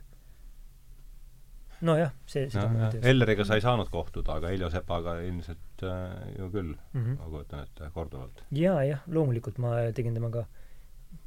[1.86, 3.11] Nojah, see, seda ma ei tea.
[3.11, 7.15] Elleriga sa ei saanud kohtuda, aga Heljo Sepaga ilmselt äh, ju küll Mhm.
[7.19, 8.43] ma kujutan ette, korduvalt.
[8.52, 10.44] jaa, jah, loomulikult ma tegin temaga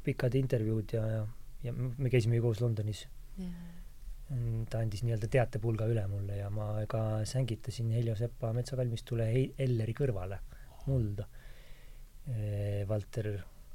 [0.04, 1.26] pikad intervjuud ja, ja,
[1.64, 3.06] ja me käisime ju koos Londonis.
[4.70, 9.26] ta andis nii-öelda teatepulga üle mulle ja ma ka sängitasin Heljo Sepa metsakalmistule
[9.58, 10.38] Elleri kõrvale
[10.86, 11.26] mulda.
[12.88, 13.28] Valter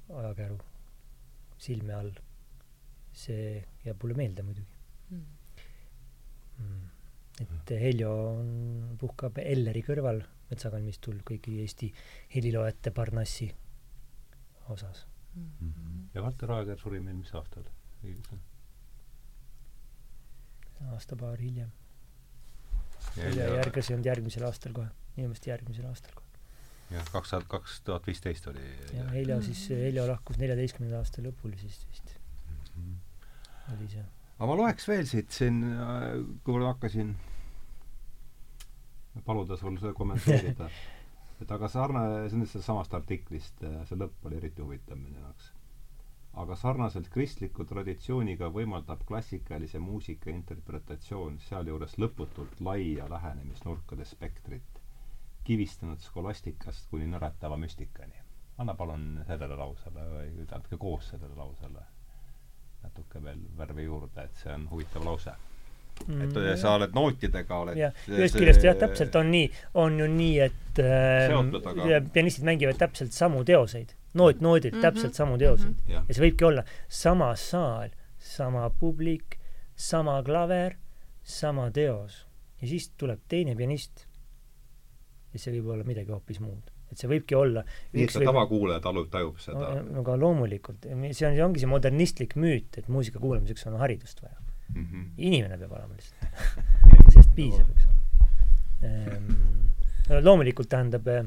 [0.09, 0.57] Ojakäru
[1.57, 2.11] silme all.
[3.13, 4.75] see jääb mulle meelde muidugi mm..
[4.75, 4.78] Mm.
[7.39, 8.51] Et Heljo on,
[8.99, 11.91] puhkab Elleri kõrval metsakalmistul kõigi Eesti
[12.35, 13.49] heliloojate Parnassi
[14.69, 15.05] osas
[15.35, 15.49] mm.
[15.59, 16.07] -hmm.
[16.13, 17.63] ja Valter Aeger suri meil mis aastal?
[20.93, 21.71] aasta-paar hiljem.
[23.15, 24.87] ja järgnes ei olnud järgmisel aastal kohe,
[25.17, 26.27] meelest järgmisel aastal kohe.
[26.91, 28.63] jah, kaks tuhat, kaks tuhat viisteist oli.
[28.93, 32.55] jah, Heljo siis, Heljo lahkus neljateistkümnenda aasta lõpul siis vist mm.
[32.75, 33.75] -hmm.
[33.75, 34.05] oli see.
[34.39, 35.59] Aga ma loeks veel siit siin,
[36.43, 37.11] kui ma hakkasin
[39.25, 40.69] paluda sul seda kommenteerida
[41.43, 45.51] et aga sarnane, see on sellest samast artiklist, see lõpp oli eriti huvitav minu jaoks.
[46.39, 54.81] aga sarnaselt kristliku traditsiooniga võimaldab klassikalise muusika interpretatsioon sealjuures lõputult laia lähenemisnurkade spektrit,
[55.43, 58.25] kivistanud skolastikast kuni nõretava müstikani.
[58.57, 61.87] anna palun sellele lausele või andke koos sellele lausele
[62.83, 65.35] natuke veel värvi juurde, et see on huvitav lause
[65.99, 69.49] et mm, sa oled nootidega, oled jah, ühest küljest jah, täpselt on nii,
[69.81, 74.87] on ju nii, et äh, pianistid mängivad täpselt samu teoseid, noot noodilt mm -hmm.
[74.87, 75.83] täpselt samu teoseid mm.
[75.87, 76.07] -hmm.
[76.07, 79.39] ja see võibki olla sama saal, sama publik,
[79.75, 80.77] sama klaver,
[81.23, 82.25] sama teos.
[82.61, 84.07] ja siis tuleb teine pianist
[85.33, 86.71] ja see võib olla midagi hoopis muud.
[86.91, 89.71] Et see võibki olla nii, et ka tavakuulaja talub, tajub seda?
[89.85, 94.23] no aga loomulikult, see on, see ongi see modernistlik müüt, et muusika kuulamiseks on haridust
[94.23, 94.85] vaja mm.
[94.85, 95.09] -hmm.
[95.17, 100.23] inimene peab olema lihtsalt sellest piisab, eks ole ehm,.
[100.25, 101.25] loomulikult tähendab eh,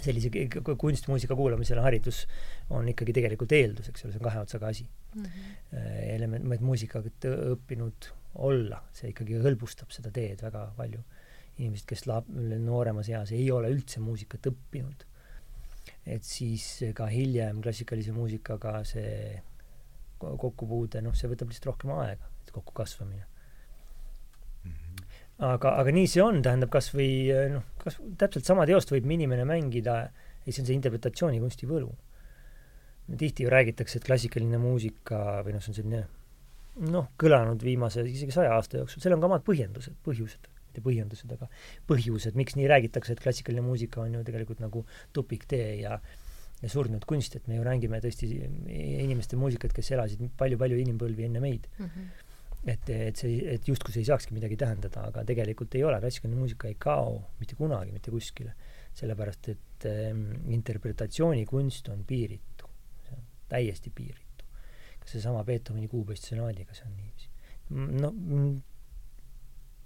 [0.00, 0.30] sellise
[0.78, 2.26] kunstmuusika kuulamisele haridus
[2.70, 5.24] on ikkagi tegelikult eeldus, eks ole, see on kahe otsaga asi mm.
[5.24, 5.76] -hmm.
[6.16, 7.12] element, muusikaga
[7.54, 11.02] õppinud olla, see ikkagi hõlbustab seda teed väga palju.
[11.58, 15.06] Inimesed, kes lap-, nooremas eas ei ole üldse muusikat õppinud,
[16.06, 16.66] et siis
[16.96, 19.40] ka hiljem klassikalise muusikaga see
[20.20, 23.22] kokkupuude, noh, see võtab lihtsalt rohkem aega kokkukasvamine
[24.64, 24.72] mm.
[24.72, 25.02] -hmm.
[25.48, 27.10] aga, aga nii see on, tähendab kas või
[27.52, 31.92] noh, kas täpselt sama teost võib inimene mängida ja see on see interpretatsioonikunsti võlu.
[33.18, 36.02] tihti ju räägitakse, et klassikaline muusika või noh, see on selline
[36.90, 41.36] noh, kõlanud viimase isegi saja aasta jooksul, seal on ka omad põhjendused, põhjused, mitte põhjendused,
[41.36, 41.50] aga
[41.90, 46.00] põhjused, miks nii räägitakse, et klassikaline muusika on ju tegelikult nagu tupiktee ja
[46.60, 48.26] ja surnud kunst, et me ju mängime tõesti
[48.68, 51.86] inimeste muusikat, kes elasid palju-palju inimpõlvi enne meid mm.
[51.86, 52.26] -hmm
[52.68, 56.36] et, et see, et justkui see ei saakski midagi tähendada, aga tegelikult ei ole, klassikaline
[56.36, 58.54] muusika ei kao mitte kunagi mitte kuskile.
[58.92, 62.66] sellepärast, et ähm, interpretatsioonikunst on piiritu,
[63.06, 64.44] see on täiesti piiritu.
[65.00, 67.30] kas seesama Beethoveni kuupäistsonaadiga, see on niiviisi.
[67.70, 68.12] no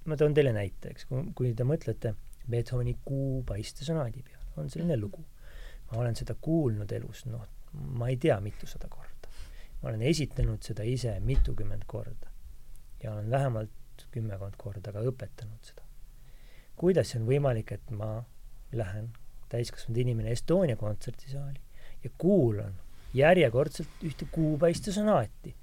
[0.04, 2.14] ma toon teile näite, eks, kui, kui te mõtlete
[2.50, 5.24] Beethoveni kuupaistesonaadi peale, on selline lugu.
[5.90, 7.44] ma olen seda kuulnud elus, noh,
[7.98, 9.32] ma ei tea, mitusada korda.
[9.82, 12.32] ma olen esitlenud seda ise mitukümmend korda
[13.02, 15.82] ja olen vähemalt kümmekond korda ka õpetanud seda.
[16.76, 18.24] kuidas on võimalik, et ma
[18.72, 19.12] lähen,
[19.48, 21.60] täiskasvanud inimene, Estonia kontserdisaali
[22.04, 22.74] ja kuulan
[23.14, 25.54] järjekordselt ühte kuupäiste sonaati.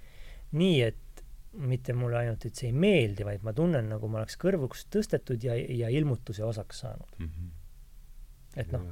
[0.52, 1.11] nii, et
[1.52, 5.44] mitte mulle ainult, et see ei meeldi, vaid ma tunnen, nagu ma oleks kõrvuks tõstetud
[5.44, 7.32] ja, ja ilmutuse osaks saanud mm.
[7.32, 7.50] -hmm.
[8.64, 8.86] et noh,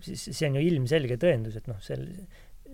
[0.00, 2.06] siis see on ju ilmselge tõendus, et noh, sel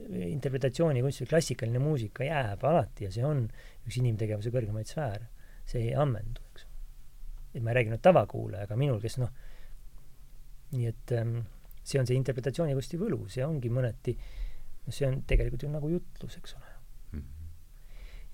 [0.02, 3.44] interpretatsioonikunst või klassikaline muusika jääb alati ja see on
[3.86, 5.28] üks inimtegevuse kõrgemaid sfääre.
[5.64, 6.66] see ei ammendu, eks.
[7.55, 9.31] et ma ei räägi nüüd tavakuulajaga, minul, kes noh,
[10.73, 11.36] nii et ähm,
[11.85, 14.16] see on see interpretatsioonikunsti võlu, see ongi mõneti,
[14.86, 16.72] no see on tegelikult ju nagu jutlus, eks ole.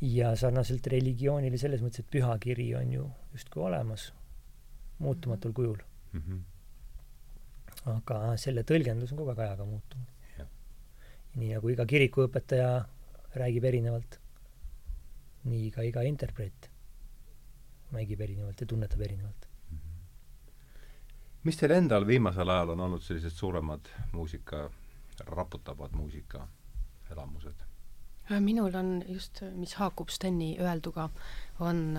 [0.01, 4.12] Ja sarnaselt religioonile selles mõttes, et pühakiri on ju justkui olemas
[4.99, 5.81] muutumatul kujul
[6.12, 6.20] mm.
[6.20, 6.41] -hmm.
[7.97, 10.15] aga selle tõlgendus on kogu aeg ajaga muutunud
[11.39, 12.70] nii nagu iga kirikuõpetaja
[13.39, 14.19] räägib erinevalt,
[15.49, 16.70] nii ka iga interpreet
[17.95, 19.47] mängib erinevalt ja tunnetab erinevalt.
[21.47, 24.66] mis teil endal viimasel ajal on olnud sellised suuremad muusika,
[25.27, 27.68] raputavad muusikaelamused?
[28.40, 31.09] Minul on just, mis haakub Steni öelduga,
[31.60, 31.96] on,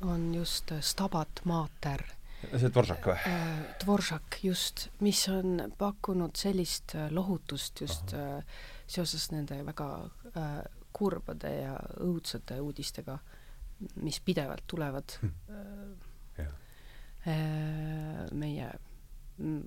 [0.00, 2.06] on just Stabat Mater
[2.46, 3.16] see Dvoržak või?
[3.26, 8.38] Äh, Dvoržak, just, mis on pakkunud sellist äh, lohutust just Aha.
[8.38, 8.44] Äh,
[8.88, 9.86] seoses nende väga
[10.96, 13.18] kurbade ja õudsate uudistega,
[14.00, 15.32] mis pidevalt tulevad hm.
[16.40, 18.70] äh, meie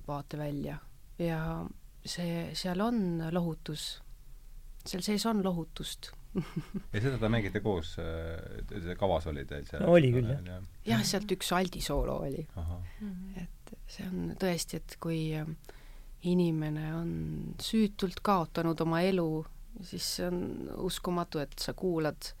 [0.08, 0.76] vaatevälja
[1.22, 1.38] ja
[2.04, 4.01] see, seal on lohutus
[4.86, 6.10] seal sees on lohutust
[6.92, 9.84] ja seda te mängite koos, see kavas oli teil seal?
[9.90, 10.62] oli küll, jah.
[10.88, 12.46] jah, sealt üks aldisoolo oli.
[12.56, 13.42] Mhm.
[13.42, 15.48] et see on tõesti, et kui äh,
[16.28, 17.12] inimene on
[17.60, 19.44] süütult kaotanud oma elu,
[19.84, 20.40] siis see on
[20.86, 22.32] uskumatu, et sa kuulad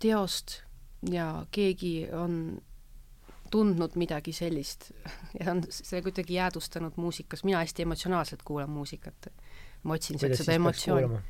[0.00, 0.60] teost
[1.10, 2.60] ja keegi on
[3.50, 4.90] tundnud midagi sellist
[5.40, 9.32] ja on see kuidagi jäädvustanud muusikas, mina hästi emotsionaalselt kuulan muusikat.
[9.82, 11.20] Ma otsin sealt seda emotsiooni.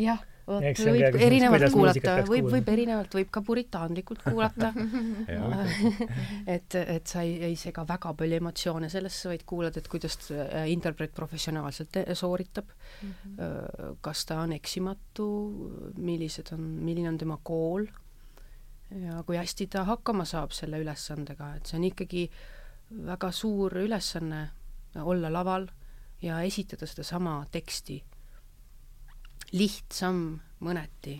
[0.00, 4.72] jah, vot võib erinevalt kuulata, võib, võib erinevalt, võib ka puritaanlikult kuulata.
[6.54, 10.66] Et, et sa ei, ei sega väga palju emotsioone sellesse, vaid kuulad, et kuidas äh,
[10.72, 12.70] interpreet professionaalselt sooritab.
[13.02, 13.96] Mm, -hmm.
[14.00, 15.26] kas ta on eksimatu,
[15.96, 17.86] millised on, milline on tema kool
[18.90, 22.24] ja kui hästi ta hakkama saab selle ülesandega, et see on ikkagi
[23.06, 24.40] väga suur ülesanne
[24.98, 25.68] olla laval
[26.22, 28.04] ja esitada sedasama teksti.
[29.52, 31.16] lihtsam mõneti,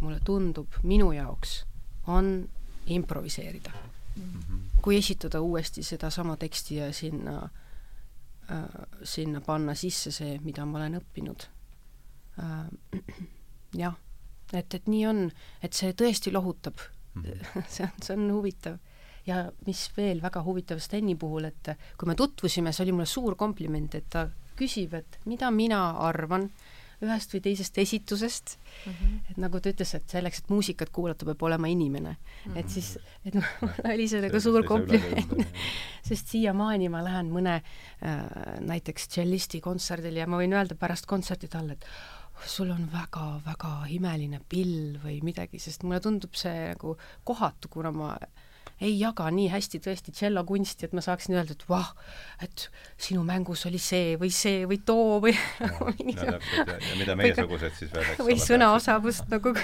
[0.00, 1.64] mulle tundub, minu jaoks,
[2.06, 2.48] on
[2.86, 3.70] improviseerida
[4.16, 4.22] mm.
[4.22, 4.60] -hmm.
[4.82, 7.42] kui esitada uuesti sedasama teksti ja sinna
[8.50, 11.46] äh,, sinna panna sisse see, mida ma olen õppinud
[12.38, 12.68] äh,.
[13.82, 13.94] jah,
[14.52, 15.30] et, et nii on,
[15.62, 16.80] et see tõesti lohutab
[17.14, 17.62] Mhm.
[17.68, 18.78] see on, see on huvitav.
[19.26, 23.38] ja mis veel väga huvitav Steni puhul, et kui me tutvusime, see oli mulle suur
[23.40, 24.26] kompliment, et ta
[24.58, 26.50] küsib, et mida mina arvan
[27.04, 29.14] ühest või teisest esitusest mm, -hmm.
[29.30, 32.52] et nagu ta ütles, et selleks, et muusikat kuulata, peab olema inimene mm.
[32.52, 32.58] -hmm.
[32.60, 35.34] et siis, et mul oli see nagu suur kompliment,
[36.08, 38.20] sest siiamaani ma lähen mõne äh,
[38.60, 41.86] näiteks tšellisti kontserdile ja ma võin öelda pärast kontserti talle, et
[42.46, 48.16] sul on väga-väga imeline pill või midagi, sest mulle tundub see nagu kohatu, kuna ma
[48.80, 51.92] ei jaga nii hästi tõesti tšellokunsti, et ma saaksin öelda, et vah,
[52.42, 52.68] et
[53.00, 57.18] sinu mängus oli see või see või too või ja, no, täpselt, ja, ja mida
[57.18, 59.54] meiesugused siis veel, eks või sõnaosavust nagu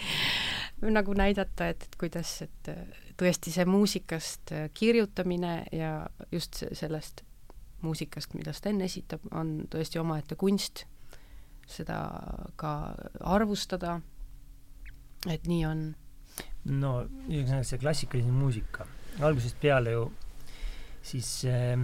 [0.98, 2.74] nagu näidata, et, et kuidas, et
[3.16, 5.94] tõesti see muusikast kirjutamine ja
[6.32, 7.24] just sellest
[7.86, 10.84] muusikast, mida Sten esitab, on tõesti omaette kunst.
[11.66, 11.98] Seda
[12.60, 12.72] ka
[13.20, 14.00] arvustada,
[15.30, 15.86] et nii on.
[16.72, 16.92] No
[17.28, 18.86] ühesõnaga see klassikaline muusika,
[19.22, 20.06] algusest peale ju
[21.06, 21.76] siis äh,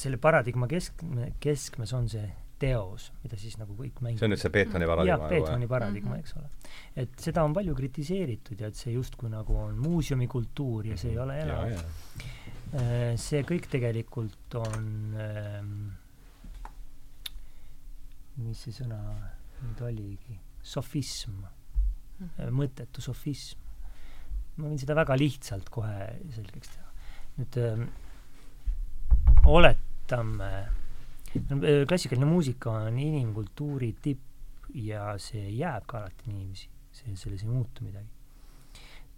[0.00, 1.04] selle paradigma kesk,
[1.42, 2.24] keskmes on see
[2.62, 4.20] teos, mida siis nagu kõik mängivad.
[4.20, 5.16] see on nüüd see Beethoveni paradigma?
[5.16, 6.50] jah, Beethoveni paradigma, eks ole.
[7.04, 11.18] et seda on palju kritiseeritud ja et see justkui nagu on muuseumikultuur ja see ei
[11.22, 11.74] ole elav.
[12.72, 14.86] Äh, see kõik tegelikult on
[15.20, 15.74] ähm,
[18.40, 19.00] mis see sõna
[19.62, 23.60] nüüd oligi, sofism mm., mõttetu sofism.
[24.56, 26.88] Ma võin seda väga lihtsalt kohe selgeks teha.
[27.38, 27.84] nüüd öö, ähm,
[29.48, 30.50] oletame,
[31.34, 37.52] äh, klassikaline muusika on inimkultuuri tipp ja see jääb ka alati niiviisi, see, selles ei
[37.52, 38.08] muutu midagi.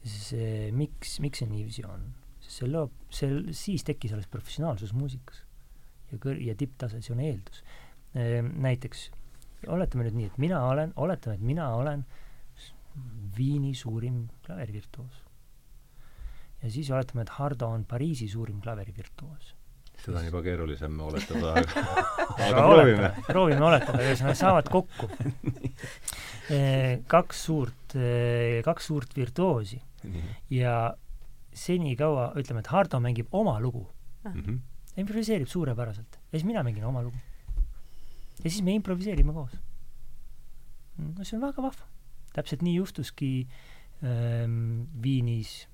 [0.05, 2.13] see, miks, miks see niiviisi on?
[2.45, 5.41] see loob, see, siis tekkis alles professionaalsus muusikas
[6.11, 7.63] ja kõr-, ja tipptase, see on eeldus
[8.15, 9.09] Ehm, näiteks
[9.75, 12.05] oletame nüüd nii, et mina olen, oletame, et mina olen
[13.35, 15.24] Viini suurim klaverivirtuoos.
[16.65, 19.53] Ja siis oletame, et Hardo on Pariisi suurim klaverivirtuoos.
[20.05, 21.85] seda on juba keerulisem oletada, aga,
[22.49, 23.11] aga proovime.
[23.29, 25.09] proovime oletada, ühesõnaga saavad kokku
[26.57, 29.81] ehm, kaks suurt, ehm, kaks suurt virtuoosi
[30.53, 30.75] ja
[31.55, 33.87] senikaua, ütleme, et Hardo mängib oma lugu
[34.25, 34.59] mm, -hmm.
[35.01, 37.17] improviseerib suurepäraselt ja siis mina mängin oma lugu
[38.43, 39.53] ja siis me improviseerime koos.
[40.99, 41.87] no see on väga vahva.
[42.35, 43.49] täpselt nii juhtuski
[44.03, 45.69] ähm, Viinis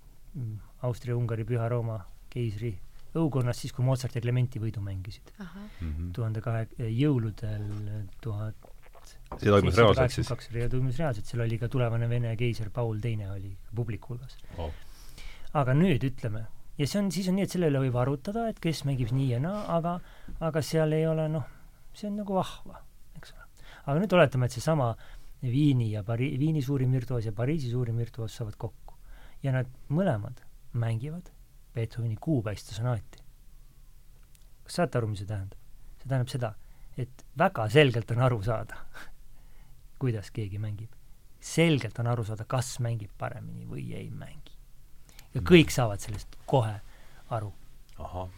[0.87, 1.99] Austria-Ungari Püha Rooma
[2.31, 2.73] keisri
[3.19, 5.33] õukonnas siis, kui Mozart ja Clementi võidu mängisid.
[5.41, 6.13] Mhm.
[6.15, 7.67] tuhande kahe, jõuludel
[8.23, 8.71] tuhat
[9.39, 10.31] see toimus reaalselt siis?
[10.47, 14.73] see toimus reaalselt, seal oli ka tulevane Vene keiser Paul Teine oli publiku hulgas oh..
[15.55, 16.45] aga nüüd ütleme,
[16.79, 19.31] ja see on, siis on nii, et selle üle võib arutada, et kes mängib nii
[19.35, 19.97] ja naa, aga,
[20.51, 21.47] aga seal ei ole noh,
[21.95, 22.83] see on nagu vahva,
[23.19, 23.49] eks ole.
[23.87, 24.93] aga nüüd oletame, et seesama
[25.41, 28.99] Viini ja Pari-, Viini suurim virtuoos ja Pariisi suurim virtuoos saavad kokku
[29.45, 30.43] ja nad mõlemad
[30.73, 31.31] mängivad
[31.75, 33.19] Beethoveni kuupäiste sonaati.
[34.65, 35.59] kas saate aru, mis see tähendab?
[36.01, 36.53] see tähendab seda,
[36.99, 38.77] et väga selgelt on aru saada,
[40.03, 40.91] kuidas keegi mängib.
[41.41, 44.57] selgelt on aru saada, kas mängib paremini või ei mängi.
[45.35, 46.77] ja kõik saavad sellest kohe
[47.31, 47.53] aru.
[47.99, 48.31] ahah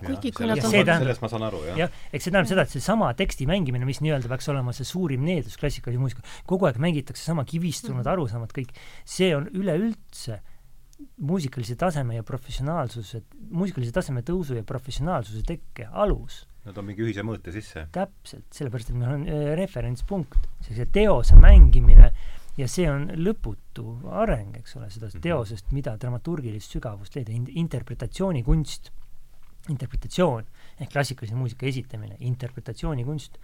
[0.00, 1.80] kuigi kui nad on sellest ma saan aru, jah.
[1.82, 5.24] jah, eks see tähendab seda, et seesama teksti mängimine, mis nii-öelda peaks olema see suurim
[5.26, 8.12] needus klassikalise muusika, kogu aeg mängitakse sama kivistunud mm -hmm.
[8.14, 8.72] arusaamat, kõik,
[9.04, 10.40] see on üleüldse
[11.16, 16.46] muusikalise taseme ja professionaalsuse, muusikalise taseme tõusu ja professionaalsuse tekke alus.
[16.64, 17.86] Nad on mingi ühise mõõte sisse.
[17.92, 22.12] täpselt, sellepärast et meil on äh, referentspunkt, sellise teose mängimine
[22.58, 25.22] ja see on lõputu areng, eks ole, sellest Mhm.
[25.22, 28.92] teosest, mida dramaturgilist sügavust leida in-, interpretatsioonikunst,
[29.70, 30.44] interpretatsioon
[30.80, 33.38] ehk klassikalise muusika esitamine, interpretatsioonikunst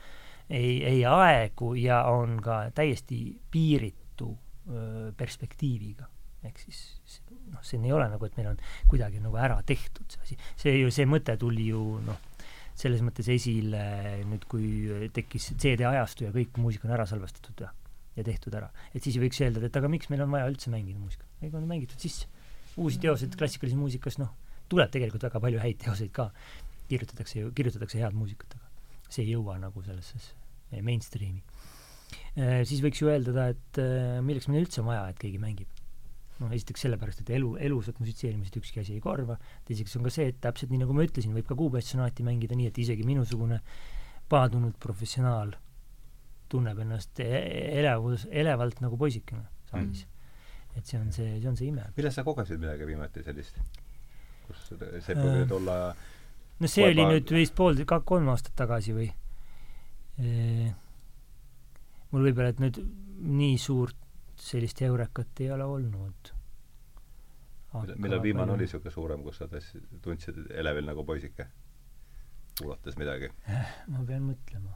[0.50, 6.08] ei, ei aegu ja on ka täiesti piiritu öö, perspektiiviga.
[6.46, 7.20] Ehk siis
[7.50, 8.60] noh, siin ei ole nagu, et meil on
[8.90, 10.38] kuidagi nagu ära tehtud see asi.
[10.60, 12.20] see ju, see mõte tuli ju noh,
[12.78, 13.82] selles mõttes esile
[14.28, 17.72] nüüd, kui tekkis CD-ajastu ja kõik muusika on ära salvestatud ja,
[18.18, 18.70] ja tehtud ära.
[18.94, 21.26] et siis võiks eeldada, et aga miks meil on vaja üldse mängida muusikat.
[21.42, 22.30] ega on mängitud sisse.
[22.78, 24.30] uusi teoseid klassikalises muusikas, noh,
[24.70, 26.30] tuleb tegelikult väga palju häid teoseid ka.
[26.88, 30.36] kirjutatakse ju, kirjutatakse head muusikat, aga see ei jõua nagu sellesse
[30.84, 31.42] mainstream'i.
[32.68, 35.77] siis võiks ju eeldada, et äh, milleks meil üldse on vaja, et keegi mängib.
[36.38, 39.38] Noh, esiteks sellepärast, et elu, elusat musitseerimist ükski asi ei korva,
[39.68, 42.68] teiseks on ka see, et täpselt nii, nagu ma ütlesin, võib ka kuupäevsonaati mängida nii,
[42.70, 43.60] et isegi minusugune
[44.30, 45.54] paadunud professionaal
[46.52, 47.42] tunneb ennast e-
[47.80, 50.78] elevus, elevalt nagu poisikene saalis mm..
[50.78, 51.88] et see on see, see on see ime.
[51.96, 53.58] millal sa kogesid midagi viimati sellist?
[54.46, 55.24] kus see Äh.
[55.24, 55.78] võib olla
[56.58, 59.10] no see oli nüüd vist pool, ka kolm aastat tagasi või
[62.12, 62.80] mul võib-olla, et nüüd
[63.28, 63.98] nii suurt
[64.38, 66.34] sellist eurekat ei ole olnud.
[67.96, 69.48] millal viimane oli niisugune suurem, kus sa
[70.02, 71.48] tundsid elevil nagu poisike?
[72.58, 73.30] kuulates midagi?
[73.92, 74.72] ma pean mõtlema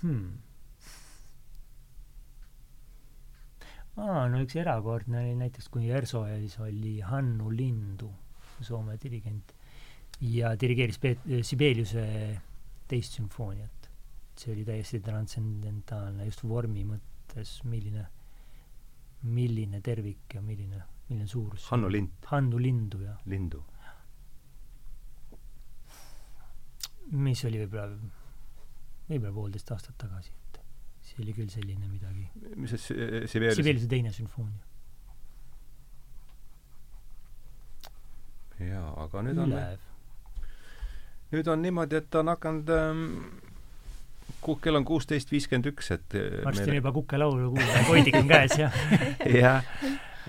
[0.00, 0.30] hmm..
[3.96, 8.10] aa, no üks erakordne oli näiteks, kui Ersoes oli Hannu Lindu,
[8.64, 9.52] Soome dirigent,
[10.20, 12.06] ja dirigeeris Peet-, Sibeliuse
[12.88, 13.75] teist sümfooniat.
[14.40, 18.04] See oli täiesti transcendentaalne just vormi mõttes, milline,
[19.22, 21.64] milline tervik ja milline, milline suurus.
[21.72, 22.12] Hannu Lind.
[22.32, 23.18] Hannu Lindu, jah.
[23.26, 23.62] Lindu.
[27.06, 27.96] mis oli võib-olla,
[29.08, 30.56] võib-olla poolteist aastat tagasi, et
[31.06, 32.24] see oli küll selline midagi.
[32.56, 34.64] mis see Si- Sibelius Sibeliuse teine sümfoonia.
[38.58, 39.84] jaa, aga nüüd on ülev.
[41.32, 43.04] nüüd on niimoodi, et ta on hakanud ähm,
[44.62, 48.58] kell on kuusteist viiskümmend üks, et äh, varsti on juba kukelaulu kuulda koidik on käes
[48.60, 48.70] ja
[49.42, 49.64] jah,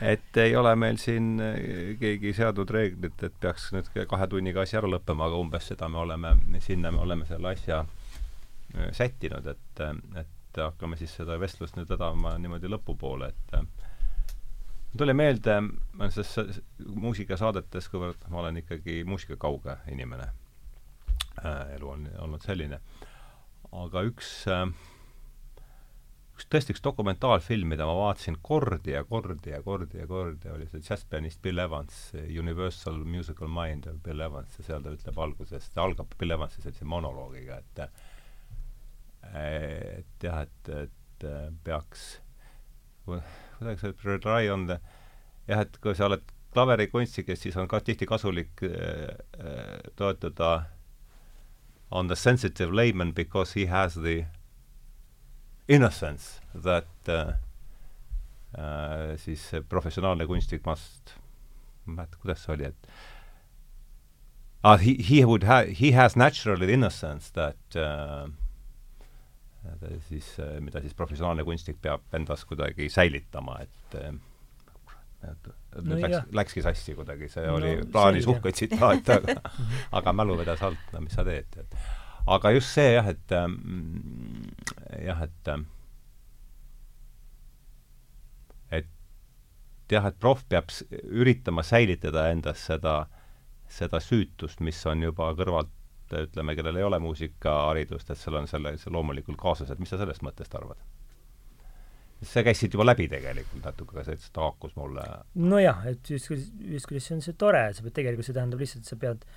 [0.02, 1.60] et ei ole meil siin äh,
[2.02, 6.02] keegi seadnud reeglit, et peaks nüüd kahe tunniga asi ära lõppema, aga umbes seda me
[6.04, 6.36] oleme,
[6.66, 9.86] sinna me oleme selle asja äh, sättinud, et,
[10.18, 13.86] et hakkame siis seda vestlust nüüd vedama niimoodi lõpupoole, et
[14.98, 15.60] tuli meelde,
[16.10, 16.62] selles
[16.96, 20.30] muusikasaadetes, kuivõrd ma olen ikkagi muusikakauge inimene.
[21.76, 22.80] Elu on olnud selline,
[23.76, 24.68] aga üks äh,
[26.38, 30.68] üks tõesti üks dokumentaalfilm, mida ma vaatasin kordi ja kordi ja kordi ja kordi, oli
[30.70, 35.72] see džässpianist Bill Evans, Universal Musical Mind of Bill Evans ja seal ta ütleb alguses,
[35.74, 37.84] ta algab Bill Evansi sellise monoloogiga, et
[39.28, 41.26] et jah, et, et
[41.66, 42.06] peaks
[43.08, 44.78] kuidagi see rely on the
[45.48, 46.24] jah, et kui sa oled
[46.56, 49.08] klaverikunstnik, siis on ka tihti kasulik äh,
[49.40, 50.52] äh, toetuda
[51.92, 54.26] on the sensitive layman because he has the
[55.68, 57.34] innocence that uh,
[58.58, 61.14] uh, siis professionaalne kunstnik must
[61.88, 62.90] ma ei mäleta, kuidas see oli, et
[64.64, 68.28] ah, he, he would ha-, he has naturally the innocence that uh,
[70.10, 74.14] siis uh,, mida siis professionaalne kunstnik peab endas kuidagi säilitama, et uh,
[75.78, 79.38] et No läks läkski sassi kuidagi, see No oli plaanis uhke tsitaat, aga
[80.02, 81.80] aga mälu vedas alt, no mis sa teed, et
[82.28, 83.58] aga just see jah, et ähm,
[85.06, 85.52] jah, et
[88.82, 90.74] et jah, et proff peab
[91.08, 93.00] üritama säilitada endas seda,
[93.72, 95.72] seda süütust, mis on juba kõrvalt,
[96.12, 100.00] ütleme, kellel ei ole muusikaharidust, et seal on selle, see loomulikult kaasas, et mis sa
[100.00, 100.80] sellest mõttest arvad?
[102.26, 105.04] See käis siit juba läbi tegelikult natuke, aga see ta haakus mulle
[105.38, 106.40] nojah, et justkui,
[106.74, 109.28] justkui see on see tore, sa pead, tegelikult see tähendab lihtsalt, et sa pead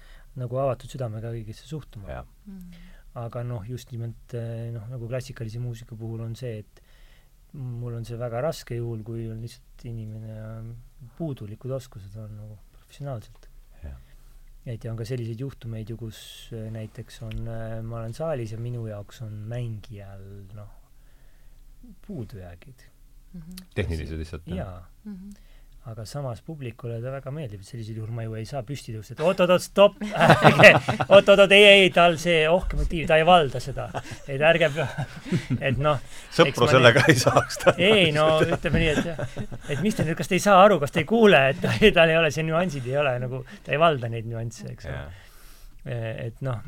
[0.41, 2.09] nagu avatud südamega kõigesse suhtuma.
[2.09, 2.31] jah,
[3.21, 6.83] aga noh, just nimelt eh, noh, nagu klassikalise muusika puhul on see, et
[7.59, 13.49] mul on see väga raske juhul, kui on lihtsalt inimene puudulikud oskused on nagu professionaalselt.
[14.71, 16.19] et ja on ka selliseid juhtumeid ju, kus
[16.57, 17.49] eh, näiteks on,
[17.85, 20.25] ma olen saalis ja minu jaoks on mängijal
[20.57, 20.80] noh,
[22.07, 22.89] puudujäägid.
[23.75, 24.81] tehnilised lihtsalt jaa,
[25.89, 29.15] aga samas publikule ta väga meeldib, et sellisel juhul ma ju ei saa püsti tõusta,
[29.15, 30.03] et oot-oot-oot, stopp
[31.15, 33.87] oot-oot-oot, ei, ei, tal see ohke motiiv, ta ei valda seda.
[34.27, 34.69] et ärge,
[35.71, 36.03] et noh.
[36.37, 37.15] sõpru sellega nii...
[37.15, 37.75] ei saaks ta.
[37.79, 40.93] ei no ütleme nii, et, et mis te nüüd, kas te ei saa aru, kas
[40.93, 41.65] te ei kuule, et
[41.97, 45.03] tal ei ole, see nüansid ei ole nagu, ta ei valda neid nüansse, eks ole.
[46.29, 46.61] et noh,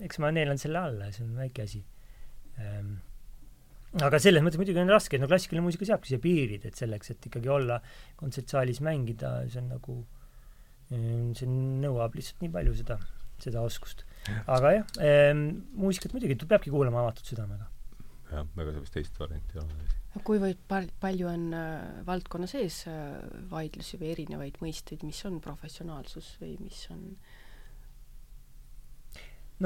[0.00, 1.82] eks ma neelan selle alla see on väike asi
[2.56, 2.94] ehm,
[3.98, 7.26] aga selles mõttes muidugi on raske, no klassikaline muusika seabki siia piirid, et selleks, et
[7.30, 7.80] ikkagi olla
[8.20, 9.96] kontsertsaalis mängida, see on nagu,
[10.94, 13.00] ehm, see nõuab lihtsalt nii palju seda,
[13.42, 14.04] seda oskust.
[14.46, 15.46] aga jah ähm,,
[15.80, 17.66] muusikat muidugi peabki kuulama avatud südamega.
[18.30, 20.22] jah, ega seal vist teist varianti ei ole.
[20.26, 23.16] kuivõrd pal-, palju on äh, valdkonna sees äh,
[23.50, 27.08] vaidlusi või erinevaid mõisteid, mis on professionaalsus või mis on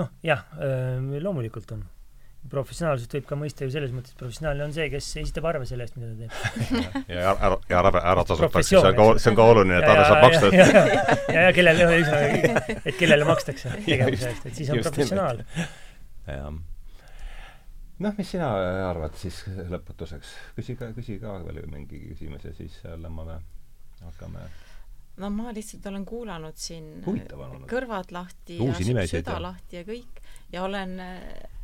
[0.01, 1.85] noh, jah äh,, loomulikult on
[2.53, 5.87] professionaalsust võib ka mõista ju selles mõttes, et professionaalne on see, kes esitab arve selle
[5.87, 6.99] eest, mida ta teeb.
[7.15, 10.05] ja ära, ja ära, ära tasutakse, see on ka, see on ka oluline, et arve
[10.11, 10.51] saab maksta.
[10.53, 10.83] ja, ja,
[11.37, 11.89] ja, ja kellele,
[12.83, 15.41] et kellele makstakse tegevuse eest, et siis on professionaal.
[16.29, 16.53] jah.
[18.05, 18.51] noh, mis sina
[18.91, 19.41] arvad siis
[19.73, 20.37] lõpetuseks?
[20.59, 23.41] küsi ka, küsi ka veel mingi küsimus ja siis lähme,
[24.05, 24.45] hakkame
[25.23, 26.99] no ma lihtsalt olen kuulanud siin
[27.71, 30.19] kõrvad lahti Uusi ja süda lahti ja kõik
[30.53, 31.64] ja olen Äh,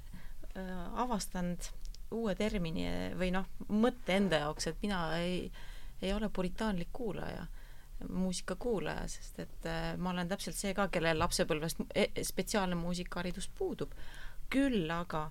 [0.55, 1.69] avastanud
[2.11, 2.87] uue termini
[3.19, 5.45] või noh, mõtte enda jaoks, et mina ei,
[6.03, 7.45] ei ole puritaanlik kuulaja,
[8.09, 13.93] muusikakuulaja, sest et äh, ma olen täpselt see ka, kellel lapsepõlvest e spetsiaalne muusikaharidus puudub.
[14.51, 15.31] küll aga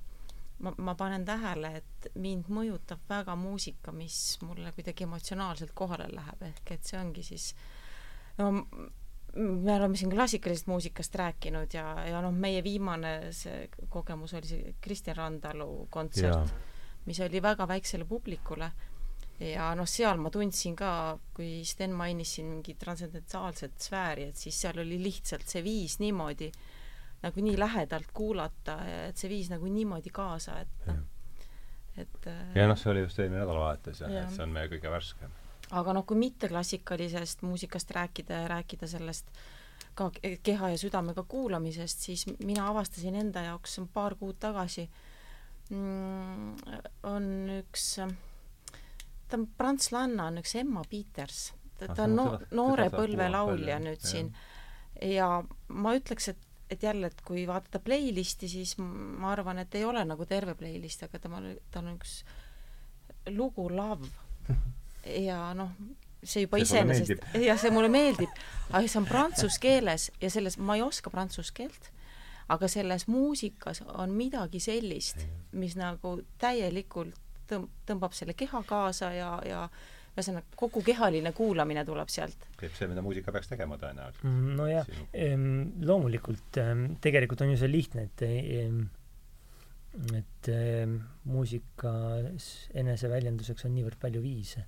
[0.63, 6.45] ma, ma panen tähele, et mind mõjutab väga muusika, mis mulle kuidagi emotsionaalselt kohale läheb,
[6.51, 7.49] ehk et see ongi siis
[8.37, 8.53] no
[9.35, 14.75] me oleme siin klassikalisest muusikast rääkinud ja, ja noh, meie viimane see kogemus oli see
[14.81, 16.53] Kristjan Randalu kontsert,
[17.05, 18.71] mis oli väga väiksele publikule.
[19.39, 20.91] Ja noh, seal ma tundsin ka,
[21.35, 26.49] kui Sten mainis siin mingit transcendentaalset sfääri, et siis seal oli lihtsalt see viis niimoodi
[27.23, 30.99] nagu nii lähedalt kuulata, et see viis nagu niimoodi kaasa, et noh,
[31.99, 35.38] et ja noh, see oli just eelmine nädalavahetus ja, ja see on meie kõige värskem
[35.71, 39.29] aga noh, kui mitte klassikalisest muusikast rääkida ja rääkida sellest
[39.95, 40.09] ka
[40.43, 44.87] keha ja südamega kuulamisest, siis mina avastasin enda jaoks paar kuud tagasi
[45.69, 46.55] mm,
[47.03, 47.29] on
[47.59, 47.87] üks,
[49.27, 54.05] ta on prantslanna, on üks Emma Peters, ta, ta on no, noore põlve laulja nüüd
[54.05, 54.31] siin.
[55.05, 55.39] Ja
[55.69, 60.03] ma ütleks, et et jälle, et kui vaadata playlisti, siis ma arvan, et ei ole
[60.05, 62.19] nagu terve playlist, aga temal, tal on üks
[63.33, 64.05] lugu Love
[65.25, 65.71] ja noh,
[66.23, 68.31] see juba iseenesest, jah, see mulle meeldib,
[68.71, 71.91] aga see on prantsuse keeles ja selles, ma ei oska prantsuse keelt,
[72.51, 75.23] aga selles muusikas on midagi sellist,
[75.55, 77.15] mis nagu täielikult
[77.49, 79.63] tõmb-, tõmbab selle keha kaasa ja, ja
[80.17, 82.47] ühesõnaga, kogu kehaline kuulamine tuleb sealt.
[82.59, 84.25] teeb see, mida muusika peaks tegema tõenäoliselt.
[84.27, 84.89] Mm, nojah,
[85.87, 86.59] loomulikult
[87.03, 88.25] tegelikult on ju see lihtne, et
[90.13, 90.47] et
[91.25, 94.67] muusikas eneseväljenduseks on niivõrd palju viise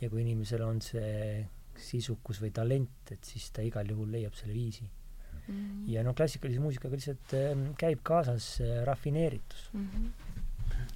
[0.00, 1.44] ja kui inimesel on see
[1.80, 5.54] sisukus või talent, et siis ta igal juhul leiab selle viisi mm.
[5.54, 5.84] -hmm.
[5.92, 9.86] ja noh, klassikalise muusikaga lihtsalt äh, käib kaasas äh, rafineeritus mm.
[9.86, 10.10] -hmm.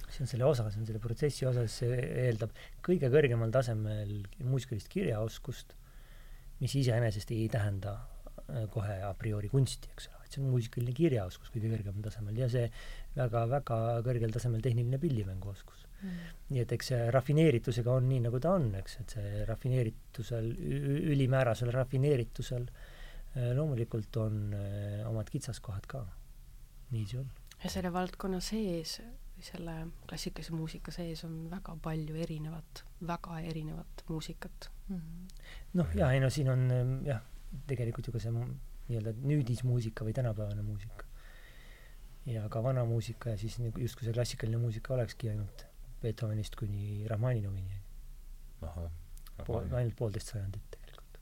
[0.09, 2.53] see on selle osa, see on selle protsessi osa, see eeldab
[2.85, 5.73] kõige kõrgemal tasemel muusikalist kirjaoskust,
[6.59, 7.97] mis iseenesest ei tähenda
[8.49, 12.37] äh, kohe a priori kunsti, eks ole, vaid see on muusikaline kirjaoskus kõige kõrgemal tasemel
[12.45, 12.69] ja see
[13.17, 15.84] väga-väga kõrgel tasemel tehniline pillimänguoskus.
[16.49, 20.51] Nii et eks see rafineeritusega on nii, nagu ta on, eks, et see rafineeritusel,
[21.15, 26.05] ülimäärasel rafineeritusel äh, loomulikult on äh, omad kitsaskohad ka.
[26.93, 27.31] nii see on.
[27.63, 28.99] ja selle valdkonna sees,
[29.41, 29.73] selle
[30.07, 35.49] klassikalise muusika sees on väga palju erinevat, väga erinevat muusikat mm -hmm..
[35.81, 37.21] noh, jaa, ei no siin on ähm, jah,
[37.67, 41.05] tegelikult ju ka see nii-öelda nüüdismuusika või tänapäevane muusika
[42.25, 45.65] ja ka vana muusika ja siis nagu justkui see klassikaline muusika olekski ainult
[46.01, 47.81] Beethovenist kuni Rahmaninovini.
[49.45, 51.19] pool, ainult poolteist sajandit tegelikult.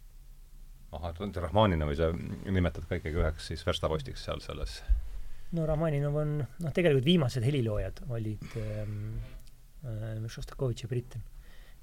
[0.94, 1.16] ahah,
[1.48, 4.82] Rahmaninovi sa nimetad ka ikkagi üheks siis verstapostiks seal selles?
[5.54, 9.00] no Rahmaninov on, noh, tegelikult viimased heliloojad olid ähm,
[9.86, 11.26] äh, Šostakovitš ja Britten,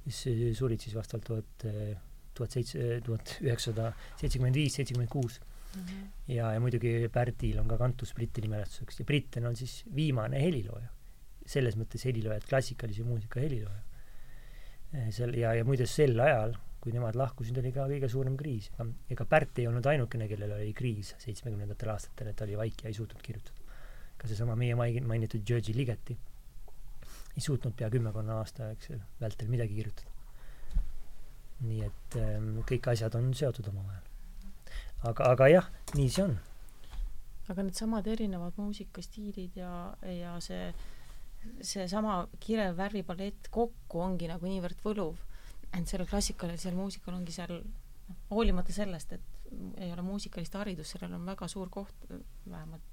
[0.07, 0.23] mis
[0.59, 1.93] surid siis vastavalt tuhat, äh,
[2.35, 5.41] tuhat seitse, tuhat üheksasada seitsekümmend viis, seitsekümmend kuus.
[5.71, 6.07] Mhm.
[6.27, 10.89] ja, ja muidugi Pärtil on ka kantus Britteni mälestuseks ja Britten on siis viimane helilooja
[11.51, 13.83] selles mõttes heliloojad, klassikalise muusika helilooja.
[14.95, 18.71] Eh, seal ja, ja muide sel ajal, kui nemad lahkusid, oli ka kõige suurem kriis.
[18.73, 22.87] ega, ega Pärt ei olnud ainukene, kellel oli kriis seitsmekümnendatel aastatel, et ta oli vaiki
[22.87, 23.57] ja ei suutnud kirjutada.
[24.21, 26.17] ka seesama meie mainitud Georgi Ligeti
[27.37, 30.09] ei suutnud pea kümmekonna aasta, ju, vältel midagi kirjutada.
[31.61, 34.07] nii et ähm, kõik asjad on seotud omavahel.
[35.11, 36.39] aga, aga jah, nii see on.
[37.53, 39.73] aga needsamad erinevad muusikastiilid ja,
[40.03, 40.73] ja see,
[41.65, 45.19] seesama kirev värvipalett kokku ongi nagu niivõrd võluv,
[45.73, 51.17] et sellel klassikalisel muusikal ongi seal noh, hoolimata sellest, et ei ole muusikalist haridust, sellel
[51.19, 51.95] on väga suur koht,
[52.47, 52.91] vähemalt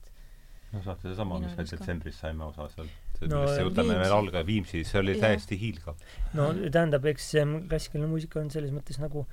[0.73, 3.83] no saate seesama, mis me detsembris saime osa sealt, No, Viimsi.
[3.87, 5.23] veel alga-, Viimsis, see oli Jah.
[5.23, 5.95] täiesti hiilgav.
[6.37, 7.31] no tähendab, eks
[7.69, 9.23] klassikaline muusika on selles mõttes nagu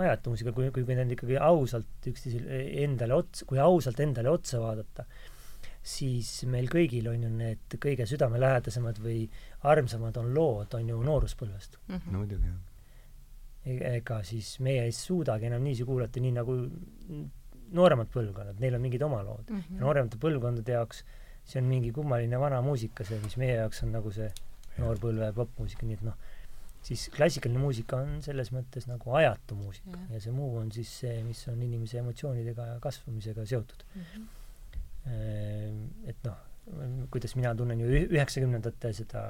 [0.00, 5.04] ajatu muusika, kui, kui, nüüd ikkagi ausalt üksteisele endale otsa, kui ausalt endale otsa vaadata,
[5.84, 9.26] siis meil kõigil on ju need kõige südamelähedasemad või
[9.68, 11.78] armsamad on lood, on ju nooruspõlvest.
[11.86, 12.12] mm -hmm.
[12.12, 12.62] no muidugi, jah.
[13.64, 16.56] E- ega siis meie ei suudagi enam niiviisi kuulata, nii nagu
[17.72, 19.50] nooremad põlvkonnad, neil on mingid oma lood.
[19.50, 19.80] mm ja -hmm.
[19.80, 21.04] nooremate põlvkondade jaoks
[21.44, 24.30] see on mingi kummaline vana muusika, see, mis meie jaoks on nagu see
[24.80, 26.16] noorpõlve popmuusika, nii et noh,
[26.84, 30.06] siis klassikaline muusika on selles mõttes nagu ajatu muusika Jah.
[30.16, 33.84] ja see muu on siis see, mis on inimese emotsioonidega ja kasvamisega seotud.
[33.94, 34.26] Mm -hmm.
[35.04, 36.36] Et noh,
[37.12, 39.24] kuidas mina tunnen ju üh- üheksakümnendate seda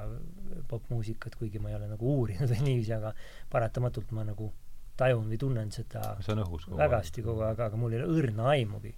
[0.69, 3.11] popmuusikat, kuigi ma ei ole nagu uurinud või niiviisi, aga
[3.51, 4.51] paratamatult ma nagu
[4.99, 8.51] tajun või tunnen seda õhus kogu väga hästi kogu aeg, aga mul ei ole õrna
[8.53, 8.93] aimugi,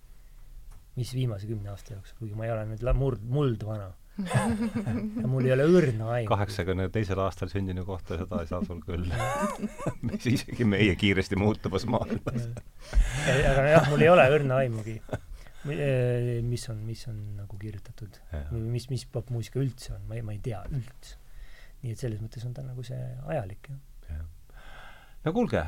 [0.98, 3.96] mis viimase kümne aasta jooksul, kuigi ma ei ole nüüd murd, muldvana.
[5.22, 6.30] ja mul ei ole õrna aimu.
[6.32, 9.06] kaheksakümne teisel aastal sündinu kohta seda ei saa sul küll
[10.10, 12.48] mis isegi meie kiiresti muutuvas maailmas.
[13.30, 14.96] aga jah, mul ei ole õrna aimugi.
[15.68, 18.20] Mis on, mis on nagu kirjutatud
[18.52, 21.18] või mis, mis popmuusika üldse on, ma ei, ma ei tea üldse.
[21.84, 23.00] nii et selles mõttes on ta nagu see
[23.34, 23.70] ajalik,
[24.10, 24.24] jah.
[25.26, 25.64] no kuulge,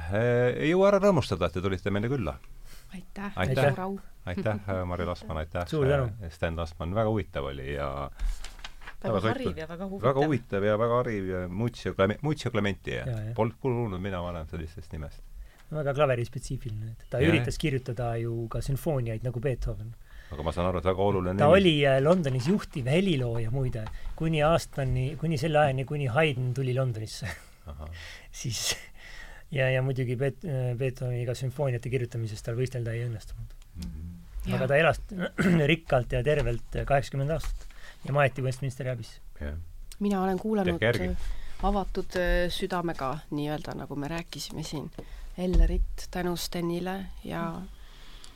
[0.55, 2.37] ei jõua ära rõõmustada, et te tulite meile külla.
[2.93, 3.69] aitäh, Aitäh.
[3.69, 3.97] suur au!
[4.29, 6.09] aitäh, Mari Lasman, aitäh, Suur tänu.
[6.29, 8.09] Sten Lasman, väga huvitav oli ja
[9.03, 10.07] väga Väga hariv ja väga huvitav.
[10.09, 13.33] väga huvitav ja väga hariv ja Muccio Clem-, Muccio Clementi Jaa, jah.
[13.35, 15.23] Polnud kuulnud mina varem sellisest nimest.
[15.71, 17.29] Väga klaverispetsiifiline, et ta Jah.
[17.31, 19.93] üritas kirjutada ju ka sümfooniaid nagu Beethoven.
[20.29, 23.85] aga ma saan aru, et väga oluline ta oli äh, Londonis juhtiv helilooja muide,
[24.15, 27.29] kuni aastani, kuni selle ajani, kuni Haydn tuli Londonisse
[28.41, 28.75] siis
[29.51, 30.45] ja, ja muidugi Beet-,
[30.77, 33.57] Beethoveniga sümfooniate kirjutamises tal võistelda ei õnnestunud.
[33.79, 34.53] Mhm.
[34.57, 35.01] aga ta elas
[35.73, 37.67] rikkalt ja tervelt kaheksakümmend aastat
[38.05, 39.19] ja maeti Westminsteri abisse.
[39.99, 41.15] mina olen kuulanud äh,
[41.63, 44.91] avatud äh, südamega nii-öelda, nagu me rääkisime siin,
[45.39, 47.61] Ellerit tänu Stenile ja,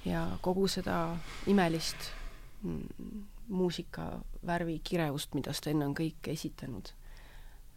[0.05, 1.17] ja kogu seda
[1.51, 2.09] imelist
[2.61, 6.93] mm, muusikavärvi kirevust, mida Sten on kõik esitanud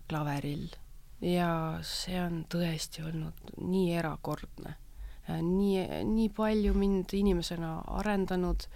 [0.08, 0.68] klaveril.
[1.20, 4.76] ja see on tõesti olnud nii erakordne.
[5.28, 8.68] nii, nii palju mind inimesena arendanud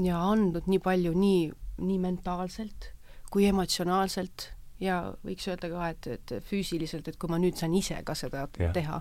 [0.00, 1.50] ja andnud nii palju nii,
[1.84, 2.92] nii mentaalselt
[3.30, 4.50] kui emotsionaalselt
[4.80, 8.46] ja võiks öelda ka, et, et füüsiliselt, et kui ma nüüd saan ise ka seda
[8.58, 8.70] ja.
[8.74, 9.00] teha,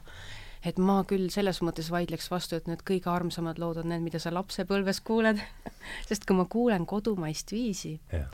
[0.65, 4.19] et ma küll selles mõttes vaidleks vastu, et need kõige armsamad lood on need, mida
[4.19, 5.39] sa lapsepõlves kuuled.
[6.09, 8.27] Sest kui ma kuulen kodumaist viisi jah,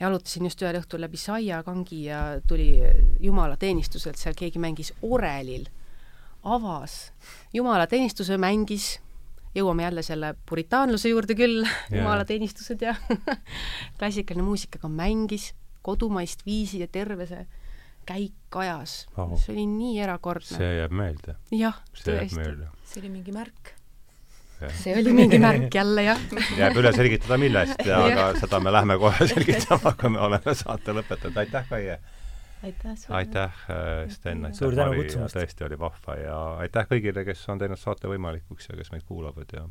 [0.00, 2.74] jalutasin just ühel õhtul läbi Saia kangi ja tuli
[3.22, 5.68] jumalateenistuselt, seal keegi mängis orelil,
[6.42, 7.12] avas
[7.54, 8.96] jumalateenistuse, mängis,
[9.54, 11.66] jõuame jälle selle puritaanluse juurde küll,
[11.98, 12.96] jumalateenistused ja
[13.98, 15.52] klassikaline muusika, aga mängis
[15.82, 17.44] kodumaist viisi ja terve see
[18.06, 19.36] käik ajas Vau.
[19.40, 20.56] see oli nii erakordne.
[20.56, 21.36] see jääb meelde.
[21.56, 22.38] jah, tõesti.
[22.38, 22.70] meelde.
[22.84, 23.74] see oli mingi märk.
[24.78, 26.24] see oli mingi märk jälle, jah.
[26.58, 31.38] jääb üle selgitada, millest, aga seda me lähme kohe selgitama, kui me oleme saate lõpetanud.
[31.44, 32.00] aitäh, Kaie!
[32.62, 33.20] aitäh sulle!
[33.20, 38.10] aitäh, äh, Sten, aitäh, Mari, tõesti oli vahva ja aitäh kõigile, kes on teinud saate
[38.10, 39.66] võimalikuks ja kes meid kuulavad ja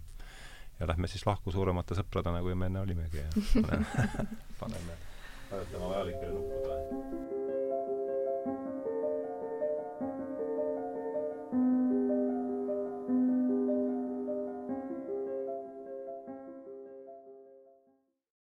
[0.81, 3.29] ja lähme siis lahku suuremate sõpradena, kui me enne olimegi ja
[3.63, 4.97] paneme,
[5.51, 7.30] paneme vajalikele nuppudele.